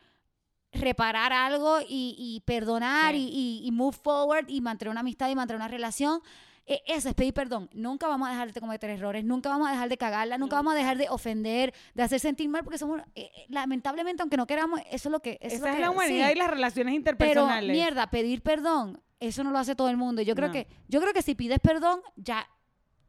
reparar 0.72 1.32
algo 1.32 1.80
y, 1.82 2.16
y 2.18 2.42
perdonar 2.42 3.14
Sí. 3.14 3.30
y, 3.32 3.62
y- 3.64 3.68
y 3.68 3.72
move 3.72 3.96
forward 3.96 4.46
y 4.50 4.60
mantener 4.62 4.92
una 4.92 5.00
amistad 5.02 5.30
y 5.30 5.36
mantener 5.36 5.58
una 5.62 5.68
relación. 5.70 6.22
E- 6.68 6.82
Eso 6.88 7.08
es 7.10 7.16
pedir 7.16 7.34
perdón. 7.34 7.70
Nunca 7.74 8.08
vamos 8.08 8.28
a 8.28 8.32
dejar 8.32 8.52
de 8.52 8.60
cometer 8.60 8.90
errores, 8.90 9.24
nunca 9.24 9.50
vamos 9.50 9.68
a 9.68 9.72
dejar 9.72 9.88
de 9.88 9.98
cagarla, 9.98 10.38
nunca, 10.38 10.56
vamos 10.58 10.74
a 10.74 10.76
dejar 10.76 10.98
de 10.98 11.08
ofender, 11.10 11.74
de 11.94 12.04
hacer 12.04 12.20
sentir 12.20 12.50
mal, 12.50 12.64
porque 12.64 12.78
somos, 12.80 13.02
eh, 13.14 13.30
lamentablemente, 13.50 14.22
aunque 14.24 14.36
no 14.38 14.48
queramos, 14.48 14.82
eso 14.92 15.10
es 15.10 15.12
lo 15.12 15.20
que... 15.22 15.38
Eso 15.42 15.58
Esa 15.58 15.68
lo 15.68 15.74
es 15.74 15.80
la 15.80 15.92
humanidad 15.92 16.28
sí. 16.28 16.34
y 16.34 16.36
las 16.36 16.50
relaciones 16.50 16.92
Pero, 16.92 16.98
interpersonales. 16.98 17.72
mierda, 17.72 18.10
pedir 18.10 18.42
perdón, 18.42 19.00
eso 19.28 19.44
no 19.44 19.52
lo 19.52 19.60
hace 19.60 19.76
todo 19.76 19.90
el 19.90 19.98
mundo. 19.98 20.22
Yo 20.22 20.36
creo, 20.36 20.48
No. 20.48 20.54
que, 20.54 20.68
yo 20.88 21.00
creo 21.02 21.14
que 21.14 21.22
si 21.22 21.36
pides 21.36 21.60
perdón, 21.60 22.02
ya 22.16 22.48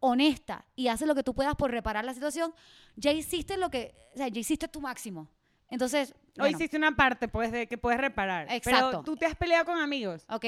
honesta 0.00 0.66
y 0.76 0.88
haces 0.88 1.08
lo 1.08 1.14
que 1.14 1.22
tú 1.22 1.34
puedas 1.34 1.54
por 1.56 1.70
reparar 1.70 2.04
la 2.04 2.14
situación, 2.14 2.52
ya 2.96 3.12
hiciste 3.12 3.56
lo 3.56 3.70
que, 3.70 3.94
o 4.14 4.18
sea, 4.18 4.28
ya 4.28 4.40
hiciste 4.40 4.68
tu 4.68 4.80
máximo. 4.80 5.30
Entonces, 5.68 6.12
O 6.36 6.40
bueno, 6.42 6.56
hiciste 6.56 6.76
una 6.76 6.94
parte, 6.94 7.28
pues, 7.28 7.50
de 7.50 7.66
que 7.66 7.76
puedes 7.78 8.00
reparar. 8.00 8.46
Exacto. 8.52 8.90
Pero 8.90 9.02
tú 9.02 9.16
te 9.16 9.26
has 9.26 9.34
peleado 9.34 9.64
con 9.64 9.78
amigos. 9.78 10.24
ok, 10.28 10.44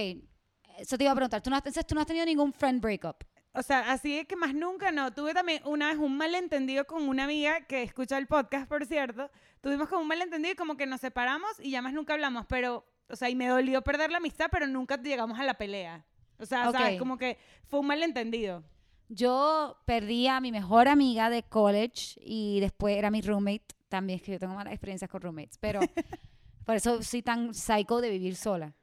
eso 0.78 0.96
te 0.96 1.04
iba 1.04 1.12
a 1.12 1.16
preguntar, 1.16 1.42
¿tú 1.42 1.50
no, 1.50 1.56
has, 1.56 1.62
tú 1.86 1.94
no 1.94 2.00
has 2.02 2.06
tenido 2.06 2.24
ningún 2.24 2.52
friend 2.52 2.80
breakup? 2.80 3.24
O 3.52 3.62
sea, 3.62 3.90
así 3.90 4.14
de 4.14 4.26
que 4.26 4.36
más 4.36 4.54
nunca 4.54 4.92
no. 4.92 5.12
Tuve 5.12 5.34
también 5.34 5.60
una 5.64 5.88
vez 5.88 5.96
un 5.98 6.16
malentendido 6.16 6.86
con 6.86 7.08
una 7.08 7.24
amiga 7.24 7.62
que 7.62 7.82
escucha 7.82 8.16
el 8.18 8.28
podcast, 8.28 8.68
por 8.68 8.86
cierto. 8.86 9.28
Tuvimos 9.60 9.88
como 9.88 10.02
un 10.02 10.06
malentendido 10.08 10.52
y 10.52 10.56
como 10.56 10.76
que 10.76 10.86
nos 10.86 11.00
separamos 11.00 11.50
y 11.58 11.70
ya 11.72 11.82
más 11.82 11.92
nunca 11.94 12.12
hablamos. 12.12 12.46
Pero, 12.46 12.86
o 13.08 13.16
sea, 13.16 13.28
y 13.30 13.34
me 13.34 13.48
dolió 13.48 13.82
perder 13.82 14.10
la 14.10 14.18
amistad, 14.18 14.46
pero 14.50 14.66
nunca 14.66 15.00
llegamos 15.00 15.38
a 15.38 15.44
la 15.44 15.54
pelea. 15.54 16.04
O 16.38 16.46
sea, 16.46 16.68
Ok. 16.68 16.76
¿sabes? 16.76 16.98
Como 16.98 17.18
que 17.18 17.38
fue 17.66 17.80
un 17.80 17.86
malentendido. 17.86 18.62
Yo 19.08 19.78
perdí 19.86 20.26
a 20.28 20.40
mi 20.40 20.52
mejor 20.52 20.86
amiga 20.88 21.30
de 21.30 21.42
college 21.42 22.20
y 22.20 22.60
después 22.60 22.96
era 22.96 23.10
mi 23.10 23.22
roommate. 23.22 23.64
También 23.88 24.18
es 24.18 24.22
que 24.22 24.32
yo 24.32 24.38
tengo 24.38 24.54
malas 24.54 24.72
experiencias 24.74 25.10
con 25.10 25.22
roommates, 25.22 25.56
pero 25.58 25.80
por 26.64 26.76
eso 26.76 27.02
soy 27.02 27.22
tan 27.22 27.54
psycho 27.54 28.00
de 28.02 28.10
vivir 28.10 28.36
sola. 28.36 28.74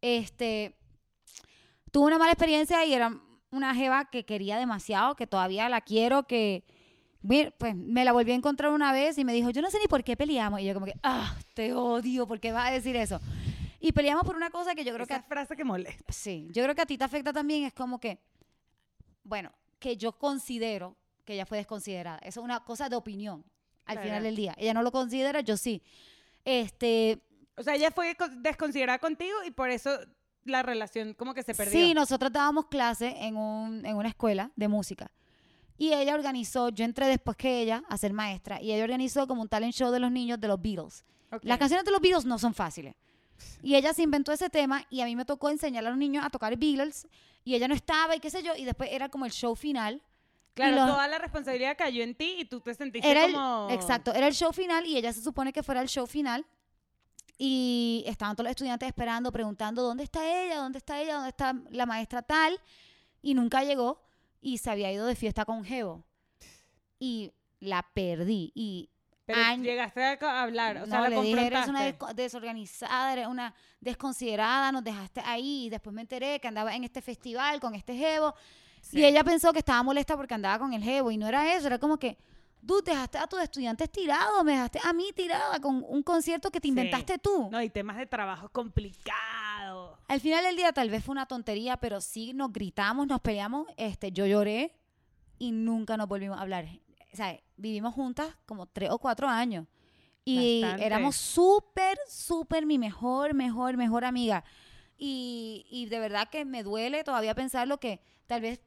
Este, 0.00 0.76
tuve 1.92 2.06
una 2.06 2.18
mala 2.18 2.32
experiencia 2.32 2.84
y 2.84 2.92
era 2.94 3.16
una 3.52 3.74
jeva 3.74 4.10
que 4.10 4.24
quería 4.24 4.58
demasiado, 4.58 5.14
que 5.14 5.26
todavía 5.26 5.68
la 5.68 5.80
quiero, 5.80 6.24
que 6.24 6.64
mir- 7.22 7.52
pues 7.58 7.74
me 7.76 8.04
la 8.04 8.12
volví 8.12 8.32
a 8.32 8.34
encontrar 8.34 8.72
una 8.72 8.92
vez 8.92 9.18
y 9.18 9.24
me 9.24 9.32
dijo, 9.32 9.50
yo 9.50 9.62
no 9.62 9.70
sé 9.70 9.78
ni 9.78 9.86
por 9.86 10.02
qué 10.04 10.16
peleamos. 10.16 10.60
Y 10.60 10.64
yo 10.64 10.74
como 10.74 10.86
que, 10.86 10.94
ah, 11.02 11.36
te 11.54 11.72
odio, 11.74 12.26
¿por 12.26 12.40
qué 12.40 12.50
vas 12.52 12.68
a 12.70 12.72
decir 12.72 12.96
eso? 12.96 13.20
Y 13.80 13.92
peleamos 13.92 14.24
por 14.24 14.36
una 14.36 14.50
cosa 14.50 14.74
que 14.74 14.84
yo 14.84 14.92
creo 14.94 15.06
que 15.06 15.14
Esa 15.14 15.22
frase 15.22 15.56
que 15.56 15.64
molesta. 15.64 16.12
Sí, 16.12 16.46
yo 16.52 16.62
creo 16.62 16.74
que 16.74 16.82
a 16.82 16.86
ti 16.86 16.98
te 16.98 17.04
afecta 17.04 17.32
también, 17.32 17.64
es 17.64 17.72
como 17.72 17.98
que, 17.98 18.18
bueno, 19.24 19.50
que 19.78 19.96
yo 19.96 20.12
considero 20.12 20.96
que 21.24 21.34
ella 21.34 21.46
fue 21.46 21.58
desconsiderada. 21.58 22.18
Eso 22.18 22.40
es 22.40 22.44
una 22.44 22.60
cosa 22.64 22.88
de 22.88 22.96
opinión 22.96 23.44
al 23.86 23.94
Claro. 23.94 24.08
final 24.08 24.22
del 24.22 24.36
día. 24.36 24.54
Ella 24.58 24.74
no 24.74 24.82
lo 24.82 24.92
considera, 24.92 25.40
yo 25.40 25.56
sí. 25.56 25.82
Este, 26.44 27.20
O 27.56 27.62
sea, 27.62 27.74
ella 27.74 27.90
fue 27.90 28.14
co- 28.16 28.28
desconsiderada 28.28 28.98
contigo 28.98 29.36
y 29.46 29.50
por 29.50 29.70
eso 29.70 29.90
la 30.44 30.62
relación 30.62 31.14
como 31.14 31.34
que 31.34 31.42
se 31.42 31.54
perdió. 31.54 31.72
sí, 31.78 31.94
nosotros 31.94 32.32
dábamos 32.32 32.66
clase 32.66 33.14
en, 33.20 33.36
un, 33.36 33.84
en 33.84 33.96
una 33.96 34.08
escuela 34.08 34.50
de 34.56 34.68
música. 34.68 35.10
Y 35.76 35.92
ella 35.94 36.14
organizó, 36.14 36.68
yo 36.70 36.84
entré 36.84 37.06
después 37.06 37.36
que 37.36 37.60
ella 37.62 37.82
a 37.88 37.96
ser 37.96 38.12
maestra, 38.12 38.60
y 38.60 38.72
ella 38.72 38.84
organizó 38.84 39.26
como 39.26 39.40
un 39.42 39.48
talent 39.48 39.72
show 39.74 39.90
de 39.90 40.00
los 40.00 40.10
niños 40.10 40.38
de 40.40 40.48
los 40.48 40.60
Beatles. 40.60 41.04
Ok. 41.32 41.40
Las 41.44 41.58
canciones 41.58 41.84
de 41.86 41.90
los 41.92 42.00
Beatles 42.00 42.24
no 42.26 42.38
son 42.38 42.52
fáciles. 42.54 42.94
Y 43.62 43.74
ella 43.76 43.92
se 43.92 44.02
inventó 44.02 44.32
ese 44.32 44.50
tema 44.50 44.84
y 44.90 45.00
a 45.00 45.04
mí 45.04 45.16
me 45.16 45.24
tocó 45.24 45.50
enseñarle 45.50 45.88
a 45.88 45.90
los 45.92 45.98
niños 45.98 46.24
a 46.24 46.30
tocar 46.30 46.56
Beatles 46.56 47.06
y 47.44 47.54
ella 47.54 47.68
no 47.68 47.74
estaba 47.74 48.14
y 48.16 48.20
qué 48.20 48.30
sé 48.30 48.42
yo, 48.42 48.54
y 48.56 48.64
después 48.64 48.90
era 48.92 49.08
como 49.08 49.24
el 49.26 49.32
show 49.32 49.54
final. 49.56 50.02
Claro, 50.54 50.76
los- 50.76 50.86
toda 50.88 51.08
la 51.08 51.18
responsabilidad 51.18 51.76
cayó 51.78 52.02
en 52.02 52.14
ti 52.14 52.36
y 52.40 52.44
tú 52.44 52.60
te 52.60 52.74
sentiste 52.74 53.08
Era 53.08 53.24
el, 53.24 53.32
como... 53.32 53.68
exacto, 53.70 54.12
era 54.12 54.26
el 54.26 54.34
show 54.34 54.52
final 54.52 54.84
y 54.86 54.96
ella 54.96 55.12
se 55.12 55.22
supone 55.22 55.52
que 55.52 55.62
fuera 55.62 55.80
el 55.80 55.88
show 55.88 56.06
final. 56.06 56.44
Y 57.38 58.04
estaban 58.06 58.36
todos 58.36 58.44
los 58.44 58.50
estudiantes 58.50 58.86
esperando, 58.86 59.32
preguntando 59.32 59.82
dónde 59.82 60.04
está 60.04 60.44
ella, 60.44 60.56
dónde 60.58 60.76
está 60.78 61.00
ella, 61.00 61.14
dónde 61.14 61.30
está 61.30 61.54
la 61.70 61.86
maestra 61.86 62.20
tal. 62.20 62.60
Y 63.22 63.32
nunca 63.34 63.64
llegó 63.64 64.02
y 64.42 64.58
se 64.58 64.70
había 64.70 64.92
ido 64.92 65.06
de 65.06 65.14
fiesta 65.16 65.46
con 65.46 65.64
Jevo. 65.64 66.04
Y 66.98 67.32
la 67.60 67.86
perdí. 67.94 68.52
Y 68.54 68.90
Pero 69.32 69.62
llegaste 69.62 70.02
a 70.24 70.42
hablar, 70.42 70.76
o 70.78 70.86
sea, 70.86 71.00
la 71.02 71.08
le 71.08 71.20
dije, 71.22 71.46
eres 71.46 71.68
una 71.68 71.92
desorganizada, 72.14 73.12
eres 73.12 73.26
una 73.26 73.54
desconsiderada, 73.80 74.72
nos 74.72 74.84
dejaste 74.84 75.20
ahí. 75.24 75.66
Y 75.66 75.70
después 75.70 75.94
me 75.94 76.02
enteré 76.02 76.40
que 76.40 76.48
andaba 76.48 76.74
en 76.74 76.84
este 76.84 77.02
festival 77.02 77.60
con 77.60 77.74
este 77.74 77.94
jevo. 77.96 78.34
Sí. 78.80 78.98
Y 79.00 79.04
ella 79.04 79.22
pensó 79.24 79.52
que 79.52 79.58
estaba 79.60 79.82
molesta 79.82 80.16
porque 80.16 80.34
andaba 80.34 80.58
con 80.58 80.72
el 80.72 80.82
jevo. 80.82 81.10
Y 81.10 81.16
no 81.16 81.26
era 81.28 81.54
eso, 81.54 81.66
era 81.66 81.78
como 81.78 81.98
que, 81.98 82.16
tú 82.66 82.82
dejaste 82.84 83.18
a 83.18 83.26
tus 83.26 83.40
estudiantes 83.40 83.90
tirados, 83.90 84.44
me 84.44 84.52
dejaste 84.52 84.80
a 84.84 84.92
mí 84.92 85.10
tirada 85.14 85.60
con 85.60 85.84
un 85.88 86.02
concierto 86.02 86.50
que 86.50 86.60
te 86.60 86.66
Sí. 86.66 86.70
inventaste 86.70 87.18
tú. 87.18 87.48
No, 87.50 87.60
y 87.62 87.70
temas 87.70 87.96
de 87.96 88.06
trabajo 88.06 88.48
complicados. 88.50 89.98
Al 90.08 90.20
final 90.20 90.44
del 90.44 90.56
día 90.56 90.72
tal 90.72 90.90
vez 90.90 91.04
fue 91.04 91.12
una 91.12 91.26
tontería, 91.26 91.76
pero 91.76 92.00
sí 92.00 92.32
nos 92.34 92.52
gritamos, 92.52 93.06
nos 93.06 93.20
peleamos. 93.20 93.66
Este, 93.76 94.12
yo 94.12 94.26
lloré 94.26 94.74
y 95.38 95.52
nunca 95.52 95.96
nos 95.96 96.08
volvimos 96.08 96.38
a 96.38 96.42
hablar. 96.42 96.66
O 97.12 97.16
sea, 97.16 97.38
vivimos 97.56 97.94
juntas 97.94 98.36
como 98.46 98.66
tres 98.66 98.90
o 98.90 98.98
cuatro 98.98 99.28
años. 99.28 99.66
Y 100.24 100.62
Bastante. 100.62 100.86
éramos 100.86 101.16
súper, 101.16 101.98
súper 102.08 102.66
mi 102.66 102.78
mejor, 102.78 103.34
mejor, 103.34 103.76
mejor 103.76 104.04
amiga. 104.04 104.44
Y, 104.96 105.66
y 105.70 105.86
de 105.86 105.98
verdad 105.98 106.28
que 106.28 106.44
me 106.44 106.62
duele 106.62 107.04
todavía 107.04 107.34
pensarlo 107.34 107.80
que 107.80 108.00
tal 108.26 108.42
vez, 108.42 108.60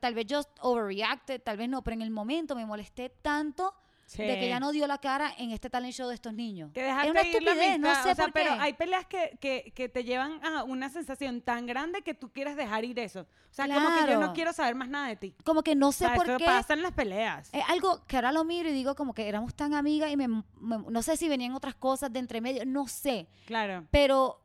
tal 0.00 0.14
vez 0.14 0.26
yo 0.26 0.42
overreacted, 0.60 1.42
tal 1.42 1.56
vez 1.56 1.68
no, 1.68 1.82
pero 1.82 1.94
en 1.94 2.02
el 2.02 2.10
momento 2.10 2.54
me 2.54 2.66
molesté 2.66 3.08
tanto 3.08 3.74
de 4.16 4.26
que 4.38 4.46
ella 4.46 4.58
no 4.60 4.72
dio 4.72 4.86
la 4.86 4.98
cara 4.98 5.32
en 5.38 5.50
este 5.50 5.68
talent 5.70 5.92
show 5.94 6.08
de 6.08 6.14
estos 6.14 6.32
niños. 6.32 6.70
Que 6.72 6.82
dejaste 6.82 7.06
es 7.08 7.10
una 7.10 7.22
ir 7.26 7.42
la 7.42 7.78
no 7.78 7.94
sé 8.02 8.10
o 8.10 8.14
sea, 8.14 8.24
por 8.24 8.32
pero 8.32 8.54
qué. 8.54 8.60
hay 8.60 8.72
peleas 8.72 9.06
que, 9.06 9.36
que, 9.40 9.72
que 9.74 9.88
te 9.88 10.04
llevan 10.04 10.44
a 10.44 10.64
una 10.64 10.88
sensación 10.88 11.40
tan 11.42 11.66
grande 11.66 12.02
que 12.02 12.14
tú 12.14 12.32
quieres 12.32 12.56
dejar 12.56 12.84
ir 12.84 12.98
eso. 12.98 13.20
O 13.22 13.26
sea, 13.54 13.66
como 13.66 13.88
que 13.88 14.00
yo 14.00 14.14
no 14.14 14.18
Claro. 14.18 14.32
quiero 14.34 14.52
saber 14.52 14.74
más 14.74 14.88
nada 14.88 15.08
de 15.08 15.16
ti. 15.16 15.34
Como 15.44 15.62
que 15.62 15.74
no 15.74 15.92
sé 15.92 16.06
o 16.06 16.08
sea, 16.08 16.16
por 16.16 16.28
eso 16.28 16.38
qué. 16.38 16.44
pasa 16.44 16.74
en 16.74 16.82
las 16.82 16.92
peleas. 16.92 17.50
Es 17.52 17.64
algo 17.68 18.04
que 18.06 18.16
ahora 18.16 18.32
lo 18.32 18.44
miro 18.44 18.68
y 18.68 18.72
digo 18.72 18.94
como 18.94 19.14
que 19.14 19.28
éramos 19.28 19.54
tan 19.54 19.74
amigas 19.74 20.10
y 20.10 20.16
me, 20.16 20.28
me- 20.28 20.42
no 20.88 21.02
sé 21.02 21.16
si 21.16 21.28
venían 21.28 21.52
otras 21.54 21.74
cosas 21.74 22.12
de 22.12 22.18
entre 22.18 22.40
medio, 22.40 22.64
no 22.66 22.86
sé, 22.86 23.28
Claro. 23.46 23.86
pero 23.90 24.40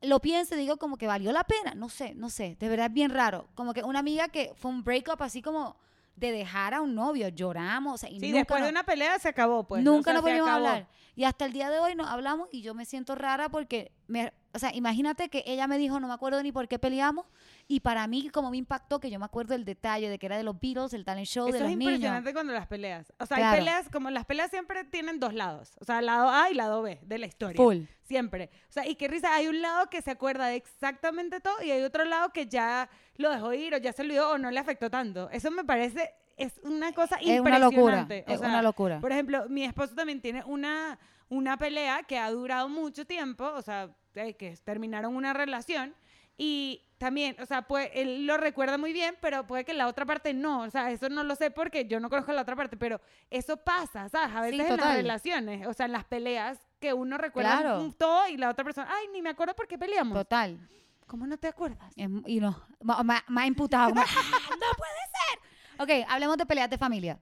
lo 0.00 0.20
pienso 0.20 0.54
y 0.54 0.58
digo 0.58 0.78
como 0.78 0.96
que 0.96 1.06
valió 1.06 1.30
la 1.32 1.44
pena, 1.44 1.74
no 1.74 1.88
sé, 1.88 2.14
no 2.14 2.28
sé, 2.28 2.56
de 2.58 2.68
verdad 2.68 2.86
es 2.86 2.92
bien 2.92 3.10
raro, 3.10 3.48
como 3.54 3.72
que 3.72 3.82
una 3.84 4.00
amiga 4.00 4.28
que 4.28 4.52
fue 4.56 4.70
un 4.70 4.82
breakup 4.82 5.22
así 5.22 5.42
como 5.42 5.76
de 6.16 6.32
dejar 6.32 6.74
a 6.74 6.80
un 6.80 6.94
novio, 6.94 7.28
lloramos, 7.28 7.94
o 7.94 7.98
sea, 7.98 8.10
y 8.10 8.20
Sí, 8.20 8.26
nunca, 8.26 8.38
después 8.38 8.60
nos, 8.60 8.66
de 8.68 8.72
una 8.72 8.84
pelea 8.84 9.18
se 9.18 9.28
acabó, 9.28 9.64
pues. 9.64 9.82
nunca 9.82 10.00
o 10.00 10.04
sea, 10.04 10.12
nos 10.14 10.22
volvimos 10.22 10.48
a 10.48 10.54
hablar. 10.54 10.88
Y 11.14 11.24
hasta 11.24 11.44
el 11.44 11.52
día 11.52 11.70
de 11.70 11.78
hoy 11.78 11.94
nos 11.94 12.08
hablamos 12.08 12.48
y 12.52 12.62
yo 12.62 12.74
me 12.74 12.84
siento 12.84 13.14
rara 13.14 13.48
porque, 13.48 13.92
me, 14.06 14.32
o 14.54 14.58
sea, 14.58 14.74
imagínate 14.74 15.28
que 15.28 15.42
ella 15.46 15.66
me 15.66 15.78
dijo, 15.78 15.98
no 16.00 16.08
me 16.08 16.14
acuerdo 16.14 16.42
ni 16.42 16.52
por 16.52 16.68
qué 16.68 16.78
peleamos, 16.78 17.26
y 17.68 17.80
para 17.80 18.06
mí 18.06 18.28
como 18.30 18.50
me 18.50 18.56
impactó 18.58 19.00
que 19.00 19.10
yo 19.10 19.18
me 19.18 19.24
acuerdo 19.24 19.54
del 19.54 19.64
detalle 19.64 20.08
de 20.10 20.18
que 20.18 20.26
era 20.26 20.36
de 20.36 20.42
los 20.42 20.58
Beatles, 20.60 20.92
el 20.92 21.04
talent 21.04 21.26
show 21.26 21.46
Eso 21.48 21.52
de 21.52 21.58
es 21.58 21.62
los 21.62 21.70
niños. 21.78 21.92
impresionante 21.94 22.32
cuando 22.32 22.52
las 22.52 22.66
peleas. 22.66 23.12
O 23.18 23.26
sea, 23.26 23.36
Claro. 23.38 23.52
hay 23.52 23.58
peleas, 23.60 23.88
como 23.88 24.10
las 24.10 24.24
peleas 24.26 24.50
siempre 24.50 24.84
tienen 24.84 25.18
dos 25.20 25.32
lados. 25.34 25.72
O 25.80 25.84
sea, 25.84 26.02
lado 26.02 26.28
A 26.30 26.50
y 26.50 26.54
lado 26.54 26.82
B 26.82 26.98
de 27.02 27.18
la 27.18 27.26
historia. 27.26 27.56
Full. 27.56 27.84
Siempre. 28.02 28.50
O 28.68 28.72
sea, 28.72 28.86
y 28.86 28.94
qué 28.96 29.08
risa, 29.08 29.34
hay 29.34 29.48
un 29.48 29.62
lado 29.62 29.88
que 29.88 30.02
se 30.02 30.10
acuerda 30.10 30.46
de 30.46 30.56
exactamente 30.56 31.40
todo 31.40 31.62
y 31.62 31.70
hay 31.70 31.82
otro 31.82 32.04
lado 32.04 32.30
que 32.32 32.46
ya 32.46 32.90
lo 33.16 33.30
dejó 33.30 33.54
ir 33.54 33.74
o 33.74 33.78
ya 33.78 33.92
se 33.92 34.02
olvidó 34.02 34.32
o 34.32 34.38
no 34.38 34.50
le 34.50 34.60
afectó 34.60 34.90
tanto. 34.90 35.30
Eso 35.30 35.50
me 35.50 35.64
parece, 35.64 36.10
es 36.36 36.60
una 36.62 36.92
cosa 36.92 37.16
Es 37.22 37.40
una 37.40 37.58
locura, 37.58 38.00
impresionante. 38.02 38.24
O 38.28 38.32
es 38.34 38.40
sea, 38.40 38.48
una 38.48 38.60
locura. 38.60 39.00
Por 39.00 39.12
ejemplo, 39.12 39.46
mi 39.48 39.64
esposo 39.64 39.94
también 39.94 40.20
tiene 40.20 40.44
una, 40.44 40.98
una 41.30 41.56
pelea 41.56 42.02
que 42.02 42.18
ha 42.18 42.30
durado 42.30 42.68
mucho 42.68 43.06
tiempo, 43.06 43.44
o 43.46 43.62
sea, 43.62 43.88
eh, 44.14 44.34
que 44.34 44.56
terminaron 44.64 45.14
una 45.16 45.32
relación 45.32 45.94
y 46.36 46.82
también, 46.98 47.36
o 47.40 47.46
sea, 47.46 47.62
pues 47.62 47.90
él 47.94 48.26
lo 48.26 48.36
recuerda 48.36 48.78
muy 48.78 48.92
bien, 48.92 49.16
pero 49.20 49.46
puede 49.46 49.64
que 49.64 49.74
la 49.74 49.86
otra 49.86 50.06
parte 50.06 50.32
no, 50.32 50.62
o 50.62 50.70
sea, 50.70 50.90
eso 50.90 51.08
no 51.08 51.22
lo 51.24 51.34
sé 51.36 51.50
porque 51.50 51.86
yo 51.86 52.00
no 52.00 52.08
conozco 52.08 52.32
la 52.32 52.42
otra 52.42 52.56
parte, 52.56 52.76
pero 52.76 53.00
eso 53.30 53.56
pasa, 53.58 54.08
¿sabes? 54.08 54.34
A 54.36 54.44
Sí, 54.44 54.56
veces 54.56 54.70
en 54.70 54.76
las 54.76 54.94
relaciones, 54.96 55.66
o 55.66 55.72
sea, 55.74 55.86
en 55.86 55.92
las 55.92 56.04
peleas 56.04 56.58
que 56.80 56.92
uno 56.94 57.18
recuerda 57.18 57.60
Claro. 57.60 57.94
todo 57.98 58.28
y 58.28 58.36
la 58.36 58.48
otra 58.50 58.64
persona, 58.64 58.88
ay, 58.90 59.06
ni 59.12 59.20
me 59.22 59.30
acuerdo 59.30 59.54
por 59.54 59.68
qué 59.68 59.76
peleamos. 59.78 60.16
Total. 60.16 60.58
¿Cómo 61.06 61.26
no 61.26 61.36
te 61.36 61.48
acuerdas? 61.48 61.92
Es- 61.96 62.08
y 62.26 62.40
no, 62.40 62.60
más, 62.80 63.46
imputado. 63.46 63.90
como, 63.90 64.00
"Ah, 64.00 64.04
no 64.60 64.66
puede 64.76 65.88
ser. 65.88 66.02
Ok, 66.02 66.06
hablemos 66.08 66.36
de 66.38 66.46
peleas 66.46 66.70
de 66.70 66.78
familia. 66.78 67.18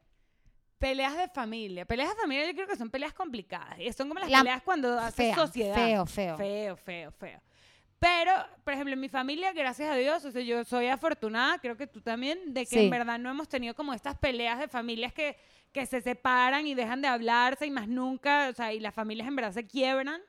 Peleas 0.81 1.17
de 1.17 1.29
familia. 1.29 1.85
Peleas 1.85 2.09
de 2.09 2.17
familia 2.17 2.47
yo 2.47 2.55
creo 2.55 2.67
que 2.67 2.75
son 2.77 2.91
peleas 2.91 3.13
complicadas. 3.13 3.79
y 3.79 3.93
Son 3.93 4.09
como 4.09 4.19
las 4.19 4.31
La- 4.31 4.39
peleas 4.39 4.63
cuando 4.63 4.99
haces 4.99 5.15
Fea, 5.15 5.35
sociedad. 5.37 5.75
feo, 5.75 6.07
feo. 6.07 6.37
Feo, 6.39 6.77
feo, 6.77 7.13
feo. 7.13 7.41
Pero, 7.99 8.33
por 8.65 8.73
ejemplo, 8.73 8.95
en 8.95 9.01
mi 9.01 9.11
familia, 9.11 9.53
gracias 9.53 9.91
a 9.91 9.95
Dios, 9.95 10.25
o 10.25 10.31
sea, 10.33 10.41
yo 10.41 10.65
soy 10.65 10.87
afortunada, 10.87 11.59
creo 11.59 11.77
que 11.77 11.87
tú 11.87 12.01
también, 12.01 12.55
de 12.55 12.63
que 12.63 12.77
Sí. 12.79 12.85
en 12.85 12.91
verdad 12.91 13.19
no 13.19 13.29
hemos 13.31 13.47
tenido 13.47 13.75
como 13.75 13.93
estas 13.93 14.17
peleas 14.17 14.59
de 14.59 14.69
familias 14.69 15.13
que, 15.13 15.37
que 15.71 15.85
se 15.85 16.01
separan 16.01 16.67
y 16.67 16.75
dejan 16.75 17.03
de 17.03 17.09
hablarse 17.09 17.67
y 17.67 17.71
más 17.71 17.87
nunca, 17.89 18.49
o 18.51 18.55
sea, 18.55 18.73
y 18.73 18.81
las 18.81 18.95
familias 18.95 19.29
en 19.29 19.37
verdad 19.37 19.53
se 19.53 19.67
quiebran. 19.67 20.23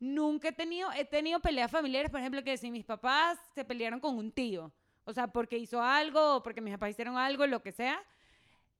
Nunca 0.00 0.48
he 0.48 0.52
tenido, 0.52 0.90
he 0.92 1.04
tenido 1.04 1.38
peleas 1.38 1.70
familiares, 1.70 2.10
por 2.10 2.18
ejemplo, 2.18 2.42
que 2.42 2.56
si 2.56 2.72
mis 2.72 2.84
papás 2.84 3.38
se 3.54 3.64
pelearon 3.64 4.00
con 4.00 4.16
un 4.18 4.32
tío, 4.32 4.72
o 5.04 5.12
sea, 5.12 5.28
porque 5.28 5.56
hizo 5.58 5.80
algo, 5.80 6.36
o 6.38 6.42
porque 6.42 6.60
mis 6.60 6.72
papás 6.74 6.90
hicieron 6.90 7.16
algo, 7.16 7.46
lo 7.46 7.62
que 7.62 7.70
sea, 7.70 8.02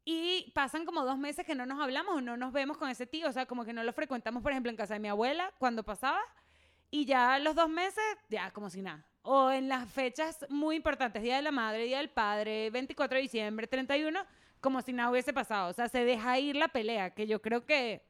y 0.04 0.50
pasan 0.54 0.84
como 0.84 1.04
dos 1.04 1.18
meses 1.18 1.46
que 1.46 1.54
no 1.54 1.66
nos 1.66 1.80
hablamos 1.80 2.16
o 2.16 2.20
no 2.20 2.36
nos 2.36 2.52
vemos 2.52 2.76
con 2.76 2.88
ese 2.88 3.06
tío, 3.06 3.28
o 3.28 3.32
sea, 3.32 3.46
como 3.46 3.64
que 3.64 3.72
no 3.72 3.84
lo 3.84 3.92
frecuentamos, 3.92 4.42
por 4.42 4.52
ejemplo, 4.52 4.70
en 4.70 4.76
casa 4.76 4.94
de 4.94 5.00
mi 5.00 5.08
abuela, 5.08 5.52
cuando 5.58 5.84
pasaba, 5.84 6.20
y 6.90 7.04
ya 7.04 7.38
los 7.38 7.54
dos 7.54 7.68
meses, 7.68 8.04
ya 8.28 8.50
como 8.50 8.68
si 8.68 8.82
nada. 8.82 9.04
O 9.22 9.50
en 9.50 9.68
las 9.68 9.88
fechas 9.90 10.44
muy 10.48 10.76
importantes, 10.76 11.22
Día 11.22 11.36
de 11.36 11.42
la 11.42 11.52
Madre, 11.52 11.84
Día 11.84 11.98
del 11.98 12.10
Padre, 12.10 12.70
24 12.70 13.16
de 13.16 13.22
diciembre, 13.22 13.66
31, 13.66 14.20
como 14.60 14.82
si 14.82 14.92
nada 14.92 15.10
hubiese 15.10 15.32
pasado. 15.32 15.70
O 15.70 15.72
sea, 15.72 15.88
se 15.88 16.04
deja 16.04 16.38
ir 16.38 16.56
la 16.56 16.68
pelea, 16.68 17.10
que 17.10 17.26
yo 17.26 17.40
creo 17.40 17.64
que... 17.64 18.02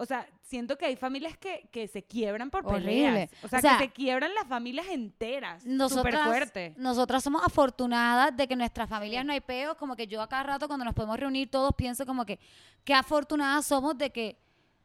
O 0.00 0.06
sea, 0.06 0.26
siento 0.42 0.78
que 0.78 0.86
hay 0.86 0.96
familias 0.96 1.36
que, 1.36 1.68
que 1.70 1.86
se 1.86 2.02
quiebran 2.02 2.50
por 2.50 2.64
Horrible. 2.66 2.86
peleas. 2.86 3.30
O 3.44 3.48
sea, 3.48 3.58
O 3.58 3.62
sea, 3.62 3.78
que 3.78 3.84
se 3.84 3.90
quiebran 3.92 4.34
las 4.34 4.46
familias 4.48 4.86
enteras. 4.88 5.62
Súper 5.62 5.76
Nosotras, 5.76 6.26
fuerte. 6.26 6.74
nosotras 6.78 7.22
somos 7.22 7.42
afortunadas 7.44 8.34
de 8.36 8.46
que 8.48 8.54
en 8.54 8.60
nuestras 8.60 8.88
familias 8.88 9.24
no 9.26 9.32
hay 9.32 9.40
peos, 9.40 9.76
como 9.76 9.94
que 9.96 10.06
yo 10.06 10.22
a 10.22 10.28
cada 10.28 10.42
rato 10.44 10.66
cuando 10.68 10.84
nos 10.84 10.94
podemos 10.94 11.18
reunir 11.20 11.50
todos 11.50 11.72
pienso 11.76 12.06
como 12.06 12.24
que 12.24 12.38
qué 12.84 12.94
afortunadas 12.94 13.66
somos 13.66 13.96
de 13.98 14.10
que 14.10 14.38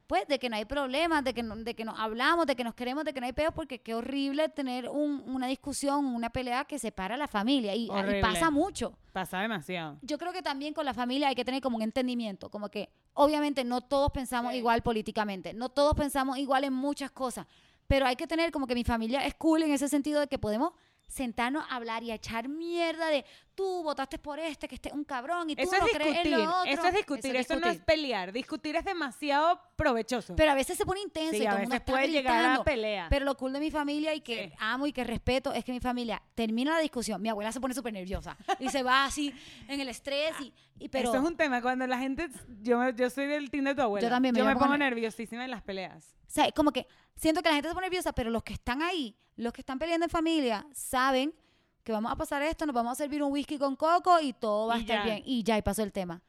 pues 0.08 0.28
de 0.28 0.38
que 0.40 0.50
no 0.50 0.56
hay 0.56 0.66
problemas, 0.66 1.24
de 1.24 1.34
que 1.34 1.42
no- 1.44 1.56
de 1.56 1.74
que 1.74 1.84
nos 1.86 2.00
hablamos, 2.00 2.46
de 2.46 2.56
que 2.56 2.64
nos 2.64 2.76
queremos, 2.76 3.04
de 3.06 3.14
que 3.14 3.20
no 3.20 3.26
hay 3.26 3.34
peos, 3.34 3.54
porque 3.54 3.80
qué 3.80 3.94
horrible 3.96 4.50
tener 4.50 4.90
un- 4.90 5.24
una 5.26 5.48
discusión, 5.48 6.06
una 6.06 6.30
pelea 6.30 6.66
que 6.66 6.78
separa 6.80 7.16
a 7.16 7.18
la 7.18 7.28
familia 7.28 7.74
y, 7.76 7.86
y 7.86 7.90
Horrible. 7.90 8.22
pasa 8.22 8.50
mucho. 8.52 8.98
Pasa 9.14 9.40
demasiado. 9.40 9.98
yo 10.02 10.18
creo 10.18 10.34
que 10.34 10.42
también 10.42 10.74
con 10.74 10.86
la 10.86 10.94
familia 10.94 11.30
hay 11.30 11.36
que 11.36 11.46
tener 11.46 11.62
como 11.62 11.78
un 11.78 11.82
entendimiento, 11.84 12.50
como 12.50 12.70
que 12.70 12.90
obviamente 13.14 13.64
no 13.64 13.82
todos 13.82 14.12
pensamos 14.12 14.52
Sí. 14.52 14.58
igual 14.58 14.82
políticamente, 14.82 15.54
no 15.54 15.70
todos 15.70 15.94
pensamos 15.96 16.38
igual 16.38 16.66
en 16.66 16.74
muchas 16.74 17.12
cosas, 17.12 17.48
pero 17.88 18.06
hay 18.06 18.16
que 18.16 18.28
tener 18.28 18.52
como 18.52 18.68
que 18.68 18.76
mi 18.76 18.84
familia 18.84 19.26
es 19.26 19.34
cool 19.36 19.64
en 19.64 19.72
ese 19.72 19.88
sentido 19.88 20.20
de 20.20 20.28
que 20.28 20.38
podemos 20.38 20.74
sentarnos 21.08 21.64
a 21.70 21.76
hablar 21.76 22.04
y 22.04 22.12
a 22.12 22.16
echar 22.16 22.48
mierda 22.50 23.08
de 23.08 23.26
tú 23.54 23.84
votaste 23.84 24.18
por 24.20 24.38
este, 24.38 24.68
que 24.68 24.76
este 24.76 24.90
es 24.90 24.96
un 24.96 25.06
cabrón 25.06 25.50
y 25.50 25.56
tú 25.56 25.62
Eso 25.62 25.78
no 25.80 25.86
es 25.88 25.94
crees 25.94 26.26
en 26.26 26.32
lo 26.32 26.44
otro. 26.60 26.72
eso 26.72 26.88
es 26.88 26.94
discutir, 26.94 27.36
eso, 27.38 27.58
no 27.58 27.68
es 27.68 27.80
pelear. 27.80 28.34
Discutir 28.34 28.76
es 28.76 28.84
demasiado 28.84 29.62
provechoso. 29.78 30.36
Pero 30.36 30.52
a 30.52 30.56
veces 30.56 30.78
se 30.78 30.86
pone 30.86 31.00
intenso 31.02 31.32
sí, 31.38 31.44
y 31.44 31.46
a 31.46 31.52
todo 31.52 31.60
mundo 31.60 31.70
veces 31.70 31.80
está 31.82 31.92
puede 31.94 32.08
llegar 32.10 32.36
a 32.36 32.40
gritando. 32.40 32.64
pelea. 32.66 33.08
Pero 33.10 33.24
lo 33.26 33.38
cool 33.38 33.54
de 33.54 33.60
mi 33.62 33.72
familia 33.72 34.14
y 34.14 34.20
que 34.22 34.50
Sí. 34.50 34.54
amo 34.60 34.88
y 34.88 34.92
que 34.94 35.04
respeto 35.06 35.54
es 35.54 35.64
que 35.64 35.72
mi 35.72 35.80
familia 35.80 36.22
termina 36.36 36.74
la 36.74 36.80
discusión, 36.80 37.22
mi 37.22 37.30
abuela 37.30 37.52
se 37.54 37.62
pone 37.62 37.74
súper 37.74 37.94
nerviosa 37.94 38.36
y 38.60 38.68
se 38.70 38.84
va 38.84 39.06
así 39.06 39.34
en 39.70 39.80
el 39.80 39.88
estrés 39.88 40.34
y, 40.42 40.54
y 40.80 40.90
pero 40.90 41.10
Eso 41.10 41.20
es 41.22 41.24
un 41.28 41.38
tema, 41.38 41.62
cuando 41.62 41.88
la 41.88 41.98
gente, 41.98 42.28
yo, 42.62 42.90
yo 42.90 43.10
soy 43.10 43.28
del 43.28 43.50
team 43.50 43.64
de 43.66 43.76
tu 43.76 43.82
abuela. 43.82 44.06
Yo 44.06 44.10
también, 44.14 44.34
me 44.34 44.40
Yo 44.40 44.46
me 44.46 44.56
pongo 44.58 44.76
nerviosísima 44.78 45.46
en 45.46 45.52
las 45.52 45.62
peleas. 45.62 46.14
O 46.28 46.32
sea, 46.36 46.52
como 46.52 46.72
que 46.72 46.88
siento 47.16 47.42
que 47.42 47.50
la 47.50 47.56
gente 47.56 47.70
se 47.70 47.76
pone 47.76 47.88
nerviosa, 47.88 48.14
pero 48.14 48.30
los 48.30 48.44
que 48.44 48.54
están 48.54 48.82
ahí, 48.82 49.16
los 49.36 49.54
que 49.54 49.62
están 49.62 49.80
peleando 49.80 50.06
en 50.06 50.10
familia, 50.10 50.66
saben 50.74 51.34
que 51.84 51.92
vamos 51.92 52.12
a 52.12 52.16
pasar 52.16 52.42
esto, 52.42 52.66
nos 52.66 52.74
vamos 52.74 52.94
a 52.94 52.96
servir 52.96 53.22
un 53.22 53.32
whisky 53.32 53.58
con 53.58 53.76
coco 53.76 54.20
y 54.20 54.34
todo 54.34 54.68
va 54.68 54.76
a 54.76 54.80
estar 54.80 55.00
ya. 55.00 55.04
bien. 55.04 55.24
Y 55.26 55.44
ya, 55.44 55.58
y 55.58 55.62
pasó 55.62 55.84
el 55.84 55.92
tema. 55.92 56.22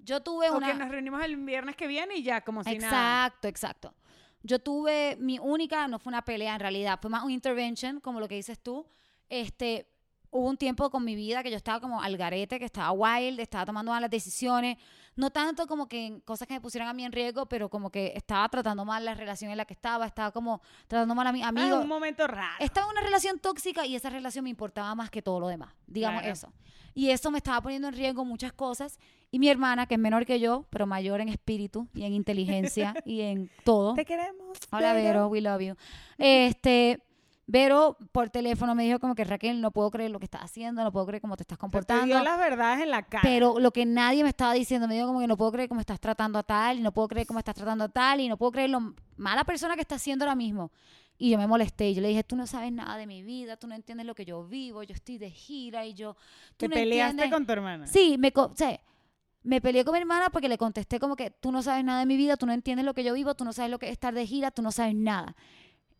Yo 0.00 0.22
tuve 0.22 0.50
O 0.50 0.56
una... 0.56 0.66
que 0.66 0.74
nos 0.74 0.88
reunimos 0.88 1.22
el 1.24 1.36
viernes 1.36 1.76
que 1.76 1.86
viene 1.86 2.16
y 2.16 2.22
ya, 2.22 2.42
como 2.42 2.62
si 2.62 2.78
nada. 2.78 3.26
Exacto, 3.26 3.48
exacto. 3.48 3.94
Yo 4.42 4.58
tuve 4.58 5.16
mi 5.18 5.38
única, 5.38 5.88
no 5.88 5.98
fue 5.98 6.10
una 6.10 6.22
pelea 6.22 6.54
en 6.54 6.60
realidad, 6.60 6.98
fue 7.00 7.10
más 7.10 7.24
un 7.24 7.30
intervention, 7.30 8.00
como 8.00 8.20
lo 8.20 8.28
que 8.28 8.36
dices 8.36 8.58
tú. 8.58 8.86
Este, 9.28 9.90
hubo 10.30 10.46
un 10.48 10.56
tiempo 10.56 10.90
con 10.90 11.04
mi 11.04 11.14
vida 11.14 11.42
que 11.42 11.50
yo 11.50 11.56
estaba 11.56 11.80
como 11.80 12.00
al 12.02 12.16
garete, 12.16 12.58
que 12.58 12.64
estaba 12.64 12.92
wild, 12.92 13.40
estaba 13.40 13.64
tomando 13.66 13.90
malas 13.92 14.10
decisiones, 14.10 14.76
no 15.16 15.30
tanto 15.30 15.66
como 15.66 15.88
que 15.88 16.06
en 16.06 16.20
cosas 16.20 16.46
que 16.46 16.54
me 16.54 16.60
pusieran 16.60 16.88
a 16.88 16.92
mí 16.92 17.04
en 17.04 17.12
riesgo, 17.12 17.46
pero 17.46 17.68
como 17.68 17.90
que 17.90 18.12
estaba 18.14 18.48
tratando 18.48 18.84
mal 18.84 19.04
la 19.04 19.14
relación 19.14 19.50
en 19.50 19.56
la 19.56 19.64
que 19.64 19.74
estaba, 19.74 20.06
estaba 20.06 20.30
como 20.30 20.60
tratando 20.86 21.14
mal 21.14 21.26
a 21.26 21.32
mis 21.32 21.42
Ah, 21.44 21.48
amigos. 21.48 21.82
un 21.82 21.88
momento 21.88 22.26
raro. 22.26 22.54
Estaba 22.60 22.86
en 22.86 22.92
una 22.92 23.00
relación 23.00 23.38
tóxica 23.38 23.84
y 23.86 23.96
esa 23.96 24.10
relación 24.10 24.44
me 24.44 24.50
importaba 24.50 24.94
más 24.94 25.10
que 25.10 25.22
todo 25.22 25.40
lo 25.40 25.48
demás, 25.48 25.72
digamos 25.86 26.20
Claro. 26.22 26.32
eso. 26.32 26.52
Y 26.94 27.10
eso 27.10 27.30
me 27.30 27.38
estaba 27.38 27.60
poniendo 27.60 27.88
en 27.88 27.94
riesgo 27.94 28.24
muchas 28.24 28.52
cosas. 28.52 28.98
Y 29.30 29.38
mi 29.38 29.48
hermana, 29.48 29.86
que 29.86 29.94
es 29.94 30.00
menor 30.00 30.24
que 30.26 30.40
yo, 30.40 30.66
pero 30.70 30.86
mayor 30.86 31.20
en 31.20 31.28
espíritu 31.28 31.86
y 31.94 32.04
en 32.04 32.12
inteligencia 32.12 32.94
y 33.04 33.20
en 33.20 33.50
todo. 33.64 33.94
Te 33.94 34.04
queremos. 34.04 34.58
Hola 34.72 34.92
Vero, 34.94 35.28
we 35.28 35.40
love 35.40 35.60
you. 35.60 35.74
Este, 36.18 37.00
Vero 37.50 37.96
por 38.12 38.28
teléfono 38.28 38.74
me 38.74 38.84
dijo 38.84 38.98
como 39.00 39.14
que 39.14 39.24
Raquel, 39.24 39.62
no 39.62 39.70
puedo 39.70 39.90
creer 39.90 40.10
lo 40.10 40.18
que 40.18 40.26
estás 40.26 40.42
haciendo, 40.42 40.84
no 40.84 40.92
puedo 40.92 41.06
creer 41.06 41.22
cómo 41.22 41.34
te 41.34 41.44
estás 41.44 41.56
Te 41.56 41.60
comportando. 41.60 42.04
dio 42.04 42.22
las 42.22 42.38
verdades 42.38 42.82
en 42.82 42.90
la 42.90 43.02
cara. 43.04 43.22
Pero 43.22 43.58
lo 43.58 43.70
que 43.70 43.86
nadie 43.86 44.22
me 44.22 44.28
estaba 44.28 44.52
diciendo, 44.52 44.86
me 44.86 44.92
dijo 44.94 45.06
como 45.06 45.20
que 45.20 45.26
no 45.26 45.38
puedo 45.38 45.50
creer 45.52 45.66
cómo 45.66 45.80
estás 45.80 45.98
tratando 45.98 46.38
a 46.38 46.42
tal, 46.42 46.78
y 46.78 46.82
no 46.82 46.92
puedo 46.92 47.08
creer 47.08 47.26
cómo 47.26 47.38
estás 47.38 47.54
tratando 47.54 47.84
a 47.84 47.88
tal, 47.88 48.20
y 48.20 48.28
no 48.28 48.36
puedo 48.36 48.52
creer 48.52 48.68
lo 48.68 48.94
mala 49.16 49.44
persona 49.44 49.76
que 49.76 49.80
estás 49.80 50.02
siendo 50.02 50.26
ahora 50.26 50.34
mismo. 50.34 50.70
Y 51.16 51.30
yo 51.30 51.38
me 51.38 51.46
molesté 51.46 51.88
y 51.88 51.94
yo 51.94 52.02
le 52.02 52.08
dije, 52.08 52.22
tú 52.22 52.36
no 52.36 52.46
sabes 52.46 52.70
nada 52.70 52.98
de 52.98 53.06
mi 53.06 53.22
vida, 53.22 53.56
tú 53.56 53.66
no 53.66 53.74
entiendes 53.74 54.06
lo 54.06 54.14
que 54.14 54.26
yo 54.26 54.44
vivo, 54.46 54.82
yo 54.82 54.94
estoy 54.94 55.16
de 55.16 55.30
gira 55.30 55.86
y 55.86 55.94
yo... 55.94 56.14
Tú 56.58 56.66
Te 56.66 56.68
no 56.68 56.74
peleaste 56.74 57.10
entiendes". 57.12 57.34
con 57.34 57.46
tu 57.46 57.52
hermana. 57.52 57.86
Sí, 57.86 58.16
me, 58.18 58.30
o 58.36 58.52
sea, 58.54 58.78
me 59.42 59.62
peleé 59.62 59.84
con 59.86 59.94
mi 59.94 60.00
hermana 60.00 60.28
porque 60.30 60.50
le 60.50 60.58
contesté 60.58 61.00
como 61.00 61.16
que 61.16 61.30
tú 61.30 61.50
no 61.50 61.62
sabes 61.62 61.82
nada 61.82 62.00
de 62.00 62.06
mi 62.06 62.18
vida, 62.18 62.36
tú 62.36 62.44
no 62.44 62.52
entiendes 62.52 62.84
lo 62.84 62.92
que 62.92 63.02
yo 63.04 63.14
vivo, 63.14 63.34
tú 63.34 63.44
no 63.46 63.54
sabes 63.54 63.70
lo 63.70 63.78
que 63.78 63.86
es 63.86 63.92
estar 63.92 64.12
de 64.12 64.26
gira, 64.26 64.50
tú 64.50 64.60
no 64.60 64.70
sabes 64.70 64.94
nada. 64.94 65.34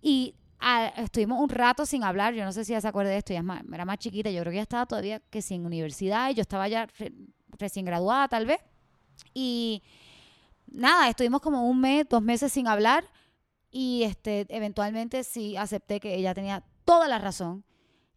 Y 0.02 0.34
ah, 0.60 0.92
estuvimos 0.96 1.40
un 1.40 1.48
rato 1.48 1.86
sin 1.86 2.02
hablar, 2.04 2.34
yo 2.34 2.44
no 2.44 2.52
sé 2.52 2.64
si 2.64 2.72
ella 2.72 2.80
se 2.80 2.88
acuerda 2.88 3.10
de 3.10 3.18
esto, 3.18 3.32
ella 3.32 3.40
es 3.40 3.44
más- 3.46 3.62
era 3.72 3.84
más 3.84 3.98
chiquita, 3.98 4.30
yo 4.30 4.40
creo 4.40 4.50
que 4.50 4.56
ella 4.56 4.62
estaba 4.62 4.86
todavía 4.86 5.20
que 5.30 5.40
sin 5.42 5.64
universidad 5.66 6.30
y 6.30 6.34
yo 6.34 6.42
estaba 6.42 6.66
ya 6.68 6.86
re- 6.98 7.12
recién 7.58 7.84
graduada 7.84 8.28
tal 8.28 8.46
vez. 8.46 8.60
Y 9.34 9.82
nada, 10.66 11.08
estuvimos 11.08 11.40
como 11.40 11.68
un 11.68 11.80
mes, 11.80 12.06
dos 12.08 12.22
meses 12.22 12.52
sin 12.52 12.66
hablar 12.68 13.04
y 13.70 14.02
este, 14.04 14.46
eventualmente 14.48 15.24
sí 15.24 15.56
acepté 15.56 16.00
que 16.00 16.14
ella 16.14 16.34
tenía 16.34 16.62
toda 16.84 17.08
la 17.08 17.18
razón. 17.18 17.64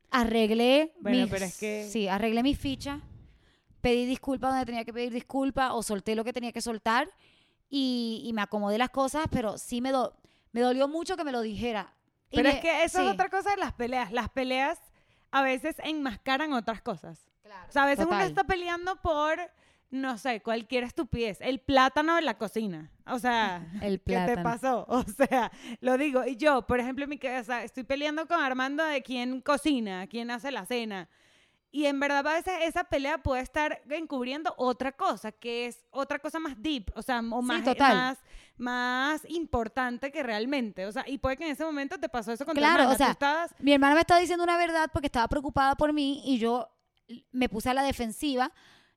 Arreglé 0.10 0.94
Bueno, 1.00 1.20
mis, 1.24 1.30
pero 1.30 1.46
es 1.46 1.58
que- 1.58 1.88
sí, 1.92 2.08
arreglé 2.08 2.44
mis 2.44 2.58
fichas, 2.60 3.02
pedí 3.82 4.06
disculpas 4.06 4.52
donde 4.52 4.66
tenía 4.66 4.84
que 4.86 4.94
pedir 4.94 5.12
disculpas 5.14 5.72
o 5.74 5.82
solté 5.84 6.16
lo 6.16 6.24
que 6.24 6.34
tenía 6.34 6.52
que 6.52 6.62
soltar 6.62 7.10
y, 7.70 8.22
y 8.26 8.34
me 8.34 8.42
acomodé 8.42 8.78
las 8.78 8.90
cosas, 8.90 9.26
pero 9.32 9.58
sí 9.58 9.80
me, 9.82 9.92
do- 9.92 10.14
me 10.52 10.62
dolió 10.62 10.88
mucho 10.88 11.16
que 11.16 11.24
me 11.24 11.32
lo 11.32 11.42
dijera. 11.42 11.94
Y 12.32 12.38
Pero 12.38 12.50
me- 12.50 12.56
es 12.56 12.62
que 12.62 12.84
eso 12.84 13.00
sí, 13.00 13.06
es 13.06 13.14
otra 13.14 13.30
cosa 13.30 13.52
de 13.52 13.58
las 13.58 13.74
peleas. 13.74 14.12
Las 14.12 14.30
peleas 14.30 14.80
a 15.32 15.42
veces 15.44 15.76
enmascaran 15.84 16.54
otras 16.54 16.82
cosas. 16.82 17.20
claro, 17.44 17.66
O 17.70 17.72
sea, 17.72 17.84
a 17.84 17.86
veces 17.86 18.06
uno 18.06 18.20
está 18.22 18.44
peleando 18.46 18.96
por, 19.02 19.38
no 19.90 20.18
sé, 20.18 20.42
cualquier 20.42 20.84
estupidez. 20.86 21.40
El 21.42 21.60
plátano 21.60 22.16
de 22.16 22.22
la 22.22 22.38
cocina. 22.38 22.90
O 23.06 23.20
sea, 23.20 23.66
El 23.82 24.02
¿qué 24.06 24.18
te 24.26 24.38
pasó? 24.38 24.86
O 24.90 25.04
sea, 25.04 25.52
lo 25.82 25.98
digo. 25.98 26.26
Y 26.26 26.38
yo, 26.38 26.66
por 26.66 26.80
ejemplo, 26.80 27.04
en 27.04 27.10
mi 27.10 27.18
casa, 27.18 27.64
estoy 27.64 27.84
peleando 27.84 28.26
con 28.28 28.42
Armando 28.42 28.84
de 28.86 29.02
quién 29.04 29.42
cocina, 29.42 30.08
quién 30.08 30.32
hace 30.32 30.52
la 30.52 30.66
cena. 30.66 31.10
Y 31.74 31.86
en 31.86 32.00
verdad 32.02 32.28
a 32.28 32.34
veces 32.34 32.54
esa 32.64 32.84
pelea 32.84 33.18
puede 33.20 33.42
estar 33.42 33.82
encubriendo 33.90 34.54
otra 34.58 34.92
cosa, 34.92 35.32
que 35.32 35.68
es 35.68 35.86
otra 35.92 36.20
cosa 36.20 36.38
más 36.40 36.62
deep, 36.62 36.92
o 36.96 37.02
sea, 37.02 37.20
o 37.32 37.42
Sí, 37.42 37.48
más, 37.48 37.64
total. 37.64 37.96
más, 37.96 38.18
más 38.58 39.22
importante 39.30 40.12
que 40.12 40.22
realmente. 40.22 40.86
O 40.86 40.92
sea, 40.92 41.06
y 41.08 41.18
puede 41.18 41.38
que 41.38 41.46
en 41.46 41.52
ese 41.52 41.64
momento 41.64 41.98
te 41.98 42.10
pasó 42.10 42.32
eso 42.34 42.46
con 42.46 42.56
tu 42.56 42.60
Claro, 42.60 42.84
hermana. 42.84 42.94
o 42.94 42.98
sea, 42.98 43.12
estabas 43.12 43.56
Mi 43.60 43.72
hermana 43.74 43.96
me 43.96 44.02
estaba 44.02 44.20
diciendo 44.20 44.44
una 44.44 44.58
verdad 44.58 44.90
porque 44.92 45.08
estaba 45.08 45.28
preocupada 45.30 45.76
por 45.76 45.94
mí 45.94 46.22
y 46.26 46.38
yo 46.40 46.70
me 47.32 47.48
puse 47.50 47.70
a 47.70 47.74
la 47.74 47.84
defensiva 47.84 48.52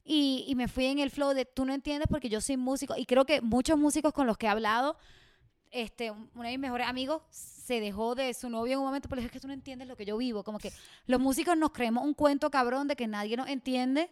y, 0.05 0.45
y 0.49 0.55
me 0.57 0.67
fui 0.69 0.87
en 0.87 0.99
el 0.99 1.11
flow 1.11 1.33
de 1.33 1.45
tú 1.45 1.65
no 1.65 1.73
entiendes 1.73 2.09
porque 2.11 2.29
yo 2.29 2.41
soy 2.41 2.57
músico 2.57 2.95
y 2.97 3.07
creo 3.07 3.25
que 3.25 3.41
muchos 3.41 3.79
músicos 3.79 4.13
con 4.13 4.27
los 4.27 4.37
que 4.37 4.47
he 4.47 4.49
hablado, 4.51 4.97
este, 5.75 6.11
un- 6.11 6.31
uno 6.35 6.45
de 6.45 6.51
mis 6.51 6.59
mejores 6.61 6.87
amigos 6.87 7.23
se 7.31 7.81
dejó 7.81 8.15
de 8.15 8.33
su 8.35 8.49
novio 8.49 8.75
en 8.75 8.79
un 8.81 8.87
momento, 8.87 9.09
pero 9.09 9.21
es 9.23 9.31
que 9.31 9.41
tú 9.41 9.47
no 9.49 9.53
entiendes 9.55 9.89
lo 9.89 9.97
que 9.97 10.05
yo 10.07 10.17
vivo, 10.17 10.43
como 10.45 10.59
que 10.59 10.73
los 11.07 11.21
músicos 11.21 11.57
nos 11.57 11.71
creemos 11.73 12.05
un 12.05 12.15
cuento 12.15 12.51
cabrón 12.51 12.89
de 12.89 12.97
que 12.97 13.07
nadie 13.07 13.37
nos 13.37 13.49
entiende 13.49 14.11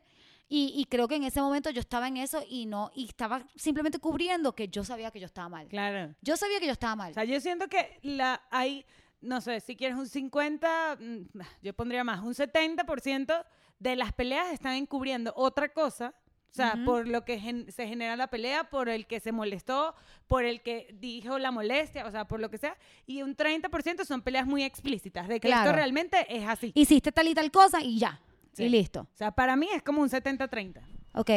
y, 0.48 0.72
y 0.76 0.84
creo 0.86 1.08
que 1.08 1.16
en 1.16 1.24
ese 1.24 1.40
momento 1.40 1.70
yo 1.70 1.80
estaba 1.80 2.08
en 2.08 2.16
eso 2.18 2.42
y 2.48 2.66
no, 2.66 2.90
y 2.94 3.06
estaba 3.06 3.46
simplemente 3.56 3.98
cubriendo 3.98 4.54
que 4.54 4.68
yo 4.68 4.84
sabía 4.84 5.10
que 5.10 5.20
yo 5.20 5.26
estaba 5.26 5.48
mal. 5.48 5.68
Claro. 5.68 6.14
Yo 6.20 6.36
sabía 6.36 6.60
que 6.60 6.66
yo 6.66 6.72
estaba 6.72 6.96
mal. 6.96 7.10
O 7.12 7.14
sea, 7.14 7.24
yo 7.24 7.40
siento 7.40 7.68
que 7.68 7.98
la 8.02 8.42
hay, 8.50 8.84
no 9.20 9.40
sé, 9.40 9.60
si 9.60 9.76
quieres 9.76 9.96
un 9.96 10.08
50, 10.08 10.96
mm, 11.00 11.40
yo 11.62 11.72
pondría 11.74 12.04
más, 12.04 12.20
un 12.20 12.34
70% 12.34 13.44
de 13.78 13.96
las 13.96 14.12
peleas 14.12 14.52
están 14.52 14.74
encubriendo 14.74 15.32
otra 15.36 15.68
cosa. 15.70 16.14
O 16.52 16.54
sea, 16.54 16.78
por 16.84 17.08
lo 17.08 17.24
que 17.24 17.38
gen- 17.40 17.72
se 17.72 17.88
genera 17.88 18.14
la 18.14 18.26
pelea, 18.26 18.64
por 18.64 18.90
el 18.90 19.06
que 19.06 19.20
se 19.20 19.32
molestó, 19.32 19.94
por 20.28 20.44
el 20.44 20.60
que 20.60 20.94
dijo 21.00 21.38
la 21.38 21.50
molestia, 21.50 22.06
o 22.06 22.10
sea, 22.10 22.26
por 22.26 22.40
lo 22.40 22.50
que 22.50 22.58
sea. 22.58 22.76
Y 23.06 23.22
un 23.22 23.34
30% 23.34 24.04
son 24.04 24.20
peleas 24.20 24.46
muy 24.46 24.62
explícitas, 24.62 25.28
de 25.28 25.40
que 25.40 25.48
esto 25.48 25.62
Claro. 25.62 25.72
realmente 25.76 26.26
es 26.28 26.46
así. 26.46 26.70
Hiciste 26.74 27.10
tal 27.10 27.28
y 27.28 27.34
tal 27.34 27.50
cosa 27.50 27.80
y 27.82 27.98
ya. 27.98 28.20
Sí. 28.52 28.64
Y 28.64 28.68
listo. 28.68 29.00
O 29.00 29.16
sea, 29.16 29.30
para 29.32 29.56
mí 29.56 29.66
es 29.74 29.82
como 29.82 30.02
un 30.02 30.10
70-30. 30.10 30.82
Ok, 31.14 31.30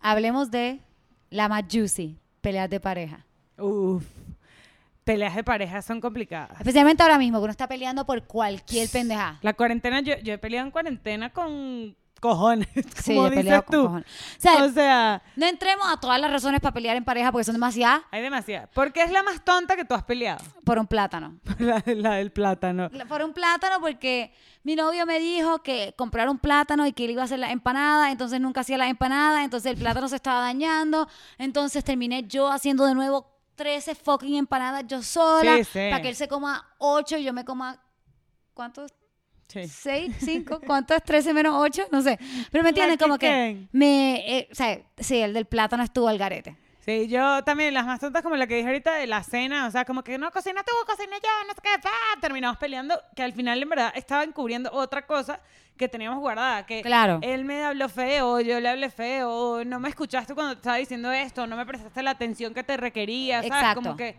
hablemos 0.00 0.52
de 0.52 0.80
la 1.30 1.48
más 1.48 1.64
juicy, 1.68 2.16
peleas 2.40 2.70
de 2.70 2.78
pareja. 2.78 3.26
Uf. 3.58 4.04
Peleas 5.02 5.34
de 5.34 5.42
pareja 5.42 5.80
son 5.82 6.00
complicadas. 6.00 6.58
Especialmente 6.60 7.02
ahora 7.02 7.18
mismo, 7.18 7.38
que 7.38 7.44
uno 7.44 7.50
está 7.50 7.66
peleando 7.66 8.04
por 8.06 8.22
cualquier 8.24 8.88
pendejada. 8.90 9.38
La 9.42 9.54
cuarentena, 9.54 10.00
yo, 10.00 10.16
yo 10.18 10.34
he 10.34 10.38
peleado 10.38 10.66
en 10.66 10.70
cuarentena 10.70 11.32
con 11.32 11.96
cojones, 12.20 12.68
Sí, 13.02 13.14
como 13.14 13.30
dices 13.30 13.62
tú. 13.70 13.84
O 13.86 14.02
sea, 14.38 14.64
O 14.64 14.68
sea, 14.70 15.22
no 15.36 15.46
entremos 15.46 15.86
a 15.90 15.98
todas 15.98 16.20
las 16.20 16.30
razones 16.30 16.60
para 16.60 16.72
pelear 16.74 16.96
en 16.96 17.04
pareja 17.04 17.30
porque 17.32 17.44
son 17.44 17.54
demasiadas 17.54 18.02
hay 18.10 18.22
demasiadas. 18.22 18.68
Porque 18.74 19.02
es 19.02 19.10
la 19.10 19.22
más 19.22 19.44
tonta 19.44 19.76
que 19.76 19.84
tú 19.84 19.94
has 19.94 20.02
peleado. 20.04 20.44
por 20.64 20.78
un 20.78 20.86
plátano. 20.86 21.38
la, 21.58 21.82
la 21.86 22.14
del 22.14 22.30
plátano. 22.32 22.88
La- 22.92 23.04
Por 23.06 23.22
un 23.22 23.32
plátano 23.32 23.80
porque 23.80 24.32
mi 24.64 24.74
novio 24.76 25.06
me 25.06 25.18
dijo 25.18 25.62
que 25.62 25.94
comprar 25.96 26.28
un 26.28 26.38
plátano 26.38 26.86
y 26.86 26.92
que 26.92 27.04
él 27.04 27.12
iba 27.12 27.22
a 27.22 27.24
hacer 27.24 27.38
la 27.38 27.50
empanada, 27.52 28.10
entonces 28.10 28.40
nunca 28.40 28.60
hacía 28.60 28.76
la 28.76 28.88
empanada, 28.88 29.42
entonces 29.44 29.72
el 29.72 29.78
plátano 29.78 30.08
se 30.08 30.16
estaba 30.16 30.40
dañando, 30.40 31.08
entonces 31.38 31.82
terminé 31.84 32.24
yo 32.24 32.50
haciendo 32.50 32.84
de 32.84 32.94
nuevo 32.94 33.34
13 33.54 33.94
fucking 33.94 34.36
empanadas 34.36 34.84
yo 34.86 35.02
sola 35.02 35.56
Sí, 35.56 35.64
sí. 35.64 35.78
para 35.90 36.02
que 36.02 36.10
él 36.10 36.16
se 36.16 36.28
coma 36.28 36.68
8 36.78 37.16
y 37.18 37.24
yo 37.24 37.32
me 37.32 37.44
coma 37.44 37.80
¿cuántos? 38.54 38.92
Sí. 39.48 39.66
6, 39.66 40.16
5, 40.20 40.60
¿cuánto 40.66 40.94
es 40.94 41.02
13 41.02 41.32
menos 41.32 41.54
8? 41.56 41.86
No 41.90 42.02
sé. 42.02 42.18
Pero 42.52 42.62
me 42.62 42.68
entienden 42.70 42.98
como 42.98 43.18
que 43.18 43.66
me 43.72 44.38
eh, 44.38 44.48
o 44.52 44.54
sea, 44.54 44.78
sí, 44.98 45.18
el 45.18 45.32
del 45.32 45.46
plátano 45.46 45.82
estuvo 45.82 46.06
al 46.08 46.18
garete. 46.18 46.56
Sí, 46.80 47.06
yo 47.08 47.44
también, 47.44 47.74
las 47.74 47.84
más 47.84 48.00
tontas 48.00 48.22
como 48.22 48.34
la 48.36 48.46
que 48.46 48.54
dije 48.56 48.66
ahorita 48.66 48.94
de 48.94 49.06
la 49.06 49.22
cena, 49.22 49.66
o 49.66 49.70
sea, 49.70 49.84
como 49.84 50.02
que 50.02 50.16
no 50.16 50.30
cocina 50.30 50.62
tú, 50.62 50.72
cocina 50.86 51.16
yo, 51.22 51.46
no 51.46 51.52
sé 51.52 51.60
qué, 51.62 51.88
terminamos 52.20 52.56
peleando, 52.56 52.98
que 53.14 53.22
al 53.22 53.34
final 53.34 53.62
en 53.62 53.68
verdad 53.68 53.92
estaba 53.94 54.22
encubriendo 54.24 54.70
otra 54.72 55.06
cosa 55.06 55.38
que 55.76 55.86
teníamos 55.86 56.18
guardada, 56.18 56.64
que 56.64 56.80
Claro. 56.80 57.18
él 57.20 57.44
me 57.44 57.62
habló 57.62 57.90
feo, 57.90 58.40
yo 58.40 58.58
le 58.58 58.70
hablé 58.70 58.88
feo, 58.90 59.64
no 59.66 59.78
me 59.80 59.90
escuchaste 59.90 60.34
cuando 60.34 60.54
te 60.54 60.60
estaba 60.60 60.76
diciendo 60.78 61.12
esto, 61.12 61.46
no 61.46 61.56
me 61.56 61.66
prestaste 61.66 62.02
la 62.02 62.12
atención 62.12 62.54
que 62.54 62.64
te 62.64 62.76
requería, 62.78 63.42
¿sabes? 63.42 63.50
Exacto. 63.52 63.82
Como 63.82 63.96
que 63.96 64.16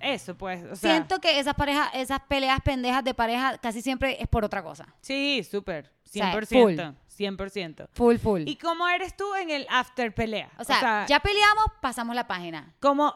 eso, 0.00 0.36
pues, 0.36 0.62
o 0.64 0.76
sea, 0.76 0.92
Siento 0.92 1.20
que 1.20 1.38
esas 1.38 1.54
parejas, 1.54 1.90
esas 1.94 2.20
peleas 2.20 2.60
pendejas 2.62 3.04
de 3.04 3.14
pareja 3.14 3.58
casi 3.58 3.82
siempre 3.82 4.20
es 4.20 4.28
por 4.28 4.44
otra 4.44 4.62
cosa. 4.62 4.86
sí, 5.00 5.42
súper, 5.48 5.90
sea, 6.04 6.32
100%, 6.32 6.94
100%. 7.16 7.88
Full, 7.92 8.16
full. 8.16 8.42
¿Y 8.46 8.56
cómo 8.56 8.88
eres 8.88 9.16
tú 9.16 9.34
en 9.34 9.50
el 9.50 9.66
after 9.70 10.14
pelea? 10.14 10.50
O 10.58 10.64
sea, 10.64 11.06
ya 11.06 11.20
peleamos, 11.20 11.66
pasamos 11.80 12.14
la 12.14 12.26
página. 12.26 12.74
¿Cómo 12.80 13.14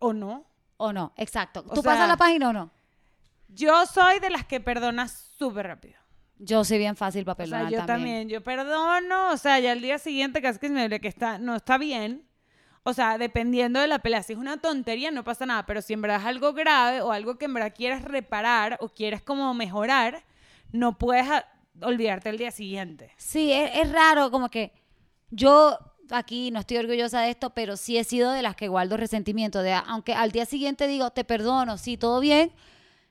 o 0.00 0.12
no? 0.12 0.46
¿O 0.76 0.92
no? 0.92 1.12
Exacto. 1.16 1.64
O 1.68 1.74
¿Tú 1.74 1.82
pasas 1.82 2.08
la 2.08 2.16
página 2.16 2.48
o 2.48 2.52
no? 2.52 2.70
Yo 3.48 3.84
soy 3.86 4.20
de 4.20 4.30
las 4.30 4.44
que 4.44 4.60
perdonas 4.60 5.32
súper 5.36 5.66
rápido. 5.66 5.98
Yo 6.38 6.64
soy 6.64 6.78
bien 6.78 6.96
fácil 6.96 7.24
para 7.24 7.34
O 7.34 7.36
perdonar 7.36 7.68
sea, 7.68 7.70
yo 7.70 7.76
también. 7.84 7.96
también. 7.98 8.28
yo 8.30 8.42
perdono, 8.42 9.30
o 9.32 9.36
sea, 9.36 9.58
ya 9.60 9.72
al 9.72 9.82
día 9.82 9.98
siguiente 9.98 10.40
casi 10.40 10.58
que 10.58 10.68
se 10.68 10.72
me 10.72 10.88
ve 10.88 11.00
que 11.00 11.08
está, 11.08 11.38
no 11.38 11.56
está 11.56 11.76
bien. 11.76 12.26
O 12.82 12.94
sea, 12.94 13.18
dependiendo 13.18 13.78
de 13.80 13.86
la 13.86 13.98
pelea, 13.98 14.22
si 14.22 14.32
es 14.32 14.38
una 14.38 14.56
tontería 14.56 15.10
no 15.10 15.22
pasa 15.22 15.44
nada, 15.44 15.66
pero 15.66 15.82
si 15.82 15.92
en 15.92 16.02
verdad 16.02 16.20
es 16.20 16.26
algo 16.26 16.52
grave 16.54 17.02
o 17.02 17.12
algo 17.12 17.36
que 17.36 17.44
en 17.44 17.54
verdad 17.54 17.74
quieres 17.76 18.02
reparar 18.02 18.78
o 18.80 18.88
quieres 18.88 19.22
como 19.22 19.52
mejorar, 19.52 20.24
no 20.72 20.96
puedes 20.96 21.26
olvidarte 21.82 22.30
el 22.30 22.38
día 22.38 22.50
siguiente. 22.50 23.12
Sí, 23.16 23.52
es, 23.52 23.70
es 23.74 23.92
raro, 23.92 24.30
como 24.30 24.48
que 24.48 24.72
yo 25.30 25.78
aquí 26.10 26.50
no 26.50 26.60
estoy 26.60 26.78
orgullosa 26.78 27.20
de 27.20 27.30
esto, 27.30 27.50
pero 27.50 27.76
sí 27.76 27.98
he 27.98 28.04
sido 28.04 28.32
de 28.32 28.42
las 28.42 28.56
que 28.56 28.68
guardo 28.68 28.96
resentimiento. 28.96 29.62
De, 29.62 29.72
aunque 29.72 30.14
al 30.14 30.32
día 30.32 30.46
siguiente 30.46 30.86
digo, 30.86 31.10
te 31.10 31.24
perdono, 31.24 31.78
sí, 31.78 31.96
todo 31.96 32.20
bien, 32.20 32.52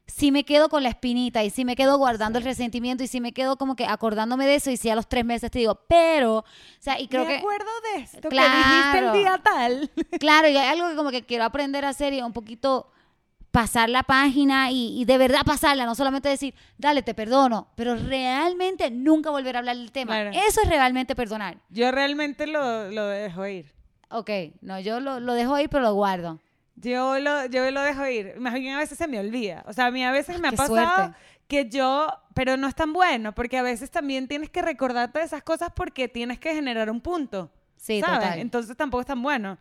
sí 0.10 0.32
me 0.32 0.44
quedo 0.44 0.70
con 0.70 0.84
la 0.84 0.90
espinita 0.90 1.44
y 1.44 1.50
sí 1.50 1.64
me 1.66 1.76
quedo 1.76 1.98
guardando 1.98 2.38
el 2.40 2.44
resentimiento 2.46 3.04
y 3.04 3.08
sí 3.08 3.22
me 3.22 3.32
quedo 3.32 3.58
como 3.58 3.76
que 3.76 3.86
acordándome 3.86 4.46
de 4.46 4.56
eso 4.56 4.72
y 4.72 4.78
sí 4.78 4.90
a 4.90 4.96
los 4.96 5.08
tres 5.08 5.24
meses 5.26 5.50
te 5.52 5.60
digo, 5.60 5.76
pero, 5.88 6.38
o 6.40 6.46
sea, 6.80 7.00
y 7.00 7.08
creo 7.08 7.24
me 7.24 7.30
que... 7.34 7.38
acuerdo 7.38 7.70
de 7.96 8.02
esto 8.02 8.30
que 8.30 8.36
dijiste 8.36 8.98
el 8.98 9.04
Claro. 9.04 9.14
día 9.18 9.42
tal. 9.44 9.92
Claro, 10.20 10.48
y 10.50 10.58
hay 10.58 10.68
algo 10.68 10.90
que 10.90 10.96
como 10.96 11.12
que 11.12 11.26
quiero 11.26 11.44
aprender 11.46 11.86
a 11.86 11.90
hacer 11.90 12.14
y 12.14 12.22
un 12.22 12.34
poquito 12.34 12.92
pasar 13.52 13.90
la 13.90 14.04
página 14.04 14.70
y, 14.72 15.02
y 15.02 15.06
de 15.06 15.18
verdad 15.18 15.42
pasarla, 15.46 15.86
no 15.86 15.96
solamente 15.96 16.30
decir, 16.30 16.54
dale, 16.78 17.02
te 17.02 17.14
perdono, 17.16 17.68
pero 17.76 17.96
realmente 17.96 18.92
nunca 18.92 19.32
volver 19.32 19.56
a 19.56 19.60
hablar 19.60 19.76
del 19.76 19.92
tema. 19.92 20.14
Claro. 20.14 20.32
Eso 20.48 20.62
es 20.62 20.70
realmente 20.70 21.16
perdonar. 21.16 21.58
Yo 21.70 21.92
realmente 21.92 22.46
lo, 22.46 22.92
lo 22.92 23.06
dejo 23.08 23.48
ir. 23.48 23.74
Ok, 24.12 24.30
no, 24.62 24.80
yo 24.80 25.00
lo, 25.00 25.20
lo 25.20 25.34
dejo 25.34 25.56
ahí, 25.56 25.68
pero 25.68 25.84
lo 25.84 25.94
guardo. 25.94 26.40
Yo 26.82 27.20
lo, 27.20 27.46
yo 27.48 27.70
lo 27.72 27.82
dejo 27.82 28.08
ir. 28.08 28.36
Más 28.40 28.54
bien 28.54 28.76
a 28.76 28.80
veces 28.80 28.98
se 28.98 29.08
me 29.08 29.20
olvida. 29.20 29.64
O 29.68 29.74
sea, 29.74 29.88
a 29.88 29.92
mí 29.92 30.04
a 30.04 30.12
veces 30.12 30.40
me 30.40 30.48
ha 30.48 30.52
pasado 30.52 30.76
suerte. 30.96 31.18
que 31.48 31.70
yo, 31.70 32.08
pero 32.34 32.58
no 32.58 32.68
es 32.68 32.76
tan 32.76 32.94
bueno, 32.94 33.34
porque 33.36 33.58
a 33.58 33.62
veces 33.62 33.92
también 33.92 34.28
tienes 34.28 34.50
que 34.50 34.62
recordarte 34.62 35.20
de 35.20 35.26
esas 35.26 35.44
cosas 35.44 35.72
porque 35.76 36.08
tienes 36.08 36.40
que 36.40 36.54
generar 36.54 36.90
un 36.90 37.02
punto. 37.02 37.52
Sí, 37.76 38.02
¿sabes? 38.02 38.20
total. 38.20 38.40
Entonces 38.40 38.78
tampoco 38.78 39.02
es 39.02 39.08
tan 39.08 39.22
bueno. 39.22 39.58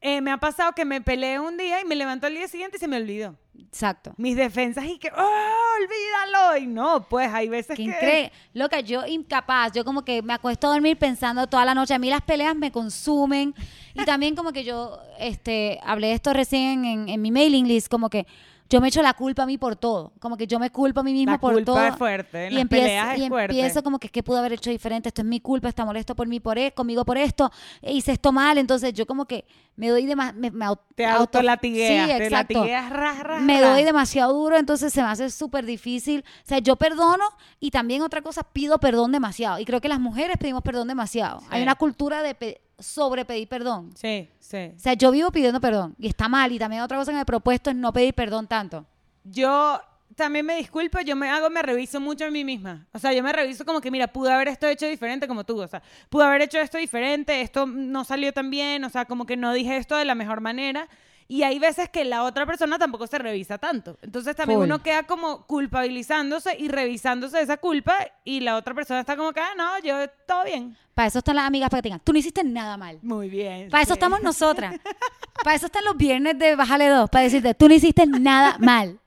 Eh, 0.00 0.20
me 0.20 0.30
ha 0.30 0.36
pasado 0.36 0.72
que 0.72 0.84
me 0.84 1.00
peleé 1.00 1.40
un 1.40 1.56
día 1.56 1.80
y 1.80 1.84
me 1.84 1.94
levanto 1.94 2.26
al 2.26 2.34
día 2.34 2.46
siguiente 2.48 2.76
y 2.76 2.80
se 2.80 2.88
me 2.88 2.96
olvidó. 2.96 3.34
Exacto. 3.58 4.14
Mis 4.16 4.36
defensas 4.36 4.84
y 4.84 4.98
que, 4.98 5.08
¡oh, 5.08 5.74
olvídalo! 5.80 6.56
Y 6.58 6.66
no, 6.66 7.06
pues 7.08 7.32
hay 7.32 7.48
veces 7.48 7.76
que... 7.76 7.82
increíble. 7.82 8.32
Loca, 8.54 8.80
yo 8.80 9.06
incapaz. 9.06 9.72
Yo 9.72 9.84
como 9.84 10.04
que 10.04 10.22
me 10.22 10.32
acuesto 10.32 10.66
a 10.66 10.70
dormir 10.70 10.96
pensando 10.98 11.46
toda 11.46 11.64
la 11.64 11.74
noche. 11.74 11.94
A 11.94 11.98
mí 11.98 12.08
las 12.08 12.22
peleas 12.22 12.54
me 12.54 12.70
consumen. 12.70 13.54
Y 13.94 14.04
también 14.04 14.36
como 14.36 14.52
que 14.52 14.64
yo, 14.64 14.98
este, 15.18 15.80
hablé 15.82 16.08
de 16.08 16.14
esto 16.14 16.32
recién 16.32 16.84
en, 16.84 17.08
en 17.08 17.20
mi 17.20 17.30
mailing 17.30 17.66
list, 17.66 17.88
como 17.88 18.10
que 18.10 18.26
yo 18.68 18.80
me 18.80 18.88
echo 18.88 19.00
la 19.02 19.14
culpa 19.14 19.44
a 19.44 19.46
mí 19.46 19.58
por 19.58 19.76
todo. 19.76 20.12
Como 20.18 20.36
que 20.36 20.46
yo 20.46 20.58
me 20.58 20.70
culpo 20.70 21.00
a 21.00 21.02
mí 21.02 21.12
misma 21.12 21.32
La 21.32 21.38
por 21.38 21.52
culpa 21.54 21.64
todo. 21.72 21.86
es 21.86 21.94
fuerte, 21.96 22.46
en 22.46 22.52
y 22.52 22.54
las 22.56 22.62
empiezo, 22.62 22.84
peleas 22.84 23.18
es 23.18 23.24
y 23.24 23.28
fuerte. 23.28 23.56
empiezo 23.56 23.82
como 23.82 23.98
que 23.98 24.08
qué 24.08 24.22
pude 24.22 24.38
haber 24.38 24.52
hecho 24.54 24.70
diferente. 24.70 25.08
Esto 25.08 25.22
es 25.22 25.26
mi 25.26 25.40
culpa, 25.40 25.68
está 25.68 25.84
molesto 25.84 26.14
por 26.14 26.26
mí 26.26 26.40
por 26.40 26.58
e- 26.58 26.72
conmigo 26.72 27.04
por 27.04 27.16
esto. 27.18 27.50
e 27.82 27.92
Hice 27.92 28.12
esto 28.12 28.32
mal. 28.32 28.58
Entonces 28.58 28.92
yo 28.92 29.06
como 29.06 29.26
que 29.26 29.44
me 29.76 29.88
doy 29.88 30.06
de 30.06 30.16
más, 30.16 30.34
me, 30.34 30.50
me 30.50 30.64
au- 30.64 30.78
Te 30.94 31.04
auto- 31.06 31.38
autolatigueas, 31.38 32.10
Sí, 32.10 32.16
te 32.16 32.26
exacto 32.26 32.54
latigueas, 32.54 32.90
ras, 32.90 33.18
ras, 33.22 33.42
me 33.42 33.60
doy 33.60 33.84
demasiado 33.84 34.32
duro, 34.32 34.56
entonces 34.56 34.92
se 34.92 35.02
me 35.02 35.08
hace 35.08 35.30
súper 35.30 35.66
difícil. 35.66 36.24
O 36.26 36.48
sea, 36.48 36.58
yo 36.58 36.76
perdono 36.76 37.24
y 37.60 37.70
también 37.70 38.02
otra 38.02 38.22
cosa, 38.22 38.42
pido 38.42 38.78
perdón 38.78 39.12
demasiado. 39.12 39.58
Y 39.58 39.64
creo 39.64 39.80
que 39.80 39.88
las 39.88 40.00
mujeres 40.00 40.36
pedimos 40.38 40.62
perdón 40.62 40.88
demasiado. 40.88 41.40
Hay 41.50 41.62
una 41.62 41.74
cultura 41.74 42.22
de 42.22 42.34
sobre 42.78 43.24
pedir 43.24 43.48
perdón. 43.48 43.90
Sí, 43.94 44.28
sí. 44.38 44.72
O 44.76 44.78
sea, 44.78 44.94
yo 44.94 45.10
vivo 45.10 45.30
pidiendo 45.30 45.60
perdón 45.60 45.94
y 45.98 46.08
está 46.08 46.28
mal. 46.28 46.52
Y 46.52 46.58
también 46.58 46.82
otra 46.82 46.98
cosa 46.98 47.10
que 47.10 47.16
me 47.16 47.22
he 47.22 47.26
propuesto 47.26 47.70
es 47.70 47.76
no 47.76 47.92
pedir 47.92 48.14
perdón 48.14 48.46
tanto. 48.46 48.86
Yo 49.24 49.80
también 50.14 50.46
me 50.46 50.56
disculpo, 50.56 51.00
yo 51.00 51.16
me 51.16 51.28
hago, 51.28 51.50
me 51.50 51.62
reviso 51.62 52.00
mucho 52.00 52.24
a 52.26 52.30
mí 52.30 52.44
misma. 52.44 52.86
O 52.92 52.98
sea, 52.98 53.12
yo 53.12 53.22
me 53.22 53.32
reviso 53.32 53.64
como 53.64 53.80
que, 53.80 53.90
mira, 53.90 54.06
pude 54.08 54.32
haber 54.32 54.48
esto 54.48 54.66
hecho 54.66 54.86
diferente 54.86 55.28
como 55.28 55.44
tú. 55.44 55.60
O 55.60 55.66
sea, 55.68 55.82
pude 56.08 56.24
haber 56.24 56.42
hecho 56.42 56.58
esto 56.58 56.78
diferente, 56.78 57.40
esto 57.42 57.66
no 57.66 58.04
salió 58.04 58.32
tan 58.32 58.50
bien, 58.50 58.84
o 58.84 58.90
sea, 58.90 59.04
como 59.04 59.26
que 59.26 59.36
no 59.36 59.52
dije 59.52 59.76
esto 59.76 59.96
de 59.96 60.04
la 60.04 60.14
mejor 60.14 60.40
manera. 60.40 60.88
Y 61.28 61.42
hay 61.42 61.58
veces 61.58 61.88
que 61.88 62.04
la 62.04 62.22
otra 62.22 62.46
persona 62.46 62.78
tampoco 62.78 63.06
se 63.06 63.18
revisa 63.18 63.58
tanto. 63.58 63.98
Entonces 64.00 64.36
también 64.36 64.60
Full. 64.60 64.66
uno 64.66 64.82
queda 64.82 65.02
como 65.04 65.44
culpabilizándose 65.46 66.56
y 66.58 66.68
revisándose 66.68 67.38
de 67.38 67.42
esa 67.42 67.56
culpa 67.56 67.96
y 68.24 68.40
la 68.40 68.56
otra 68.56 68.74
persona 68.74 69.00
está 69.00 69.16
como 69.16 69.32
que, 69.32 69.40
ah, 69.40 69.54
no, 69.56 69.78
yo 69.80 70.08
todo 70.26 70.44
bien. 70.44 70.76
Para 70.94 71.08
eso 71.08 71.18
están 71.18 71.36
las 71.36 71.46
amigas 71.46 71.68
para 71.68 71.78
que 71.78 71.82
te 71.82 71.88
digan, 71.88 72.00
tú 72.04 72.12
no 72.12 72.18
hiciste 72.18 72.44
nada 72.44 72.76
mal. 72.76 72.98
Muy 73.02 73.28
bien. 73.28 73.68
Para 73.70 73.82
eso 73.82 73.94
sí. 73.94 73.98
estamos 73.98 74.22
nosotras. 74.22 74.74
para 75.44 75.56
eso 75.56 75.66
están 75.66 75.84
los 75.84 75.96
viernes 75.96 76.38
de 76.38 76.54
Bájale 76.56 76.88
dos, 76.88 77.10
para 77.10 77.24
decirte, 77.24 77.54
tú 77.54 77.68
no 77.68 77.74
hiciste 77.74 78.06
nada 78.06 78.56
mal. 78.58 78.98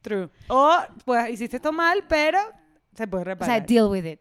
True. 0.00 0.30
O, 0.48 0.76
pues, 1.04 1.30
hiciste 1.30 1.56
esto 1.56 1.72
mal, 1.72 2.04
pero 2.08 2.38
se 2.94 3.06
puede 3.06 3.22
O 3.22 3.24
sea, 3.26 3.34
reparar. 3.34 3.66
deal 3.66 3.86
with 3.88 4.04
it. 4.06 4.20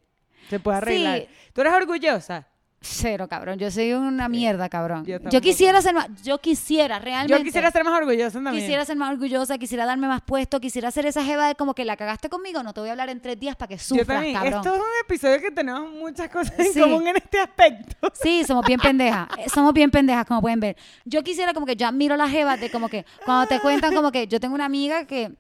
se 0.50 0.60
puede 0.60 0.78
arreglar. 0.78 1.20
Sí. 1.22 1.28
¿Tú 1.54 1.62
eres 1.62 1.74
orgullosa? 1.74 2.48
Cero, 2.88 3.28
cabrón. 3.28 3.58
Yo 3.58 3.72
soy 3.72 3.94
una 3.94 4.30
mierda, 4.30 4.70
cabrón. 4.70 5.06
yo 5.06 5.18
Yo, 5.32 5.42
quisiera 5.42 5.82
ser 5.82 5.96
más, 5.96 6.08
yo 6.24 6.38
quisiera 6.40 7.00
realmente. 7.00 7.38
Yo 7.40 7.44
quisiera 7.44 7.72
ser 7.72 7.84
más 7.84 7.98
orgullosa 8.00 8.34
también. 8.34 8.56
Quisiera 8.58 8.86
ser 8.86 8.96
más 8.96 9.12
orgullosa, 9.12 9.58
quisiera 9.58 9.86
darme 9.86 10.08
más 10.08 10.22
puesto, 10.22 10.60
quisiera 10.62 10.92
ser 10.92 11.08
esa 11.08 11.24
jeva 11.24 11.48
de 11.48 11.56
como 11.56 11.74
que 11.74 11.84
la 11.84 11.98
cagaste 11.98 12.30
conmigo, 12.30 12.62
no 12.62 12.74
te 12.74 12.82
voy 12.82 12.90
a 12.90 12.92
hablar 12.92 13.10
en 13.10 13.20
tres 13.22 13.40
días 13.40 13.56
para 13.56 13.70
que 13.70 13.78
Yo 13.78 13.84
sufras, 13.84 14.08
también. 14.08 14.34
cabrón. 14.36 14.54
Esto 14.54 14.76
es 14.76 14.80
un 14.80 14.88
episodio 15.04 15.42
que 15.42 15.52
tenemos 15.52 15.92
muchas 15.92 16.30
cosas 16.30 16.60
en 16.60 16.74
Sí. 16.74 16.80
común 16.80 17.08
en 17.08 17.18
este 17.18 17.40
aspecto. 17.40 18.12
Sí, 18.14 18.44
somos 18.46 18.64
bien 18.66 18.80
pendejas. 18.80 19.28
eh, 19.40 19.50
Somos 19.50 19.74
bien 19.74 19.90
pendejas, 19.90 20.26
como 20.26 20.42
pueden 20.42 20.60
ver. 20.60 20.78
Yo 21.06 21.24
quisiera 21.24 21.54
como 21.54 21.66
que 21.66 21.76
yo 21.76 21.88
admiro 21.88 22.16
las 22.16 22.30
jevas 22.30 22.60
de 22.60 22.70
como 22.70 22.88
que 22.88 23.04
cuando 23.26 23.48
te 23.48 23.60
cuentan 23.62 23.96
como 23.96 24.12
que 24.12 24.28
yo 24.28 24.40
tengo 24.40 24.54
una 24.54 24.66
amiga 24.66 25.06
que 25.06 25.32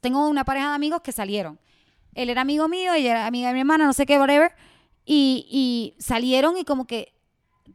tengo 0.00 0.26
una 0.28 0.44
pareja 0.44 0.70
de 0.70 0.74
amigos 0.74 1.02
que 1.02 1.12
salieron. 1.12 1.58
Él 2.14 2.30
era 2.30 2.40
amigo 2.42 2.66
mío, 2.68 2.92
ella 2.94 3.10
era 3.10 3.26
amiga 3.26 3.48
de 3.48 3.54
mi 3.54 3.60
hermana, 3.60 3.84
no 3.86 3.92
sé 3.92 4.06
qué, 4.06 4.18
whatever. 4.18 4.52
Y, 5.04 5.46
y 5.50 6.02
salieron 6.02 6.56
y 6.56 6.64
como 6.64 6.86
que 6.86 7.12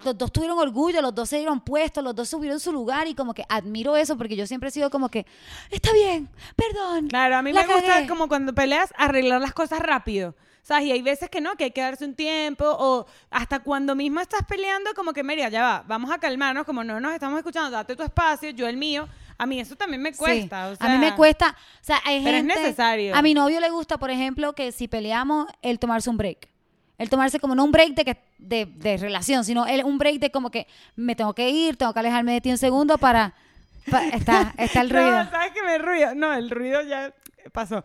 los 0.03 0.17
dos 0.17 0.32
tuvieron 0.32 0.57
orgullo, 0.59 1.01
los 1.01 1.15
dos 1.15 1.28
se 1.30 1.38
dieron 1.38 1.59
puestos, 1.61 2.03
los 2.03 2.13
dos 2.15 2.30
subieron 2.30 2.59
su 2.59 2.71
lugar 2.71 3.07
y 3.07 3.15
como 3.15 3.34
que 3.34 3.43
admiro 3.49 3.95
eso 3.97 4.17
porque 4.17 4.36
yo 4.36 4.45
siempre 4.45 4.69
he 4.69 4.71
sido 4.71 4.89
como 4.89 5.09
que, 5.09 5.25
está 5.71 5.91
bien, 5.93 6.30
perdón. 6.55 7.07
Claro, 7.07 7.36
a 7.38 7.41
mí 7.41 7.51
me 7.51 7.65
gusta 7.65 7.82
cagué". 7.82 8.07
como 8.07 8.28
cuando 8.28 8.53
peleas 8.53 8.93
arreglar 8.97 9.41
las 9.41 9.53
cosas 9.53 9.80
rápido. 9.80 10.36
¿Sabes? 10.61 10.88
Y 10.88 10.91
hay 10.91 11.01
veces 11.01 11.30
que 11.30 11.39
no, 11.39 11.55
que 11.55 11.63
hay 11.63 11.71
que 11.71 11.80
darse 11.80 12.03
un 12.03 12.13
tiempo 12.13 12.65
o 12.67 13.05
hasta 13.30 13.59
cuando 13.59 13.95
mismo 13.95 14.19
estás 14.19 14.41
peleando 14.45 14.93
como 14.95 15.13
que, 15.13 15.23
María, 15.23 15.47
ya 15.47 15.61
va, 15.63 15.84
vamos 15.88 16.11
a 16.11 16.17
calmarnos, 16.19 16.65
como 16.65 16.84
no 16.84 16.99
nos 16.99 17.13
estamos 17.13 17.38
escuchando, 17.38 17.71
date 17.71 17.95
tu 17.95 18.03
espacio, 18.03 18.49
yo 18.49 18.67
el 18.67 18.75
mío. 18.75 19.07
A 19.38 19.45
mí 19.45 19.61
eso 19.61 19.78
también 19.78 20.01
me 20.01 20.11
Sí, 20.11 20.17
cuesta. 20.19 20.67
o 20.67 20.75
a 20.78 20.89
mí 20.89 20.97
me 20.97 21.07
sea, 21.07 21.15
cuesta, 21.15 21.55
o 21.82 21.84
sea, 21.84 22.01
hay 22.03 22.21
Pero 22.21 22.38
es 22.38 22.43
gente- 22.43 22.59
necesario. 22.61 23.15
A 23.15 23.21
mi 23.21 23.34
novio 23.34 23.61
le 23.61 23.69
gusta, 23.69 23.97
por 23.97 24.11
ejemplo, 24.11 24.51
que 24.53 24.73
si 24.73 24.89
peleamos, 24.89 25.47
él 25.61 25.80
tomarse 25.80 26.09
un 26.09 26.17
break. 26.17 26.49
Él 26.97 27.09
tomarse 27.09 27.39
como 27.39 27.53
no 27.55 27.63
un 27.63 27.71
break 27.71 27.93
de, 27.93 28.05
que, 28.05 28.17
de, 28.39 28.65
de 28.65 28.97
relación, 28.97 29.43
sino 29.45 29.65
él, 29.67 29.83
un 29.83 29.97
break 29.97 30.19
de 30.19 30.31
como 30.31 30.49
que 30.49 30.65
me 30.95 31.15
tengo 31.15 31.33
que 31.33 31.49
ir, 31.49 31.77
tengo 31.77 31.93
que 31.93 31.99
alejarme 31.99 32.33
de 32.33 32.41
ti 32.41 32.49
un 32.51 32.57
segundo 32.57 32.97
para... 32.97 33.33
pa- 33.91 34.07
está, 34.07 34.53
está 34.57 34.81
el 34.81 34.89
ruido. 34.91 35.23
No, 35.23 35.29
¿sabes 35.29 35.51
qué 35.53 35.61
me 35.63 35.77
ruido? 35.77 36.15
No, 36.15 36.33
el 36.33 36.49
ruido 36.49 36.81
ya 36.81 37.13
pasó. 37.51 37.83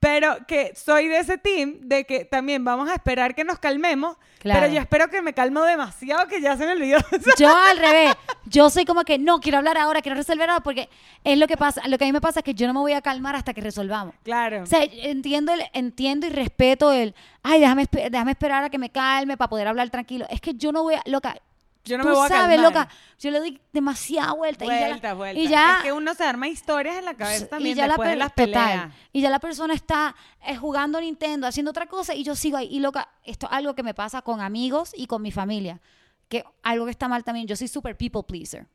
Pero 0.00 0.36
que 0.46 0.72
soy 0.74 1.08
de 1.08 1.18
ese 1.18 1.38
team 1.38 1.78
de 1.80 2.04
que 2.04 2.24
también 2.24 2.64
vamos 2.64 2.88
a 2.90 2.94
esperar 2.94 3.34
que 3.34 3.44
nos 3.44 3.58
calmemos, 3.58 4.16
Claro. 4.40 4.60
pero 4.60 4.74
yo 4.74 4.80
espero 4.80 5.08
que 5.08 5.22
me 5.22 5.32
calmo 5.32 5.62
demasiado 5.62 6.26
que 6.28 6.40
ya 6.40 6.56
se 6.56 6.66
me 6.66 6.72
olvidó. 6.72 6.98
Yo 7.38 7.48
al 7.56 7.78
revés, 7.78 8.14
yo 8.44 8.68
soy 8.68 8.84
como 8.84 9.02
que 9.04 9.18
no, 9.18 9.40
quiero 9.40 9.56
hablar 9.56 9.78
ahora, 9.78 10.02
quiero 10.02 10.16
resolver 10.16 10.50
ahora, 10.50 10.62
porque 10.62 10.90
es 11.24 11.38
lo 11.38 11.46
que 11.46 11.56
pasa, 11.56 11.80
lo 11.88 11.96
que 11.96 12.04
a 12.04 12.08
mí 12.08 12.12
me 12.12 12.20
pasa 12.20 12.40
es 12.40 12.44
que 12.44 12.52
yo 12.52 12.66
no 12.66 12.74
me 12.74 12.80
voy 12.80 12.92
a 12.92 13.00
calmar 13.00 13.36
hasta 13.36 13.54
que 13.54 13.62
resolvamos. 13.62 14.14
claro. 14.22 14.62
O 14.64 14.66
sea, 14.66 14.80
entiendo, 14.82 15.52
el, 15.54 15.62
entiendo 15.72 16.26
y 16.26 16.30
respeto 16.30 16.92
el, 16.92 17.14
ay, 17.42 17.60
déjame, 17.60 17.86
déjame 18.10 18.32
esperar 18.32 18.64
a 18.64 18.68
que 18.70 18.76
me 18.78 18.90
calme 18.90 19.38
para 19.38 19.48
poder 19.48 19.66
hablar 19.66 19.88
tranquilo. 19.88 20.26
Es 20.28 20.42
que 20.42 20.52
yo 20.54 20.72
no 20.72 20.82
voy 20.82 20.94
a, 20.96 21.02
loca, 21.06 21.36
yo 21.84 21.98
no 21.98 22.02
tú 22.04 22.08
me 22.10 22.14
voy 22.14 22.24
a 22.26 22.28
sabes, 22.28 22.56
calmar. 22.56 22.72
loca, 22.72 22.88
yo 23.18 23.30
le 23.30 23.38
doy 23.40 23.60
demasiada 23.72 24.32
vuelta. 24.32 24.64
y 24.64 24.68
ya 24.68 24.80
la- 24.80 24.88
Vuelta, 24.88 25.14
vuelta. 25.14 25.40
Y 25.40 25.48
ya, 25.48 25.76
Es 25.78 25.82
que 25.84 25.92
uno 25.92 26.14
se 26.14 26.24
arma 26.24 26.48
historias 26.48 26.96
en 26.96 27.04
la 27.04 27.14
cabeza 27.14 27.46
también 27.48 27.72
y 27.72 27.74
ya 27.76 27.86
la 27.86 27.94
después 27.94 28.08
de 28.08 28.12
per- 28.12 28.18
las 28.18 28.34
total, 28.34 28.44
peleas. 28.46 28.92
y 29.12 29.20
ya 29.20 29.30
la 29.30 29.38
persona 29.40 29.74
está 29.74 30.14
eh, 30.46 30.56
jugando 30.56 31.00
Nintendo, 31.00 31.46
haciendo 31.46 31.70
otra 31.70 31.86
cosa, 31.86 32.14
y 32.14 32.22
yo 32.24 32.34
sigo 32.34 32.56
ahí. 32.56 32.68
Y 32.70 32.80
loca, 32.80 33.08
esto 33.24 33.46
es 33.46 33.52
algo 33.52 33.74
que 33.74 33.82
me 33.82 33.94
pasa 33.94 34.22
con 34.22 34.40
amigos 34.40 34.92
y 34.96 35.06
con 35.06 35.22
mi 35.22 35.30
familia. 35.32 35.80
Que 36.28 36.44
algo 36.62 36.84
que 36.86 36.90
está 36.90 37.06
mal 37.08 37.22
también, 37.24 37.46
yo 37.46 37.54
soy 37.56 37.68
super 37.68 37.96
people 37.96 38.22
pleaser. 38.22 38.66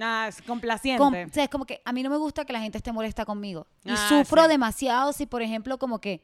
Ah, 0.00 0.26
es 0.28 0.40
complaciente. 0.42 0.98
Com- 0.98 1.12
o 1.14 1.32
sea, 1.32 1.42
es 1.44 1.50
como 1.50 1.64
que 1.66 1.82
a 1.84 1.92
mí 1.92 2.02
no 2.02 2.10
me 2.10 2.16
gusta 2.18 2.44
que 2.44 2.52
la 2.52 2.60
gente 2.60 2.78
esté 2.78 2.92
molesta 2.92 3.24
conmigo. 3.24 3.66
Y 3.84 3.90
Ah, 3.90 3.96
sufro 4.08 4.42
sí. 4.44 4.48
demasiado 4.48 5.12
si, 5.12 5.26
por 5.26 5.42
ejemplo, 5.42 5.78
como 5.78 6.00
que 6.00 6.22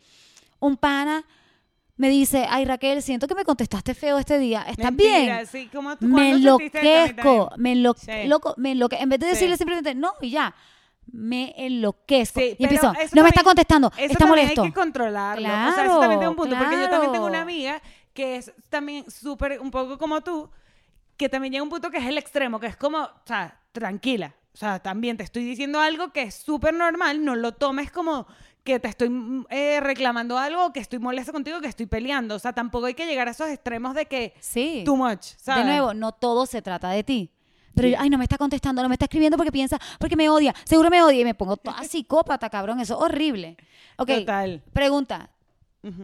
un 0.61 0.77
pana 0.77 1.25
me 1.97 2.09
dice, 2.09 2.47
ay 2.49 2.65
Raquel, 2.65 3.03
siento 3.03 3.29
que 3.29 3.35
me 3.35 3.45
contestaste 3.45 3.95
feo 3.95 4.19
este 4.19 4.39
día. 4.39 4.63
¿Estás 4.63 4.87
Mentira, 4.87 5.19
bien? 5.37 5.47
Sí, 5.47 5.69
¿cómo 5.73 5.97
tú- 5.97 6.07
Me 6.07 6.31
¿cuándo 6.31 6.57
sentiste 6.59 6.79
eso 6.79 6.89
a 6.89 7.03
mí 7.05 7.11
enloquezco, 7.11 7.51
me 7.57 7.73
enlo 7.73 7.95
Sí. 7.97 8.11
loco, 8.27 8.55
me 8.57 8.73
enloque 8.73 8.97
En 8.97 9.09
vez 9.09 9.21
de 9.21 9.27
Sí. 9.27 9.33
decirle 9.33 9.57
simplemente 9.57 9.95
no 9.95 10.13
y 10.21 10.31
ya, 10.31 10.55
me 11.13 11.55
enloquezco. 11.57 12.41
Sí, 12.41 12.57
y 12.59 12.63
empiezo, 12.65 12.93
no 13.13 13.23
me 13.23 13.29
está 13.29 13.43
contestando, 13.45 13.93
Eso 13.97 14.13
está 14.13 14.27
molesto. 14.27 14.63
hay 14.63 14.69
que 14.69 14.75
controlarlo. 14.75 15.47
o 15.47 15.51
sea, 15.51 15.69
eso 15.69 15.75
también 15.75 15.89
Claro, 15.99 16.09
tiene 16.19 16.29
un 16.29 16.37
punto. 16.37 16.57
Porque 16.59 16.77
yo 16.81 16.89
también 16.91 17.13
tengo 17.13 17.27
una 17.27 17.33
claro. 17.39 17.43
amiga 17.45 17.83
que 18.13 18.37
es 18.37 18.53
también 18.71 19.11
súper, 19.11 19.61
un 19.61 19.71
poco 19.71 19.99
como 19.99 20.21
tú, 20.23 20.51
que 21.17 21.29
también 21.29 21.53
llega 21.53 21.61
a 21.61 21.65
un 21.65 21.71
punto 21.71 21.91
que 21.91 21.99
es 21.99 22.07
el 22.07 22.19
extremo, 22.19 22.59
que 22.59 22.67
es 22.67 22.77
como, 22.77 22.99
o 23.03 23.11
sea, 23.25 23.61
tranquila. 23.73 24.35
O 24.53 24.57
sea, 24.57 24.79
también 24.81 25.17
te 25.17 25.25
estoy 25.25 25.45
diciendo 25.45 25.81
algo 25.81 26.13
que 26.13 26.23
es 26.23 26.35
súper 26.35 26.75
normal, 26.75 27.25
no 27.25 27.35
lo 27.37 27.53
tomes 27.53 27.91
como 27.91 28.27
que 28.65 28.81
te 28.81 28.89
estoy 28.89 29.11
mm, 29.11 29.47
eh, 29.51 29.79
reclamando 29.81 30.39
algo, 30.39 30.73
que 30.73 30.81
estoy 30.81 30.99
molesta 30.99 31.33
contigo, 31.33 31.61
que 31.61 31.69
estoy 31.69 31.87
peleando. 31.87 32.35
O 32.35 32.39
sea, 32.39 32.53
tampoco 32.53 32.87
hay 32.87 32.95
que 32.95 33.07
llegar 33.07 33.29
a 33.29 33.33
esos 33.33 33.49
extremos 33.49 33.95
de 33.95 34.07
que 34.07 34.35
Sí. 34.41 34.83
too 34.85 34.97
much, 34.97 35.21
¿sabes? 35.37 35.65
De 35.65 35.71
nuevo, 35.71 35.95
no 35.95 36.13
todo 36.13 36.47
se 36.47 36.63
trata 36.63 36.89
de 36.91 37.05
ti. 37.05 37.31
Pero 37.75 37.89
Sí. 37.89 37.93
yo, 37.95 38.01
ay, 38.01 38.09
no 38.09 38.19
me 38.19 38.25
está 38.25 38.39
contestando, 38.39 38.83
no 38.83 38.89
me 38.89 38.95
está 38.95 39.05
escribiendo 39.05 39.37
porque 39.37 39.51
piensa, 39.53 39.79
porque 39.99 40.17
me 40.17 40.29
odia, 40.29 40.55
seguro 40.65 40.91
me 40.91 41.03
odia. 41.03 41.21
Y 41.21 41.25
me 41.25 41.35
pongo 41.35 41.57
toda 41.57 41.77
psicópata, 41.85 42.49
cabrón, 42.49 42.81
eso 42.81 42.95
es 42.95 43.01
horrible. 43.03 43.57
Ok, 43.99 44.09
Total. 44.09 44.63
pregunta, 44.73 45.29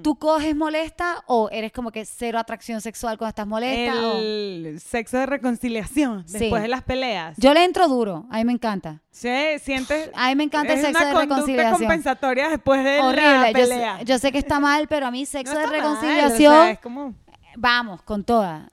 ¿tú 0.02 0.16
coges 0.16 0.54
molesta 0.56 1.22
o 1.26 1.48
eres 1.50 1.72
como 1.72 1.90
que 1.90 2.04
cero 2.04 2.38
atracción 2.38 2.80
sexual 2.80 3.16
cuando 3.18 3.30
estás 3.30 3.46
molesta? 3.46 3.94
o- 4.08 4.18
El 4.18 4.80
sexo 4.80 5.18
de 5.18 5.26
reconciliación 5.26 6.26
Sí. 6.26 6.38
después 6.38 6.62
de 6.62 6.68
las 6.68 6.82
peleas. 6.82 7.36
Yo 7.38 7.54
le 7.54 7.64
entro 7.64 7.88
duro, 7.88 8.26
a 8.30 8.36
mí 8.38 8.44
me 8.44 8.52
encanta. 8.52 9.00
Sí, 9.10 9.28
sientes. 9.62 10.10
A 10.14 10.28
mí 10.28 10.34
me 10.36 10.44
encanta 10.44 10.72
el 10.74 10.80
sexo 10.80 10.98
una 11.02 11.12
de 11.14 11.20
reconciliación. 11.20 11.78
compensatoria 11.78 12.48
después 12.48 12.84
de 12.84 12.98
la 12.98 13.04
Horrible, 13.06 13.46
yo 13.48 13.52
pelea. 13.52 13.98
sé, 13.98 14.04
yo 14.04 14.18
sé 14.18 14.32
que 14.32 14.38
está 14.38 14.60
mal, 14.60 14.86
pero 14.88 15.06
a 15.06 15.10
mí 15.10 15.24
sexo 15.26 15.52
No 15.54 15.58
de 15.60 15.64
está 15.66 15.76
mal, 15.78 15.86
o 15.86 15.94
reconciliación, 15.94 16.54
sea, 16.54 16.70
es 16.72 16.78
como- 16.80 17.14
vamos, 17.56 18.02
con 18.02 18.24
toda. 18.24 18.70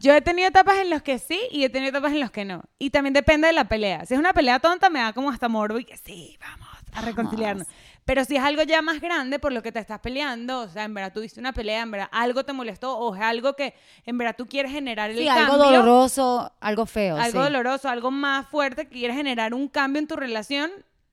Yo 0.00 0.14
he 0.14 0.20
tenido 0.22 0.46
etapas 0.48 0.76
en 0.78 0.90
las 0.90 1.02
que 1.02 1.18
sí 1.18 1.40
y 1.50 1.64
he 1.64 1.70
tenido 1.70 1.90
etapas 1.90 2.12
en 2.12 2.20
las 2.20 2.30
que 2.30 2.44
no. 2.44 2.62
Y 2.78 2.90
también 2.90 3.12
depende 3.14 3.48
de 3.48 3.52
la 3.52 3.64
pelea. 3.64 4.06
Si 4.06 4.14
es 4.14 4.20
una 4.20 4.32
pelea 4.32 4.60
tonta, 4.60 4.88
me 4.90 5.00
da 5.00 5.12
como 5.12 5.28
hasta 5.30 5.48
morbo 5.48 5.76
y 5.80 5.84
que 5.84 5.96
sí, 5.96 6.38
vamos 6.40 6.68
a 6.92 7.00
reconciliarnos. 7.02 7.66
Pero 8.08 8.24
si 8.24 8.36
es 8.36 8.42
algo 8.42 8.62
ya 8.62 8.80
más 8.80 9.02
grande 9.02 9.38
por 9.38 9.52
lo 9.52 9.62
que 9.62 9.70
te 9.70 9.78
estás 9.80 10.00
peleando, 10.00 10.60
o 10.62 10.68
sea, 10.68 10.84
en 10.84 10.94
verdad 10.94 11.12
tuviste 11.12 11.40
una 11.40 11.52
pelea, 11.52 11.82
en 11.82 11.90
verdad 11.90 12.08
algo 12.10 12.42
te 12.42 12.54
molestó 12.54 12.96
o 12.96 13.14
es 13.14 13.20
algo 13.20 13.52
que 13.52 13.74
en 14.06 14.16
verdad 14.16 14.34
tú 14.34 14.46
quieres 14.46 14.72
generar 14.72 15.10
el 15.10 15.18
Sí, 15.18 15.26
cambio. 15.26 15.44
algo 15.44 15.56
doloroso, 15.58 16.50
algo 16.58 16.86
feo. 16.86 17.16
algo 17.18 17.38
sí. 17.40 17.44
doloroso, 17.44 17.86
algo 17.90 18.10
más 18.10 18.48
fuerte, 18.48 18.86
que 18.86 18.92
quieres 18.92 19.14
generar 19.14 19.52
un 19.52 19.68
cambio 19.68 20.00
en 20.00 20.06
tu 20.08 20.16
relación, 20.16 20.70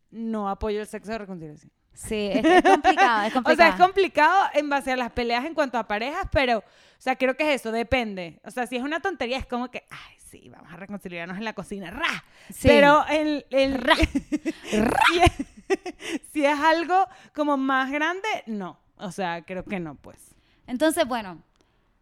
no 0.09 0.47
apoyo 0.47 0.79
el 0.79 0.87
sexo 0.87 1.11
de 1.11 1.17
reconciliación. 1.17 1.69
Sí, 1.91 2.29
es, 2.31 2.45
es 2.45 2.61
complicado, 2.63 3.23
es 3.23 3.33
O 3.35 3.41
sea, 3.41 3.43
complicado. 3.43 3.69
es 3.71 3.75
complicado 3.75 4.49
en 4.53 4.69
base 4.69 4.93
a 4.93 4.95
las 4.95 5.11
peleas 5.11 5.43
en 5.43 5.53
cuanto 5.53 5.77
a 5.77 5.89
parejas, 5.89 6.27
pero, 6.31 6.59
o 6.59 6.63
sea, 6.97 7.17
creo 7.17 7.35
que 7.35 7.43
es 7.53 7.59
eso, 7.59 7.73
depende. 7.73 8.39
O 8.45 8.51
sea, 8.51 8.67
si 8.67 8.77
es 8.77 8.81
una 8.83 9.01
tontería, 9.01 9.37
es 9.37 9.45
como 9.45 9.69
que, 9.69 9.83
ay, 9.89 10.15
sí, 10.31 10.47
vamos 10.47 10.71
a 10.71 10.77
reconciliarnos 10.77 11.37
en 11.37 11.43
la 11.43 11.51
cocina, 11.51 11.91
ra. 11.91 12.23
Sí. 12.53 12.69
Pero 12.69 13.05
el, 13.09 13.45
el 13.49 13.83
si 16.31 16.45
es 16.45 16.59
algo 16.59 17.07
como 17.33 17.57
más 17.57 17.91
grande, 17.91 18.27
no. 18.45 18.79
O 18.97 19.11
sea, 19.11 19.43
creo 19.43 19.65
que 19.65 19.79
no, 19.79 19.95
pues. 19.95 20.35
Entonces, 20.67 21.05
bueno, 21.07 21.41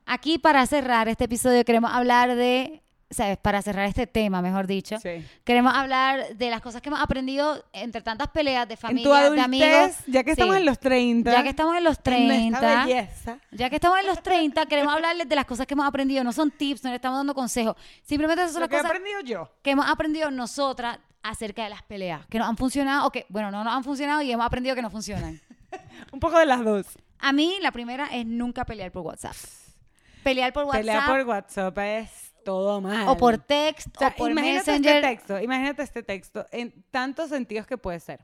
aquí 0.06 0.38
para 0.38 0.66
cerrar 0.68 1.08
este 1.08 1.26
episodio 1.26 1.66
queremos 1.66 1.92
hablar 1.92 2.36
de, 2.36 2.83
¿sabes? 3.14 3.38
Para 3.38 3.62
cerrar 3.62 3.88
este 3.88 4.08
tema, 4.08 4.42
mejor 4.42 4.68
dicho, 4.68 4.98
Sí. 5.00 5.26
queremos 5.44 5.74
hablar 5.74 6.36
de 6.36 6.50
las 6.50 6.62
cosas 6.62 6.82
que 6.82 6.90
hemos 6.90 7.02
aprendido 7.02 7.64
entre 7.74 8.02
tantas 8.02 8.28
peleas 8.30 8.68
de 8.68 8.74
En 8.74 8.80
familia, 8.80 9.28
tu 9.30 9.34
de 9.36 9.42
amigos. 9.42 9.92
ya 10.08 10.24
que 10.24 10.32
estamos 10.32 10.56
Sí. 10.56 10.60
en 10.62 10.66
los 10.66 10.80
30, 10.80 11.32
Ya 11.32 11.44
que 11.44 11.50
estamos 11.50 11.78
en 11.78 11.84
los 11.84 11.98
en 12.06 12.22
esta 12.22 12.60
30, 12.60 12.86
belleza, 12.86 13.38
ya 13.52 13.70
que 13.70 13.76
estamos 13.76 14.00
en 14.00 14.08
los 14.08 14.22
30, 14.24 14.66
queremos 14.66 14.94
hablarles 14.94 15.30
de 15.30 15.36
las 15.36 15.46
cosas 15.46 15.66
que 15.68 15.74
hemos 15.74 15.88
aprendido. 15.88 16.24
No 16.24 16.32
son 16.34 16.52
tips, 16.52 16.84
no 16.84 16.90
le 16.90 16.96
estamos 16.98 17.20
dando 17.20 17.34
consejos. 17.34 17.76
Simplemente 18.04 18.42
esas 18.44 18.54
son 18.54 18.62
lo 18.62 18.66
las 18.66 18.70
que 18.70 18.76
he 18.76 18.80
cosas 18.80 18.92
aprendido 18.92 19.22
yo. 19.22 19.52
que 19.62 19.72
hemos 19.72 19.88
aprendido 19.90 20.32
nosotras 20.32 21.00
acerca 21.22 21.64
de 21.64 21.70
las 21.70 21.84
peleas, 21.84 22.26
que 22.28 22.38
nos 22.38 22.50
han 22.50 22.58
funcionado 22.58 23.08
o 23.08 23.12
que, 23.12 23.26
bueno, 23.30 23.50
no 23.50 23.64
nos 23.64 23.74
han 23.74 23.84
funcionado 23.84 24.22
y 24.22 24.32
hemos 24.32 24.46
aprendido 24.46 24.76
que 24.76 24.82
no 24.82 24.90
funcionan. 24.90 25.40
Un 26.12 26.20
poco 26.20 26.38
de 26.38 26.46
las 26.46 26.64
dos. 26.66 26.86
A 27.20 27.32
mí, 27.32 27.58
la 27.62 27.72
primera 27.72 28.08
es 28.08 28.26
nunca 28.26 28.66
pelear 28.66 28.92
por 28.92 29.04
WhatsApp. 29.04 29.36
Pelear 30.24 30.52
por 30.54 30.66
WhatsApp 30.66 30.82
Pelear 30.82 31.06
por 31.08 31.22
WhatsApp 31.28 31.78
es 31.80 32.33
todo 32.44 32.82
mal. 32.82 33.08
o 33.08 33.18
por 33.18 33.38
text 33.38 33.88
O 33.96 34.00
sea, 34.00 34.10
o 34.10 34.16
por 34.16 34.32
imagínate 34.32 34.72
Messenger. 34.72 34.96
este 34.98 35.08
texto, 35.08 35.40
imagínate 35.40 35.82
este 35.84 36.04
texto 36.04 36.46
en 36.52 36.84
tantos 36.92 37.30
sentidos 37.30 37.66
que 37.68 37.78
puede 37.78 38.00
ser. 38.00 38.20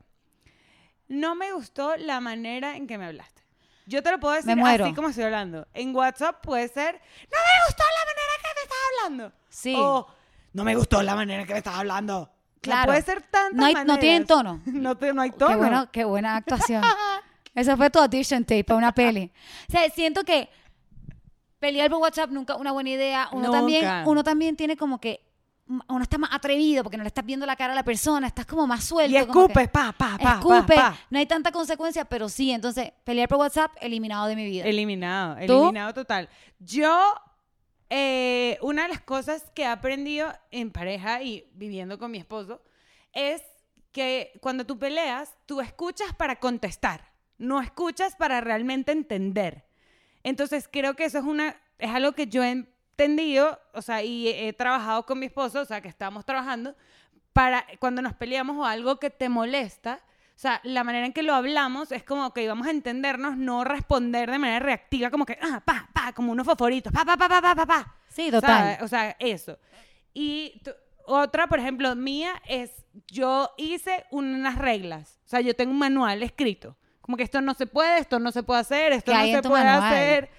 No 1.08 1.34
me 1.34 1.52
gustó 1.52 1.96
la 1.96 2.20
manera 2.20 2.76
en 2.76 2.86
que 2.86 2.96
me 2.98 3.06
hablaste. 3.06 3.42
Yo 3.86 4.02
te 4.02 4.10
lo 4.12 4.20
puedo 4.20 4.34
decir 4.34 4.56
así 4.60 4.94
como 4.94 5.08
estoy 5.08 5.24
hablando. 5.24 5.66
En 5.74 5.94
WhatsApp 5.96 6.40
puede 6.42 6.68
ser, 6.68 6.94
no 6.94 7.38
me 7.38 7.66
gustó 7.66 7.82
la 7.82 8.04
manera 8.06 8.32
que 8.40 8.48
me 8.54 8.62
estás 8.62 8.78
hablando. 9.02 9.32
Sí. 9.48 9.74
O 9.76 10.06
no 10.52 10.64
me 10.64 10.76
gustó 10.76 11.02
la 11.02 11.14
manera 11.16 11.40
en 11.40 11.46
que 11.48 11.52
me 11.54 11.58
estás 11.58 11.74
hablando. 11.76 12.30
Claro. 12.60 12.88
puede 12.88 13.02
ser 13.02 13.22
tantas 13.22 13.54
No 13.54 13.64
hay- 13.64 13.74
no 13.86 13.98
tienen 13.98 14.26
maneras. 14.26 14.28
tono. 14.28 14.62
no, 14.66 14.96
te- 14.96 15.12
no 15.14 15.22
hay 15.22 15.30
tono. 15.30 15.48
Qué, 15.50 15.56
bueno, 15.56 15.88
qué 15.90 16.04
buena 16.04 16.36
actuación. 16.36 16.82
Eso 17.54 17.76
fue 17.76 17.90
tu 17.90 17.98
audition 17.98 18.44
tape 18.44 18.62
para 18.64 18.76
una 18.78 18.92
peli. 18.92 19.32
O 19.68 19.72
sea, 19.72 19.88
siento 19.90 20.22
que 20.24 20.48
pelear 21.60 21.88
por 21.90 22.00
WhatsApp 22.00 22.30
nunca 22.30 22.56
una 22.56 22.72
buena 22.72 22.90
idea. 22.90 23.28
Uno 23.32 23.52
también, 23.52 23.82
Nunca. 23.84 24.04
uno 24.06 24.24
también 24.24 24.56
tiene 24.56 24.76
como 24.76 25.00
que 25.00 25.30
uno 25.88 26.02
está 26.02 26.18
más 26.18 26.30
atrevido 26.32 26.82
porque 26.82 26.96
no 26.96 27.04
le 27.04 27.08
estás 27.08 27.24
viendo 27.24 27.46
la 27.46 27.54
cara 27.54 27.72
a 27.72 27.76
la 27.76 27.84
persona, 27.84 28.26
estás 28.26 28.44
como 28.44 28.66
más 28.66 28.82
suelto. 28.82 29.14
Y 29.14 29.16
escupes, 29.18 29.68
pa, 29.68 29.92
pa, 29.92 30.18
pa, 30.20 30.32
escupe, 30.32 30.74
pa, 30.74 30.90
pa. 30.90 30.98
no 31.10 31.18
hay 31.18 31.26
tanta 31.26 31.52
consecuencia, 31.52 32.04
pero 32.04 32.28
sí, 32.28 32.50
entonces 32.50 32.92
pelear 33.04 33.28
por 33.28 33.38
WhatsApp 33.38 33.70
eliminado 33.80 34.26
de 34.26 34.34
mi 34.34 34.46
vida. 34.46 34.64
Eliminado, 34.64 35.36
¿Tú? 35.46 35.62
eliminado 35.62 35.94
total. 35.94 36.28
Yo, 36.58 37.14
eh, 37.88 38.58
una 38.62 38.82
de 38.82 38.88
las 38.88 39.00
cosas 39.00 39.44
que 39.54 39.62
he 39.62 39.66
aprendido 39.66 40.32
en 40.50 40.72
pareja 40.72 41.22
y 41.22 41.48
viviendo 41.52 42.00
con 42.00 42.10
mi 42.10 42.18
esposo 42.18 42.62
es 43.12 43.42
que 43.92 44.32
cuando 44.40 44.66
tú 44.66 44.76
peleas, 44.76 45.36
tú 45.46 45.60
escuchas 45.60 46.12
para 46.16 46.40
contestar, 46.40 47.12
no 47.38 47.60
escuchas 47.60 48.16
para 48.16 48.40
realmente 48.40 48.90
entender. 48.90 49.69
Entonces 50.22 50.68
creo 50.70 50.94
que 50.94 51.04
eso 51.04 51.18
es 51.18 51.24
una 51.24 51.56
es 51.80 51.90
algo 51.90 52.12
que 52.12 52.26
yo 52.26 52.44
he 52.44 52.50
entendido, 52.50 53.58
o 53.72 53.82
sea, 53.82 54.02
y 54.02 54.28
he, 54.28 54.52
trabajado 54.52 55.06
con 55.06 55.18
mi 55.18 55.26
esposo, 55.26 55.60
o 55.60 55.64
sea, 55.64 55.80
que 55.80 55.88
estamos 55.88 56.24
trabajando 56.24 56.76
para 57.32 57.64
cuando 57.78 58.02
nos 58.02 58.14
peleamos 58.14 58.56
o 58.56 58.64
algo 58.64 58.98
que 58.98 59.10
te 59.10 59.28
molesta, 59.28 60.00
o 60.36 60.38
sea, 60.40 60.60
la 60.64 60.84
manera 60.84 61.06
en 61.06 61.12
que 61.12 61.22
lo 61.22 61.34
hablamos 61.34 61.92
es 61.92 62.02
como 62.02 62.32
que 62.32 62.46
vamos 62.48 62.66
a 62.66 62.70
entendernos, 62.70 63.36
no 63.36 63.64
responder 63.64 64.30
de 64.30 64.38
manera 64.38 64.58
reactiva, 64.58 65.10
como 65.10 65.26
que, 65.26 65.38
ah, 65.40 65.62
pa, 65.64 65.88
pa, 65.92 66.12
como 66.12 66.32
unos 66.32 66.46
fosforitos, 66.46 66.92
pa, 66.92 67.04
pa, 67.04 67.16
pa, 67.16 67.28
pa, 67.28 67.42
pa, 67.42 67.54
pa, 67.54 67.66
pa. 67.66 67.94
Sí, 68.08 68.30
total. 68.30 68.74
¿Sabe? 68.74 68.84
O 68.84 68.88
sea, 68.88 69.16
eso. 69.18 69.58
Y 70.14 70.60
otra, 71.06 71.46
por 71.46 71.58
ejemplo, 71.58 71.94
mía 71.94 72.32
es, 72.46 72.70
yo 73.06 73.50
hice 73.58 74.06
unas 74.10 74.56
reglas, 74.56 75.20
o 75.26 75.28
sea, 75.28 75.40
yo 75.40 75.54
tengo 75.54 75.72
un 75.72 75.78
manual 75.78 76.22
escrito, 76.22 76.76
como 77.10 77.16
que 77.16 77.24
esto 77.24 77.40
no 77.40 77.54
se 77.54 77.66
puede, 77.66 77.98
esto 77.98 78.20
no 78.20 78.30
se 78.30 78.44
puede 78.44 78.60
hacer, 78.60 78.92
esto 78.92 79.10
¿Qué 79.10 79.18
no 79.18 79.24
se 79.24 79.42
puede 79.42 79.64
manual? 79.64 79.92
hacer, 79.92 80.30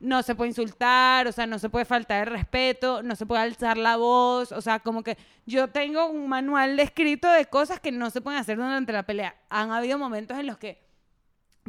no 0.00 0.22
se 0.22 0.34
puede 0.34 0.48
insultar, 0.48 1.26
o 1.26 1.32
sea, 1.32 1.46
no 1.46 1.58
se 1.58 1.68
puede 1.68 1.84
faltar 1.84 2.26
el 2.26 2.32
respeto, 2.32 3.02
no 3.02 3.14
se 3.16 3.26
puede 3.26 3.42
alzar 3.42 3.76
la 3.76 3.98
voz, 3.98 4.50
o 4.50 4.62
sea, 4.62 4.78
como 4.78 5.02
que 5.02 5.18
yo 5.44 5.68
tengo 5.68 6.06
un 6.06 6.26
manual 6.26 6.80
escrito 6.80 7.30
de 7.30 7.44
cosas 7.44 7.80
que 7.80 7.92
no 7.92 8.08
se 8.08 8.22
pueden 8.22 8.40
hacer 8.40 8.56
durante 8.56 8.94
la 8.94 9.02
pelea. 9.02 9.36
Han 9.50 9.72
habido 9.72 9.98
momentos 9.98 10.38
en 10.38 10.46
los 10.46 10.56
que 10.56 10.82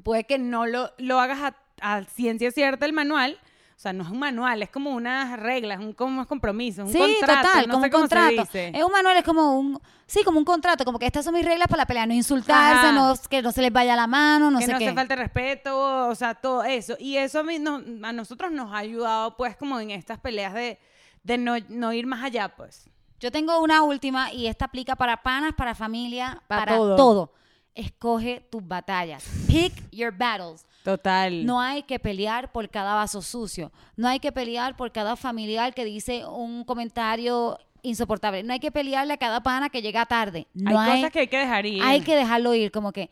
puede 0.02 0.24
que 0.24 0.38
no 0.38 0.66
lo, 0.66 0.93
lo 0.98 1.20
hagas 1.20 1.39
a, 1.82 1.98
a 1.98 2.04
ciencia 2.06 2.50
cierta 2.52 2.86
el 2.86 2.93
manual. 2.93 3.38
O 3.78 3.80
sea, 3.80 3.93
no 3.93 4.03
es 4.03 4.09
un 4.09 4.17
manual, 4.17 4.63
es 4.63 4.71
como 4.71 4.89
unas 4.89 5.39
reglas, 5.39 5.80
un, 5.80 5.93
como 5.93 6.11
unos 6.15 6.25
compromisos, 6.25 6.88
un 6.88 6.91
sí, 6.91 6.97
contrato. 6.97 7.47
total, 7.47 7.67
no 7.67 7.73
como 7.75 7.84
sé 7.84 7.88
un 7.88 7.91
cómo 7.91 8.07
se 8.07 8.15
contrato. 8.15 8.41
dice. 8.41 8.71
Es 8.75 8.84
un 8.84 8.91
manual, 8.91 9.17
es 9.17 9.23
como 9.23 9.59
un, 9.59 9.80
sí, 10.07 10.23
como 10.23 10.39
un 10.39 10.45
contrato, 10.45 10.84
como 10.84 10.97
que 10.97 11.05
estas 11.05 11.23
son 11.23 11.36
mis 11.36 11.45
reglas 11.45 11.67
para 11.67 11.84
la 11.84 11.86
pelea, 11.86 12.07
no 12.07 12.13
insultarse, 12.15 12.88
Ajá. 12.88 12.91
no, 12.91 13.13
que 13.30 13.43
no 13.43 13.51
se 13.51 13.61
les 13.61 13.71
vaya 13.71 13.95
la 13.95 14.07
mano, 14.07 14.49
no 14.49 14.57
que 14.57 14.65
sé 14.65 14.71
no 14.73 14.80
qué. 14.80 14.86
se 14.89 14.93
falte 14.95 15.15
respeto, 15.15 16.07
o 16.07 16.15
sea, 16.15 16.34
todo 16.34 16.63
eso. 16.63 16.95
Y 16.99 17.17
eso 17.17 17.41
a, 17.41 17.43
mí 17.43 17.59
no- 17.59 17.84
a 18.01 18.11
nosotros 18.13 18.51
nos 18.51 18.73
ha 18.73 18.78
ayudado, 18.80 19.38
pues, 19.38 19.55
como 19.55 19.80
en 19.80 19.91
estas 19.91 20.19
peleas 20.19 20.55
de, 20.55 20.80
de 21.21 21.38
no, 21.38 21.53
no 21.69 21.93
ir 21.93 22.07
más 22.07 22.23
allá, 22.23 22.49
pues. 22.49 22.89
Yo 23.19 23.32
tengo 23.32 23.59
una 23.61 23.84
última 23.84 24.34
y 24.34 24.47
esta 24.47 24.65
aplica 24.65 24.95
para 24.95 25.21
panas, 25.21 25.53
para 25.55 25.75
familia, 25.75 26.41
Pa' 26.47 26.57
para 26.65 26.75
todo. 26.78 26.95
todo. 26.95 27.34
Escoge 27.78 28.43
tus 28.49 28.67
batallas. 28.67 29.23
Pick 29.45 29.71
your 29.91 30.11
battles. 30.11 30.65
Total. 30.84 31.45
No 31.45 31.61
hay 31.61 31.84
que 31.84 31.99
pelear 31.99 32.51
por 32.51 32.67
cada 32.69 32.95
vaso 32.95 33.21
sucio. 33.21 33.71
No 33.95 34.07
hay 34.07 34.19
que 34.19 34.32
pelear 34.32 34.75
por 34.75 34.91
cada 34.91 35.15
familiar 35.15 35.75
que 35.75 35.86
dice 35.86 36.25
un 36.25 36.63
comentario 36.63 37.59
insoportable. 37.84 38.41
No 38.41 38.53
hay 38.53 38.59
que 38.59 38.71
pelearle 38.71 39.13
a 39.13 39.17
cada 39.17 39.43
pana 39.43 39.69
que 39.69 39.84
llega 39.84 40.07
tarde. 40.07 40.47
No 40.55 40.80
hay, 40.80 40.89
hay, 40.89 40.97
cosas 41.01 41.11
que 41.11 41.19
hay 41.19 41.28
que 41.28 41.38
dejar 41.38 41.65
ir. 41.67 41.84
hay 41.84 42.01
que 42.01 42.15
dejarlo 42.15 42.55
ir. 42.55 42.71
Como 42.71 42.91
que 42.91 43.11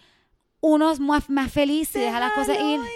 uno 0.61 0.91
es 0.91 0.99
más, 0.99 1.29
más 1.29 1.51
feliz 1.51 1.95
y 1.95 1.99
deja 1.99 2.19
las 2.19 2.31
cosas 2.31 2.57
ir. 2.59 2.81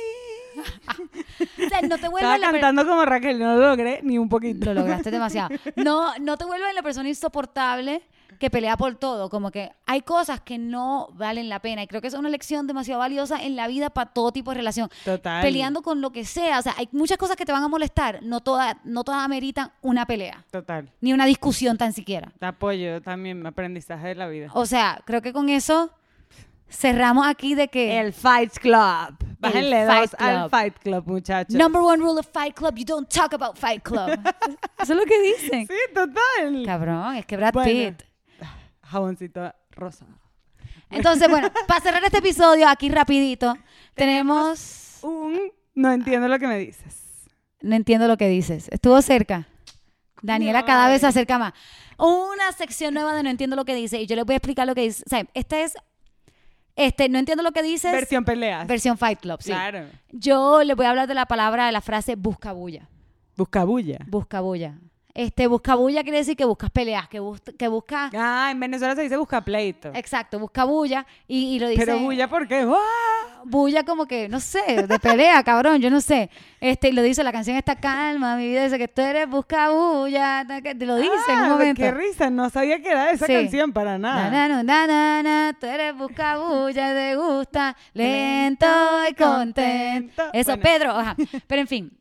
O 1.39 1.69
sea, 1.69 1.81
no 1.83 1.97
te 1.97 2.07
Estaba 2.07 2.09
vuelvas 2.09 2.39
cantando 2.39 2.85
como 2.85 3.05
Raquel, 3.05 3.39
no 3.39 3.55
lo 3.55 3.69
logré 3.69 4.01
ni 4.03 4.17
un 4.17 4.27
poquito. 4.27 4.73
Lo 4.73 4.81
lograste 4.81 5.09
demasiado. 5.09 5.55
No, 5.77 6.17
no 6.19 6.35
te 6.35 6.43
vuelvas 6.43 6.73
la 6.73 6.81
persona 6.81 7.07
insoportable 7.07 8.01
que 8.37 8.49
pelea 8.49 8.77
por 8.77 8.95
todo. 8.95 9.29
Como 9.29 9.51
que 9.51 9.71
hay 9.85 10.01
cosas 10.01 10.41
que 10.41 10.57
no 10.57 11.09
valen 11.13 11.49
la 11.49 11.59
pena. 11.59 11.83
Y 11.83 11.87
creo 11.87 12.01
que 12.01 12.07
es 12.07 12.13
una 12.13 12.29
lección 12.29 12.67
demasiado 12.67 12.99
valiosa 12.99 13.41
en 13.41 13.55
la 13.55 13.67
vida 13.67 13.89
para 13.89 14.11
todo 14.11 14.31
tipo 14.31 14.51
de 14.51 14.57
relación. 14.57 14.89
Total. 15.03 15.41
Peleando 15.41 15.81
con 15.81 16.01
lo 16.01 16.11
que 16.11 16.25
sea. 16.25 16.59
O 16.59 16.61
sea, 16.61 16.75
hay 16.77 16.87
muchas 16.91 17.17
cosas 17.17 17.35
que 17.35 17.45
te 17.45 17.51
van 17.51 17.63
a 17.63 17.67
molestar. 17.67 18.19
No 18.21 18.41
todas, 18.41 18.75
no 18.83 19.03
todas 19.03 19.23
ameritan 19.23 19.71
una 19.81 20.05
pelea. 20.05 20.45
Total. 20.51 20.91
Ni 21.01 21.13
una 21.13 21.25
discusión 21.25 21.77
tan 21.77 21.93
siquiera. 21.93 22.31
Te 22.39 22.45
apoyo 22.45 23.01
también, 23.01 23.45
aprendizaje 23.45 24.09
de 24.09 24.15
la 24.15 24.27
vida. 24.27 24.49
O 24.53 24.65
sea, 24.65 25.01
creo 25.05 25.21
que 25.21 25.33
con 25.33 25.49
eso 25.49 25.91
cerramos 26.69 27.25
aquí 27.27 27.55
de 27.55 27.67
que 27.67 27.99
El 27.99 28.13
Fight 28.13 28.57
Club. 28.59 29.15
Bájenle 29.39 29.85
dos 29.85 29.95
Fight 29.95 30.13
al 30.21 30.35
Club. 30.37 30.49
Fight 30.49 30.79
Club, 30.79 31.07
muchachos. 31.07 31.55
number 31.55 31.81
one 31.81 31.97
rule 32.03 32.19
of 32.19 32.27
Fight 32.27 32.53
Club, 32.55 32.75
you 32.75 32.85
don't 32.85 33.09
talk 33.09 33.33
about 33.33 33.57
Fight 33.57 33.81
Club. 33.81 34.09
eso 34.81 34.93
es 34.93 34.99
lo 34.99 35.05
que 35.05 35.21
dicen. 35.21 35.65
Sí, 35.67 35.73
total. 35.93 36.63
Cabrón, 36.65 37.15
es 37.15 37.25
que 37.25 37.37
Brad 37.37 37.53
Bueno. 37.53 37.69
Pitt. 37.95 38.08
Jaboncito 38.89 39.53
rosa. 39.71 40.05
Entonces, 40.89 41.29
bueno, 41.29 41.51
para 41.67 41.79
cerrar 41.81 42.03
este 42.03 42.17
episodio 42.17 42.67
aquí 42.67 42.89
rapidito, 42.89 43.55
tenemos... 43.93 44.99
Un... 45.03 45.51
No 45.75 45.91
entiendo 45.91 46.27
lo 46.27 46.39
que 46.39 46.47
me 46.47 46.57
dices. 46.57 47.27
No 47.61 47.75
entiendo 47.75 48.07
lo 48.07 48.17
que 48.17 48.27
dices. 48.27 48.67
Estuvo 48.71 49.01
cerca. 49.01 49.47
Daniela 50.21 50.65
cada 50.65 50.89
vez 50.89 51.01
se 51.01 51.07
acerca 51.07 51.37
más. 51.37 51.53
Una 51.97 52.51
sección 52.57 52.93
nueva 52.93 53.13
de 53.13 53.23
no 53.23 53.29
entiendo 53.29 53.55
lo 53.55 53.65
que 53.65 53.75
dice 53.75 54.01
y 54.01 54.07
yo 54.07 54.15
les 54.15 54.25
voy 54.25 54.33
a 54.33 54.37
explicar 54.37 54.67
lo 54.67 54.75
que 54.75 54.81
dice. 54.81 55.03
O 55.05 55.09
sea, 55.09 55.25
esta 55.33 55.61
es... 55.61 55.75
Este, 56.75 57.09
no 57.09 57.19
entiendo 57.19 57.43
lo 57.43 57.51
que 57.51 57.61
dices. 57.61 57.91
Versión 57.91 58.23
peleas. 58.23 58.65
versión 58.65 58.97
Fight 58.97 59.19
Club, 59.19 59.41
sí. 59.41 59.51
Claro. 59.51 59.85
Yo 60.11 60.63
les 60.63 60.75
voy 60.75 60.85
a 60.85 60.91
hablar 60.91 61.07
de 61.07 61.13
la 61.13 61.25
palabra, 61.25 61.65
de 61.65 61.73
la 61.73 61.81
frase 61.81 62.15
buscabulla. 62.15 62.87
Buscabulla. 63.35 63.99
Buscabulla. 64.07 64.79
Este, 65.13 65.47
buscabulla 65.47 66.03
quiere 66.03 66.19
decir 66.19 66.37
que 66.37 66.45
buscas 66.45 66.69
peleas, 66.69 67.07
que, 67.09 67.19
bus- 67.19 67.41
que 67.57 67.67
buscas... 67.67 68.11
Ah, 68.15 68.49
en 68.51 68.59
Venezuela 68.59 68.95
se 68.95 69.01
dice 69.01 69.17
busca 69.17 69.41
pleito. 69.43 69.91
Exacto, 69.95 70.37
buscabulla 70.39 71.05
y, 71.27 71.55
y 71.55 71.59
lo 71.59 71.67
dice... 71.67 71.83
Pero 71.83 71.99
bulla, 71.99 72.27
¿por 72.29 72.47
qué? 72.47 72.65
Bulla 73.43 73.83
como 73.83 74.05
que, 74.05 74.29
no 74.29 74.39
sé, 74.39 74.85
de 74.87 74.99
pelea, 74.99 75.43
cabrón, 75.43 75.81
yo 75.81 75.89
no 75.89 75.99
sé. 75.99 76.29
Este, 76.61 76.89
y 76.89 76.91
lo 76.91 77.01
dice, 77.01 77.23
la 77.23 77.31
canción 77.31 77.57
está 77.57 77.75
calma, 77.75 78.35
mi 78.35 78.47
vida 78.47 78.63
dice 78.63 78.77
que 78.77 78.87
tú 78.87 79.01
eres 79.01 79.27
busca 79.27 79.69
bulla, 79.71 80.45
te 80.47 80.85
lo 80.85 80.95
dice 80.97 81.11
en 81.29 81.37
un 81.39 81.45
Ah, 81.45 81.49
momento. 81.49 81.81
Qué 81.81 81.91
risa, 81.91 82.29
no 82.29 82.49
sabía 82.49 82.81
que 82.81 82.89
era 82.89 83.11
esa 83.11 83.25
Sí. 83.25 83.33
canción 83.33 83.73
para 83.73 83.97
Na, 83.97 84.29
nada. 84.29 84.47
na, 84.47 84.63
na, 84.63 84.87
na, 84.87 85.23
na, 85.23 85.57
tú 85.59 85.65
eres 85.65 85.95
busca 85.97 86.37
bulla, 86.37 86.93
te 86.93 87.15
gusta, 87.15 87.75
lento 87.93 88.67
y 89.09 89.13
contento. 89.15 90.23
Eso, 90.33 90.51
Bueno. 90.51 90.63
Pedro, 90.63 90.91
ajá. 90.91 91.15
Pero 91.47 91.61
en 91.61 91.67
fin, 91.67 91.91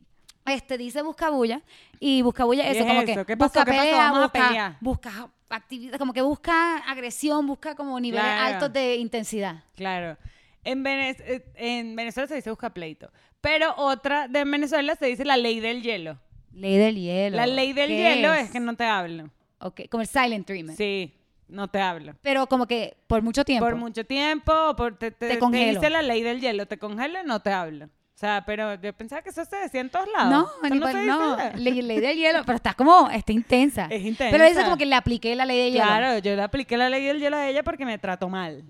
este 0.45 0.77
dice 0.77 1.01
busca 1.01 1.29
bulla 1.29 1.61
y 1.99 2.21
busca 2.21 2.45
bulla 2.45 2.63
¿Y 2.67 2.71
eso, 2.71 2.79
es 2.79 2.85
como 2.85 3.01
eso? 3.01 3.05
que 3.21 3.25
¿Qué 3.25 3.37
pasó? 3.37 3.59
busca 3.59 3.65
¿Qué 3.65 3.71
pasó? 3.71 3.81
pelea, 3.83 3.97
Vamos 3.97 4.17
a 4.19 4.21
busca, 4.23 4.47
pelear. 4.47 4.77
busca 4.81 5.29
actividad, 5.49 5.97
como 5.97 6.13
que 6.13 6.21
busca 6.21 6.77
agresión, 6.77 7.45
busca 7.47 7.75
como 7.75 7.99
niveles 7.99 8.23
Claro. 8.25 8.53
altos 8.55 8.73
de 8.73 8.95
intensidad. 8.97 9.63
Claro. 9.75 10.17
En, 10.63 10.83
Venez- 10.83 11.21
eh, 11.25 11.45
en 11.55 11.95
Venezuela 11.95 12.27
se 12.27 12.35
dice 12.35 12.49
busca 12.49 12.69
pleito. 12.73 13.11
Pero 13.41 13.73
otra 13.77 14.27
de 14.27 14.43
Venezuela 14.43 14.95
se 14.95 15.05
dice 15.07 15.23
la 15.25 15.37
ley 15.37 15.59
del 15.59 15.81
hielo. 15.81 16.19
Ley 16.53 16.77
del 16.77 16.95
hielo. 16.95 17.37
La 17.37 17.47
ley 17.47 17.73
del 17.73 17.87
¿Qué 17.89 17.97
hielo 18.15 18.33
es? 18.33 18.51
que 18.51 18.59
no 18.59 18.75
te 18.75 18.83
hablo. 18.83 19.29
Ok, 19.59 19.81
como 19.89 20.01
el 20.01 20.07
silent 20.07 20.45
treatment. 20.45 20.77
Sí, 20.77 21.13
no 21.47 21.67
te 21.69 21.79
hablo. 21.79 22.15
Pero 22.21 22.47
como 22.47 22.67
que 22.67 22.97
por 23.07 23.21
mucho 23.21 23.43
tiempo. 23.45 23.65
Por 23.65 23.75
mucho 23.75 24.05
tiempo, 24.05 24.75
por, 24.75 24.97
te, 24.97 25.11
te, 25.11 25.27
Te 25.27 25.33
te 25.35 25.39
congelo. 25.39 25.79
dice 25.79 25.89
la 25.89 26.01
ley 26.01 26.21
del 26.21 26.41
hielo. 26.41 26.65
Te 26.67 26.77
congelo, 26.77 27.23
no 27.23 27.39
te 27.41 27.51
hablo. 27.51 27.89
O 28.19 28.21
sea, 28.21 28.43
pero 28.45 28.73
yo 28.75 28.91
pensaba 28.91 29.21
que 29.21 29.29
eso 29.29 29.45
se 29.45 29.55
decía 29.55 29.79
en 29.79 29.89
todos 29.89 30.05
lados. 30.13 30.51
No, 30.61 30.69
ni 30.69 30.77
no 30.77 30.91
no, 31.05 31.37
ley, 31.55 31.81
ley 31.81 32.01
del 32.01 32.17
hielo, 32.17 32.43
pero 32.45 32.57
estás 32.57 32.75
como, 32.75 33.09
está 33.09 33.31
intensa. 33.31 33.87
Es 33.89 34.03
intensa. 34.03 34.29
Pero 34.29 34.43
dice 34.43 34.61
como 34.65 34.75
que 34.75 34.85
le 34.85 34.95
apliqué 34.95 35.37
la 35.37 35.45
ley 35.45 35.57
del 35.57 35.71
hielo. 35.71 35.85
Claro, 35.85 36.17
yo 36.17 36.35
le 36.35 36.41
apliqué 36.41 36.75
la 36.75 36.89
ley 36.89 37.05
del 37.05 37.21
hielo 37.21 37.37
a 37.37 37.47
ella 37.47 37.63
porque 37.63 37.85
me 37.85 37.97
trató 37.97 38.27
mal. 38.27 38.61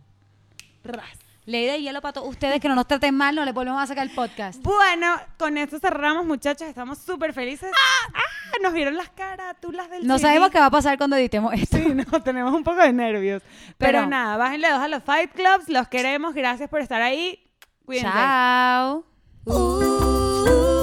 Ras. 0.84 1.18
Ley 1.48 1.66
del 1.66 1.82
hielo 1.82 2.00
para 2.00 2.14
todos 2.14 2.30
ustedes 2.30 2.60
que 2.62 2.68
no 2.68 2.76
nos 2.76 2.86
traten 2.86 3.16
mal, 3.16 3.34
no 3.34 3.44
les 3.44 3.56
volvemos 3.56 3.82
a 3.82 3.88
sacar 3.88 4.06
el 4.06 4.14
podcast. 4.14 4.62
Bueno, 4.62 5.16
con 5.40 5.58
esto 5.58 5.80
cerramos, 5.80 6.28
muchachos. 6.28 6.68
Estamos 6.68 7.00
súper 7.00 7.34
felices. 7.34 7.72
¡Ah! 7.74 8.22
Nos 8.62 8.72
vieron 8.72 8.96
las 8.98 9.10
carátulas 9.10 9.90
del 9.90 10.06
No 10.06 10.20
CD. 10.20 10.28
sabemos 10.28 10.52
qué 10.52 10.60
va 10.60 10.68
a 10.68 10.72
pasar 10.72 10.96
cuando 11.00 11.16
editemos 11.16 11.56
esto. 11.56 11.76
Sí, 11.78 11.88
no, 11.96 12.22
tenemos 12.24 12.54
un 12.54 12.64
poco 12.64 12.82
de 12.82 12.94
nervios. 12.94 13.42
Pero, 13.80 13.94
Pero- 13.94 14.06
nada, 14.06 14.38
bájenle 14.38 14.70
dos 14.70 14.80
a 14.80 14.88
los 14.88 15.02
Fight 15.04 15.32
Clubs. 15.32 15.70
Los 15.70 15.88
queremos. 15.88 16.36
Gracias 16.36 16.70
por 16.70 16.82
estar 16.82 17.02
ahí. 17.02 17.40
Cuídense. 17.84 18.12
Chao. 18.12 19.09
Ooh. 19.52 20.79